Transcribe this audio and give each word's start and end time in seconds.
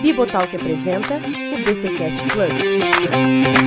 Bibotalk 0.00 0.54
apresenta 0.54 1.14
o 1.16 1.64
BTcast 1.64 2.22
Plus. 2.28 3.58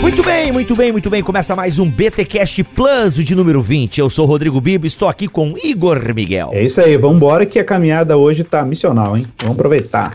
Muito 0.00 0.22
bem, 0.22 0.52
muito 0.52 0.76
bem, 0.76 0.92
muito 0.92 1.08
bem. 1.08 1.22
Começa 1.22 1.54
mais 1.54 1.78
um 1.78 1.88
BTcast 1.88 2.64
Plus 2.64 3.14
de 3.14 3.34
número 3.34 3.62
20. 3.62 3.98
Eu 3.98 4.10
sou 4.10 4.26
Rodrigo 4.26 4.60
Bibo, 4.60 4.86
estou 4.86 5.08
aqui 5.08 5.28
com 5.28 5.54
Igor 5.62 6.12
Miguel. 6.14 6.50
É 6.52 6.64
isso 6.64 6.80
aí, 6.80 6.96
vamos 6.96 7.16
embora 7.16 7.46
que 7.46 7.58
a 7.60 7.64
caminhada 7.64 8.16
hoje 8.16 8.42
tá 8.42 8.64
missional, 8.64 9.16
hein? 9.16 9.26
Vamos 9.38 9.54
aproveitar. 9.54 10.12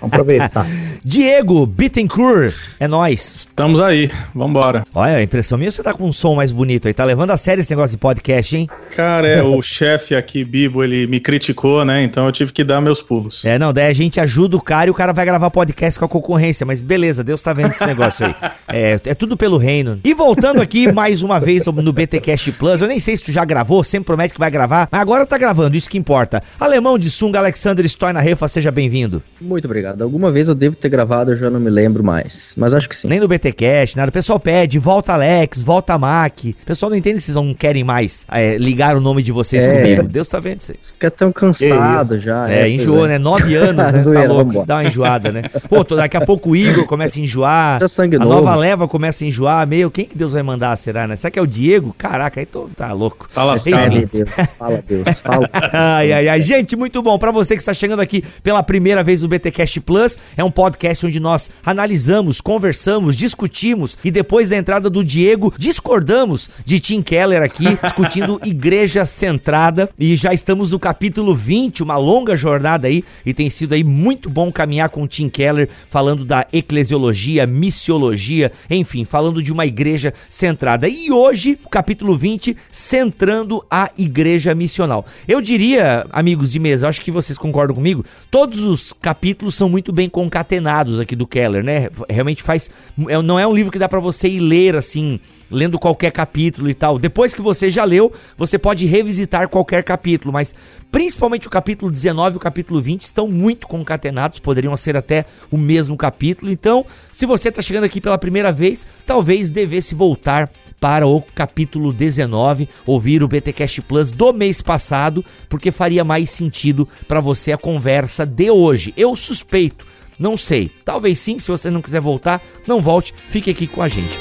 Vamos 0.00 0.14
aproveitar. 0.14 0.66
Diego 1.08 1.64
Bittencourt, 1.64 2.54
é 2.78 2.86
nós. 2.86 3.36
Estamos 3.48 3.80
aí, 3.80 4.10
vambora. 4.34 4.84
Olha, 4.94 5.16
a 5.16 5.22
impressão 5.22 5.56
minha, 5.56 5.72
você 5.72 5.82
tá 5.82 5.94
com 5.94 6.04
um 6.04 6.12
som 6.12 6.34
mais 6.34 6.52
bonito 6.52 6.86
aí. 6.86 6.92
Tá 6.92 7.02
levando 7.02 7.30
a 7.30 7.36
sério 7.38 7.62
esse 7.62 7.70
negócio 7.70 7.96
de 7.96 7.98
podcast, 7.98 8.54
hein? 8.54 8.68
Cara, 8.94 9.26
é, 9.26 9.40
o 9.42 9.62
chefe 9.62 10.14
aqui, 10.14 10.44
Bibo, 10.44 10.84
ele 10.84 11.06
me 11.06 11.18
criticou, 11.18 11.82
né? 11.82 12.02
Então 12.02 12.26
eu 12.26 12.32
tive 12.32 12.52
que 12.52 12.62
dar 12.62 12.82
meus 12.82 13.00
pulos. 13.00 13.42
É, 13.42 13.58
não, 13.58 13.72
daí 13.72 13.86
a 13.86 13.92
gente 13.94 14.20
ajuda 14.20 14.58
o 14.58 14.60
cara 14.60 14.88
e 14.88 14.90
o 14.90 14.94
cara 14.94 15.14
vai 15.14 15.24
gravar 15.24 15.48
podcast 15.50 15.98
com 15.98 16.04
a 16.04 16.08
concorrência. 16.08 16.66
Mas 16.66 16.82
beleza, 16.82 17.24
Deus 17.24 17.42
tá 17.42 17.54
vendo 17.54 17.70
esse 17.70 17.86
negócio 17.86 18.26
aí. 18.26 18.34
É, 18.70 19.00
é 19.02 19.14
tudo 19.14 19.34
pelo 19.34 19.56
reino. 19.56 19.98
E 20.04 20.12
voltando 20.12 20.60
aqui 20.60 20.92
mais 20.92 21.22
uma 21.22 21.40
vez 21.40 21.64
no 21.64 21.90
BTcast 21.90 22.52
Plus, 22.52 22.82
eu 22.82 22.86
nem 22.86 23.00
sei 23.00 23.16
se 23.16 23.24
tu 23.24 23.32
já 23.32 23.42
gravou, 23.42 23.82
sempre 23.82 24.04
promete 24.04 24.34
que 24.34 24.38
vai 24.38 24.50
gravar, 24.50 24.86
mas 24.92 25.00
agora 25.00 25.24
tá 25.24 25.38
gravando, 25.38 25.74
isso 25.74 25.88
que 25.88 25.96
importa. 25.96 26.42
Alemão 26.60 26.98
de 26.98 27.10
Sunga, 27.10 27.38
Alexander 27.38 27.86
Stoy 27.86 28.12
Refa, 28.12 28.46
seja 28.46 28.70
bem-vindo. 28.70 29.22
Muito 29.40 29.64
obrigado. 29.64 30.02
Alguma 30.02 30.30
vez 30.30 30.48
eu 30.48 30.54
devo 30.54 30.76
ter 30.76 30.90
gravado, 30.90 30.97
eu 31.32 31.36
já 31.36 31.50
não 31.50 31.60
me 31.60 31.70
lembro 31.70 32.02
mais. 32.02 32.54
Mas 32.56 32.74
acho 32.74 32.88
que 32.88 32.96
sim. 32.96 33.08
Nem 33.08 33.20
no 33.20 33.28
BTcast, 33.28 33.96
nada. 33.96 34.08
O 34.08 34.12
pessoal 34.12 34.38
pede, 34.40 34.78
volta 34.78 35.12
Alex, 35.12 35.62
volta 35.62 35.96
Mac. 35.98 36.38
O 36.44 36.54
pessoal 36.66 36.90
não 36.90 36.96
entende 36.96 37.16
que 37.16 37.22
vocês 37.22 37.34
não 37.34 37.52
querem 37.54 37.84
mais 37.84 38.26
é, 38.30 38.56
ligar 38.58 38.96
o 38.96 39.00
nome 39.00 39.22
de 39.22 39.32
vocês 39.32 39.64
É. 39.64 39.76
comigo. 39.76 40.02
Deus 40.04 40.28
tá 40.28 40.40
vendo 40.40 40.60
isso 40.60 40.72
aí. 40.72 40.78
Fica 40.80 41.10
tão 41.10 41.30
cansado 41.32 42.18
já. 42.18 42.50
É, 42.50 42.68
enjoou, 42.68 43.04
é. 43.06 43.10
né? 43.10 43.18
Nove 43.18 43.54
anos, 43.56 43.76
né? 43.76 43.92
Tá 43.92 43.98
Zoeira, 43.98 44.28
louco. 44.28 44.44
vambora. 44.46 44.66
Dá 44.66 44.74
uma 44.76 44.84
enjoada, 44.84 45.32
né? 45.32 45.42
Pô, 45.68 45.84
tô- 45.84 45.96
daqui 45.96 46.16
a 46.16 46.20
pouco 46.24 46.50
o 46.50 46.56
Igor 46.56 46.86
começa 46.86 47.18
a 47.18 47.22
enjoar. 47.22 47.80
Já 47.80 47.88
sangue 47.88 48.16
a 48.16 48.18
novo. 48.18 48.32
nova 48.34 48.54
leva 48.54 48.86
começa 48.88 49.24
a 49.24 49.26
enjoar. 49.26 49.66
Meu, 49.66 49.90
quem 49.90 50.04
que 50.04 50.16
Deus 50.16 50.32
vai 50.32 50.42
mandar, 50.42 50.76
será, 50.76 51.06
né? 51.06 51.16
Será 51.16 51.30
que 51.30 51.38
é 51.38 51.42
o 51.42 51.46
Diego? 51.46 51.94
Caraca, 51.96 52.40
aí 52.40 52.46
tô, 52.46 52.68
tá 52.76 52.92
louco. 52.92 53.28
Tá 53.32 53.44
lascado. 53.44 53.96
Enfim. 53.96 54.24
Fala, 54.26 54.82
Deus. 54.86 55.18
Fala, 55.20 55.48
Deus. 55.48 55.52
Fala. 55.58 55.70
Ai, 55.72 56.12
ai, 56.12 56.28
ai. 56.28 56.42
Gente, 56.42 56.76
muito 56.76 57.02
bom. 57.02 57.18
Pra 57.18 57.30
você 57.30 57.54
que 57.54 57.60
está 57.62 57.74
chegando 57.74 58.00
aqui 58.00 58.22
pela 58.42 58.62
primeira 58.62 59.02
vez 59.02 59.22
no 59.22 59.28
BTcast 59.28 59.80
Plus, 59.80 60.18
é 60.36 60.44
um 60.44 60.50
podcast 60.50 60.77
onde 61.04 61.18
nós 61.18 61.50
analisamos, 61.64 62.40
conversamos, 62.40 63.16
discutimos 63.16 63.98
e 64.04 64.10
depois 64.10 64.48
da 64.48 64.56
entrada 64.56 64.88
do 64.88 65.04
Diego, 65.04 65.52
discordamos 65.58 66.48
de 66.64 66.78
Tim 66.78 67.02
Keller 67.02 67.42
aqui, 67.42 67.76
discutindo 67.82 68.40
igreja 68.44 69.04
centrada. 69.04 69.90
E 69.98 70.14
já 70.14 70.32
estamos 70.32 70.70
no 70.70 70.78
capítulo 70.78 71.34
20, 71.34 71.82
uma 71.82 71.96
longa 71.96 72.36
jornada 72.36 72.86
aí, 72.86 73.02
e 73.26 73.34
tem 73.34 73.50
sido 73.50 73.74
aí 73.74 73.82
muito 73.82 74.30
bom 74.30 74.52
caminhar 74.52 74.88
com 74.88 75.02
o 75.02 75.08
Tim 75.08 75.28
Keller, 75.28 75.68
falando 75.88 76.24
da 76.24 76.46
eclesiologia, 76.52 77.46
missiologia, 77.46 78.52
enfim, 78.70 79.04
falando 79.04 79.42
de 79.42 79.52
uma 79.52 79.66
igreja 79.66 80.14
centrada. 80.30 80.88
E 80.88 81.10
hoje, 81.10 81.58
o 81.64 81.68
capítulo 81.68 82.16
20, 82.16 82.56
centrando 82.70 83.64
a 83.70 83.90
igreja 83.98 84.54
missional. 84.54 85.04
Eu 85.26 85.40
diria, 85.40 86.06
amigos 86.12 86.52
de 86.52 86.58
mesa, 86.58 86.88
acho 86.88 87.00
que 87.00 87.10
vocês 87.10 87.36
concordam 87.36 87.74
comigo, 87.74 88.04
todos 88.30 88.60
os 88.60 88.92
capítulos 88.92 89.54
são 89.54 89.68
muito 89.68 89.92
bem 89.92 90.08
concatenados 90.08 90.67
aqui 91.00 91.16
do 91.16 91.26
Keller, 91.26 91.64
né? 91.64 91.88
Realmente 92.08 92.42
faz. 92.42 92.70
é- 93.08 93.22
Não 93.22 93.38
é 93.38 93.46
um 93.46 93.54
livro 93.54 93.70
que 93.72 93.78
dá 93.78 93.88
pra 93.88 94.00
você 94.00 94.28
ir 94.28 94.40
ler 94.40 94.76
assim, 94.76 95.18
lendo 95.50 95.78
qualquer 95.78 96.10
capítulo 96.12 96.68
e 96.68 96.74
tal. 96.74 96.98
Depois 96.98 97.34
que 97.34 97.40
você 97.40 97.70
já 97.70 97.84
leu, 97.84 98.12
você 98.36 98.58
pode 98.58 98.84
revisitar 98.86 99.48
qualquer 99.48 99.82
capítulo, 99.82 100.32
mas 100.32 100.54
principalmente 100.92 101.46
o 101.46 101.50
capítulo 101.50 101.90
19 101.90 102.34
e 102.34 102.36
o 102.36 102.40
capítulo 102.40 102.80
20 102.80 103.02
estão 103.02 103.28
muito 103.28 103.66
concatenados, 103.66 104.38
poderiam 104.38 104.76
ser 104.76 104.96
até 104.96 105.24
o 105.50 105.56
mesmo 105.56 105.96
capítulo. 105.96 106.50
Então, 106.50 106.84
se 107.12 107.24
você 107.26 107.48
está 107.48 107.62
chegando 107.62 107.84
aqui 107.84 108.00
pela 108.00 108.18
primeira 108.18 108.52
vez, 108.52 108.86
talvez 109.06 109.50
devesse 109.50 109.94
voltar 109.94 110.50
para 110.80 111.06
o 111.08 111.20
capítulo 111.20 111.92
19, 111.92 112.68
ouvir 112.86 113.22
o 113.22 113.28
BTcast 113.28 113.82
Plus 113.82 114.10
do 114.10 114.32
mês 114.32 114.60
passado, 114.62 115.24
porque 115.48 115.72
faria 115.72 116.04
mais 116.04 116.30
sentido 116.30 116.88
para 117.08 117.20
você 117.20 117.50
a 117.52 117.58
conversa 117.58 118.24
de 118.24 118.48
hoje. 118.50 118.94
Eu 118.96 119.16
suspeito, 119.16 119.84
não 120.18 120.36
sei. 120.36 120.70
Talvez 120.84 121.18
sim, 121.18 121.38
se 121.38 121.48
você 121.48 121.70
não 121.70 121.82
quiser 121.82 122.00
voltar, 122.00 122.42
não 122.66 122.80
volte, 122.80 123.14
fique 123.28 123.50
aqui 123.50 123.66
com 123.66 123.82
a 123.82 123.88
gente. 123.88 124.18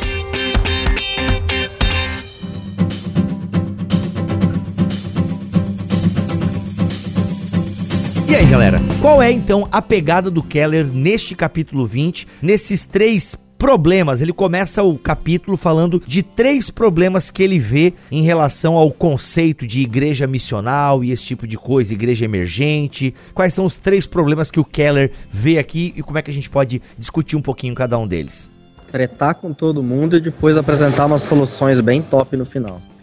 E 8.29 8.35
aí, 8.35 8.45
galera? 8.47 8.77
Qual 9.01 9.21
é 9.21 9.31
então 9.31 9.67
a 9.71 9.81
pegada 9.81 10.29
do 10.29 10.43
Keller 10.43 10.85
neste 10.85 11.33
capítulo 11.33 11.87
20, 11.87 12.27
nesses 12.41 12.85
três 12.85 13.37
problemas? 13.57 14.21
Ele 14.21 14.33
começa 14.33 14.83
o 14.83 14.97
capítulo 14.97 15.57
falando 15.57 16.01
de 16.05 16.21
três 16.21 16.69
problemas 16.69 17.31
que 17.31 17.43
ele 17.43 17.59
vê 17.59 17.93
em 18.11 18.23
relação 18.23 18.75
ao 18.75 18.91
conceito 18.91 19.65
de 19.65 19.79
igreja 19.79 20.27
missional 20.27 21.03
e 21.03 21.11
esse 21.11 21.23
tipo 21.23 21.47
de 21.47 21.57
coisa, 21.57 21.93
igreja 21.93 22.25
emergente. 22.25 23.13
Quais 23.33 23.53
são 23.53 23.65
os 23.65 23.77
três 23.77 24.05
problemas 24.05 24.51
que 24.51 24.59
o 24.59 24.65
Keller 24.65 25.11
vê 25.29 25.57
aqui 25.57 25.93
e 25.95 26.03
como 26.03 26.17
é 26.17 26.21
que 26.21 26.31
a 26.31 26.33
gente 26.33 26.49
pode 26.49 26.81
discutir 26.97 27.35
um 27.35 27.41
pouquinho 27.41 27.75
cada 27.75 27.97
um 27.97 28.07
deles? 28.07 28.49
Tretar 28.97 29.35
com 29.35 29.53
todo 29.53 29.83
mundo 29.83 30.17
e 30.17 30.19
depois 30.19 30.57
apresentar 30.57 31.05
umas 31.05 31.21
soluções 31.21 31.79
bem 31.81 32.01
top 32.01 32.35
no 32.35 32.43
final. 32.43 32.81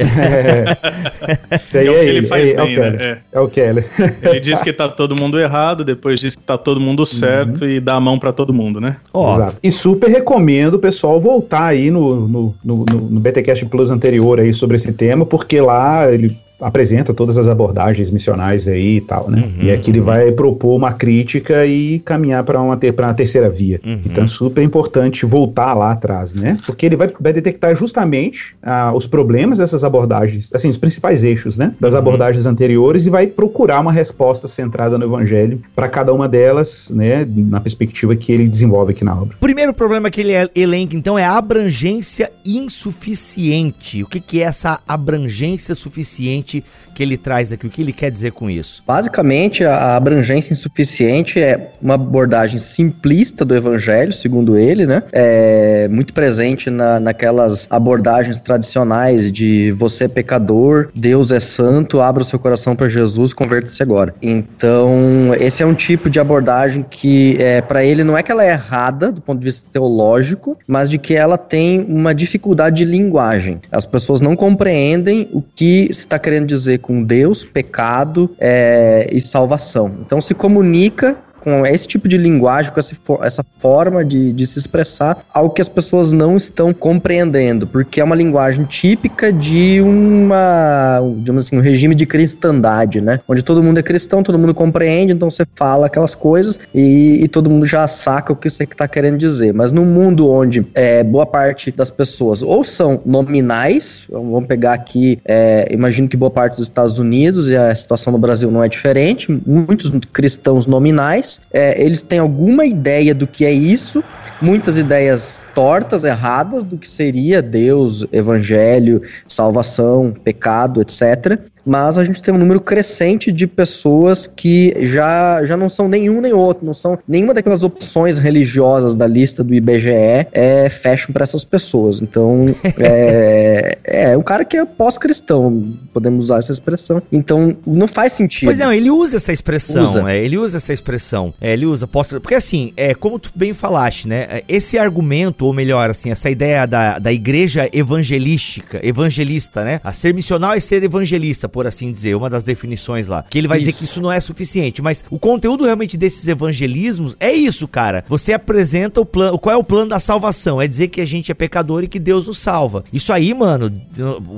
Isso 1.64 1.78
aí 1.78 1.86
É 1.86 1.88
é, 1.88 1.90
o 1.90 1.94
que 1.94 2.00
ele 2.00 2.18
ele, 2.18 2.26
faz 2.26 2.48
é, 2.48 2.52
é 2.52 2.62
o 2.62 2.66
bem, 2.66 2.74
Keller. 2.74 2.92
né? 2.98 3.18
É 3.30 3.40
o 3.40 3.48
Keller. 3.48 3.86
Ele 4.22 4.40
diz 4.40 4.60
que 4.60 4.72
tá 4.72 4.88
todo 4.88 5.14
mundo 5.14 5.38
errado, 5.38 5.84
depois 5.84 6.18
diz 6.18 6.34
que 6.34 6.42
tá 6.42 6.58
todo 6.58 6.80
mundo 6.80 7.06
certo 7.06 7.64
e 7.64 7.78
dá 7.78 7.94
a 7.94 8.00
mão 8.00 8.18
pra 8.18 8.32
todo 8.32 8.52
mundo, 8.52 8.80
né? 8.80 8.96
Ó, 9.12 9.34
Exato. 9.36 9.56
E 9.62 9.70
super 9.70 10.10
recomendo 10.10 10.74
o 10.74 10.78
pessoal 10.80 11.20
voltar 11.20 11.66
aí 11.66 11.92
no, 11.92 12.26
no, 12.26 12.54
no, 12.64 12.84
no, 12.90 13.00
no 13.10 13.20
BTcast 13.20 13.64
Plus 13.66 13.88
anterior 13.88 14.40
aí 14.40 14.52
sobre 14.52 14.74
esse 14.74 14.92
tema, 14.92 15.24
porque 15.24 15.60
lá 15.60 16.12
ele 16.12 16.36
apresenta 16.64 17.12
todas 17.12 17.36
as 17.36 17.48
abordagens 17.48 18.10
missionais 18.10 18.66
aí 18.68 18.96
e 18.96 19.00
tal, 19.00 19.30
né? 19.30 19.42
Uhum, 19.42 19.64
e 19.66 19.70
aqui 19.72 19.90
ele 19.90 20.00
vai 20.00 20.32
propor 20.32 20.76
uma 20.76 20.92
crítica 20.92 21.66
e 21.66 21.98
caminhar 22.00 22.42
para 22.44 22.60
uma, 22.60 22.76
ter, 22.76 22.94
uma 22.98 23.14
terceira 23.14 23.48
via. 23.50 23.80
Uhum. 23.84 24.00
Então 24.06 24.24
é 24.24 24.26
super 24.26 24.62
importante 24.62 25.26
voltar 25.26 25.74
lá 25.74 25.92
atrás, 25.92 26.34
né? 26.34 26.58
Porque 26.66 26.86
ele 26.86 26.96
vai, 26.96 27.10
vai 27.20 27.32
detectar 27.32 27.74
justamente 27.74 28.54
ah, 28.62 28.92
os 28.94 29.06
problemas 29.06 29.58
dessas 29.58 29.84
abordagens, 29.84 30.50
assim, 30.54 30.68
os 30.68 30.78
principais 30.78 31.22
eixos, 31.24 31.58
né? 31.58 31.72
Das 31.80 31.92
Uhum. 31.92 31.98
abordagens 31.98 32.46
anteriores 32.46 33.06
e 33.06 33.10
vai 33.10 33.26
procurar 33.26 33.80
uma 33.80 33.92
resposta 33.92 34.48
centrada 34.48 34.98
no 34.98 35.04
evangelho 35.04 35.60
para 35.74 35.88
cada 35.88 36.12
uma 36.12 36.28
delas, 36.28 36.90
né? 36.90 37.26
Na 37.28 37.60
perspectiva 37.60 38.14
que 38.16 38.32
ele 38.32 38.48
desenvolve 38.48 38.92
aqui 38.92 39.04
na 39.04 39.14
obra. 39.14 39.36
O 39.36 39.40
primeiro 39.40 39.72
problema 39.72 40.10
que 40.10 40.20
ele 40.20 40.32
elenca, 40.54 40.96
então, 40.96 41.18
é 41.18 41.24
a 41.24 41.36
abrangência 41.36 42.30
insuficiente. 42.44 44.02
O 44.02 44.06
que, 44.06 44.20
que 44.20 44.40
é 44.40 44.44
essa 44.44 44.80
abrangência 44.86 45.74
suficiente 45.74 46.53
20 46.54 46.93
que 46.94 47.02
ele 47.02 47.18
traz 47.18 47.52
aqui? 47.52 47.66
O 47.66 47.70
que 47.70 47.82
ele 47.82 47.92
quer 47.92 48.10
dizer 48.10 48.32
com 48.32 48.48
isso? 48.48 48.82
Basicamente, 48.86 49.64
a 49.64 49.96
abrangência 49.96 50.52
insuficiente 50.52 51.40
é 51.40 51.72
uma 51.82 51.94
abordagem 51.94 52.58
simplista 52.58 53.44
do 53.44 53.54
evangelho, 53.54 54.12
segundo 54.12 54.56
ele, 54.56 54.86
né? 54.86 55.02
É 55.12 55.88
muito 55.88 56.14
presente 56.14 56.70
na, 56.70 57.00
naquelas 57.00 57.66
abordagens 57.70 58.38
tradicionais 58.38 59.30
de 59.30 59.72
você 59.72 60.04
é 60.04 60.08
pecador, 60.08 60.88
Deus 60.94 61.32
é 61.32 61.40
santo, 61.40 62.00
abra 62.00 62.22
o 62.22 62.26
seu 62.26 62.38
coração 62.38 62.76
para 62.76 62.88
Jesus, 62.88 63.32
converta-se 63.32 63.82
agora. 63.82 64.14
Então, 64.22 65.34
esse 65.38 65.62
é 65.62 65.66
um 65.66 65.74
tipo 65.74 66.08
de 66.08 66.20
abordagem 66.20 66.84
que, 66.88 67.36
é, 67.40 67.60
para 67.60 67.84
ele, 67.84 68.04
não 68.04 68.16
é 68.16 68.22
que 68.22 68.30
ela 68.30 68.44
é 68.44 68.50
errada 68.50 69.10
do 69.10 69.20
ponto 69.20 69.40
de 69.40 69.46
vista 69.46 69.66
teológico, 69.72 70.56
mas 70.66 70.88
de 70.88 70.98
que 70.98 71.14
ela 71.14 71.36
tem 71.36 71.80
uma 71.88 72.14
dificuldade 72.14 72.76
de 72.76 72.84
linguagem. 72.84 73.58
As 73.72 73.86
pessoas 73.86 74.20
não 74.20 74.36
compreendem 74.36 75.28
o 75.32 75.42
que 75.42 75.88
está 75.90 76.18
querendo 76.18 76.46
dizer 76.46 76.78
com 76.84 77.02
Deus, 77.02 77.42
pecado 77.46 78.30
é, 78.38 79.06
e 79.10 79.18
salvação. 79.18 79.90
Então 80.04 80.20
se 80.20 80.34
comunica 80.34 81.16
com 81.44 81.66
esse 81.66 81.86
tipo 81.86 82.08
de 82.08 82.16
linguagem, 82.16 82.72
com 82.72 82.80
essa, 82.80 82.94
essa 83.20 83.44
forma 83.58 84.02
de, 84.02 84.32
de 84.32 84.46
se 84.46 84.58
expressar, 84.58 85.18
algo 85.32 85.50
que 85.50 85.60
as 85.60 85.68
pessoas 85.68 86.10
não 86.10 86.36
estão 86.36 86.72
compreendendo, 86.72 87.66
porque 87.66 88.00
é 88.00 88.04
uma 88.04 88.16
linguagem 88.16 88.64
típica 88.64 89.30
de 89.30 89.82
uma, 89.82 91.00
digamos 91.18 91.44
assim, 91.44 91.58
um 91.58 91.60
regime 91.60 91.94
de 91.94 92.06
cristandade, 92.06 93.02
né? 93.02 93.20
Onde 93.28 93.44
todo 93.44 93.62
mundo 93.62 93.78
é 93.78 93.82
cristão, 93.82 94.22
todo 94.22 94.38
mundo 94.38 94.54
compreende, 94.54 95.12
então 95.12 95.28
você 95.28 95.44
fala 95.54 95.86
aquelas 95.86 96.14
coisas 96.14 96.58
e, 96.74 97.22
e 97.22 97.28
todo 97.28 97.50
mundo 97.50 97.66
já 97.66 97.86
saca 97.86 98.32
o 98.32 98.36
que 98.36 98.48
você 98.48 98.64
está 98.64 98.88
querendo 98.88 99.18
dizer. 99.18 99.52
Mas 99.52 99.70
num 99.70 99.84
mundo 99.84 100.30
onde 100.30 100.66
é, 100.74 101.04
boa 101.04 101.26
parte 101.26 101.70
das 101.70 101.90
pessoas 101.90 102.42
ou 102.42 102.64
são 102.64 103.02
nominais, 103.04 104.06
vamos 104.10 104.46
pegar 104.46 104.72
aqui, 104.72 105.18
é, 105.26 105.68
imagino 105.70 106.08
que 106.08 106.16
boa 106.16 106.30
parte 106.30 106.56
dos 106.56 106.62
Estados 106.62 106.98
Unidos 106.98 107.48
e 107.48 107.56
a 107.56 107.74
situação 107.74 108.12
no 108.12 108.18
Brasil 108.18 108.50
não 108.50 108.64
é 108.64 108.68
diferente, 108.68 109.30
muitos 109.46 109.92
cristãos 110.12 110.66
nominais, 110.66 111.33
é, 111.52 111.80
eles 111.80 112.02
têm 112.02 112.18
alguma 112.18 112.64
ideia 112.64 113.14
do 113.14 113.26
que 113.26 113.44
é 113.44 113.52
isso, 113.52 114.02
muitas 114.40 114.76
ideias 114.76 115.44
tortas, 115.54 116.04
erradas 116.04 116.64
do 116.64 116.76
que 116.76 116.88
seria 116.88 117.40
Deus, 117.40 118.04
evangelho, 118.12 119.02
salvação, 119.26 120.12
pecado, 120.24 120.80
etc. 120.80 121.38
Mas 121.64 121.96
a 121.96 122.04
gente 122.04 122.22
tem 122.22 122.34
um 122.34 122.38
número 122.38 122.60
crescente 122.60 123.32
de 123.32 123.46
pessoas 123.46 124.26
que 124.26 124.74
já, 124.80 125.44
já 125.44 125.56
não 125.56 125.68
são 125.68 125.88
nenhum 125.88 126.20
nem 126.20 126.32
outro, 126.32 126.66
não 126.66 126.74
são 126.74 126.98
nenhuma 127.08 127.32
daquelas 127.32 127.64
opções 127.64 128.18
religiosas 128.18 128.94
da 128.94 129.06
lista 129.06 129.42
do 129.42 129.54
IBGE 129.54 130.28
é, 130.32 130.68
fecham 130.68 131.12
para 131.12 131.22
essas 131.22 131.44
pessoas. 131.44 132.02
Então, 132.02 132.46
é, 132.78 133.78
é 133.84 134.16
um 134.16 134.22
cara 134.22 134.44
que 134.44 134.56
é 134.56 134.64
pós-cristão, 134.64 135.62
podemos 135.92 136.24
usar 136.24 136.38
essa 136.38 136.52
expressão. 136.52 137.02
Então, 137.10 137.56
não 137.66 137.86
faz 137.86 138.12
sentido. 138.12 138.48
Pois 138.48 138.58
não, 138.58 138.72
ele 138.72 138.90
usa 138.90 139.16
essa 139.16 139.32
expressão, 139.32 139.84
Usa. 139.84 140.10
É, 140.10 140.22
ele 140.22 140.36
usa 140.36 140.56
essa 140.56 140.72
expressão. 140.72 141.23
É, 141.40 141.52
ele 141.52 141.66
usa, 141.66 141.86
posso, 141.86 142.20
porque 142.20 142.34
assim, 142.34 142.72
é 142.76 142.94
como 142.94 143.18
tu 143.18 143.30
bem 143.34 143.54
falaste, 143.54 144.08
né? 144.08 144.26
é, 144.28 144.44
Esse 144.48 144.78
argumento, 144.78 145.46
ou 145.46 145.52
melhor, 145.52 145.90
assim, 145.90 146.10
essa 146.10 146.28
ideia 146.28 146.66
da, 146.66 146.98
da 146.98 147.12
igreja 147.12 147.68
evangelística, 147.72 148.80
evangelista, 148.82 149.64
né? 149.64 149.80
A 149.82 149.92
ser 149.92 150.14
missional 150.14 150.52
é 150.52 150.60
ser 150.60 150.82
evangelista, 150.82 151.48
por 151.48 151.66
assim 151.66 151.90
dizer, 151.92 152.14
uma 152.14 152.28
das 152.28 152.44
definições 152.44 153.08
lá. 153.08 153.24
Que 153.28 153.38
ele 153.38 153.48
vai 153.48 153.58
dizer 153.58 153.70
Isso. 153.70 153.78
que 153.78 153.84
isso 153.84 154.00
não 154.00 154.12
é 154.12 154.20
suficiente, 154.20 154.82
mas 154.82 155.04
o 155.10 155.18
conteúdo 155.18 155.64
realmente 155.64 155.96
desses 155.96 156.26
evangelismos 156.28 157.16
é 157.18 157.32
isso, 157.32 157.66
cara. 157.66 158.04
Você 158.08 158.32
apresenta 158.32 159.00
o 159.00 159.06
plano, 159.06 159.38
qual 159.38 159.54
é 159.54 159.56
o 159.56 159.64
plano 159.64 159.90
da 159.90 159.98
salvação? 159.98 160.60
É 160.60 160.66
dizer 160.66 160.88
que 160.88 161.00
a 161.00 161.06
gente 161.06 161.30
é 161.30 161.34
pecador 161.34 161.84
e 161.84 161.88
que 161.88 161.98
Deus 161.98 162.26
nos 162.26 162.38
salva. 162.38 162.84
Isso 162.92 163.12
aí, 163.12 163.32
mano, 163.34 163.72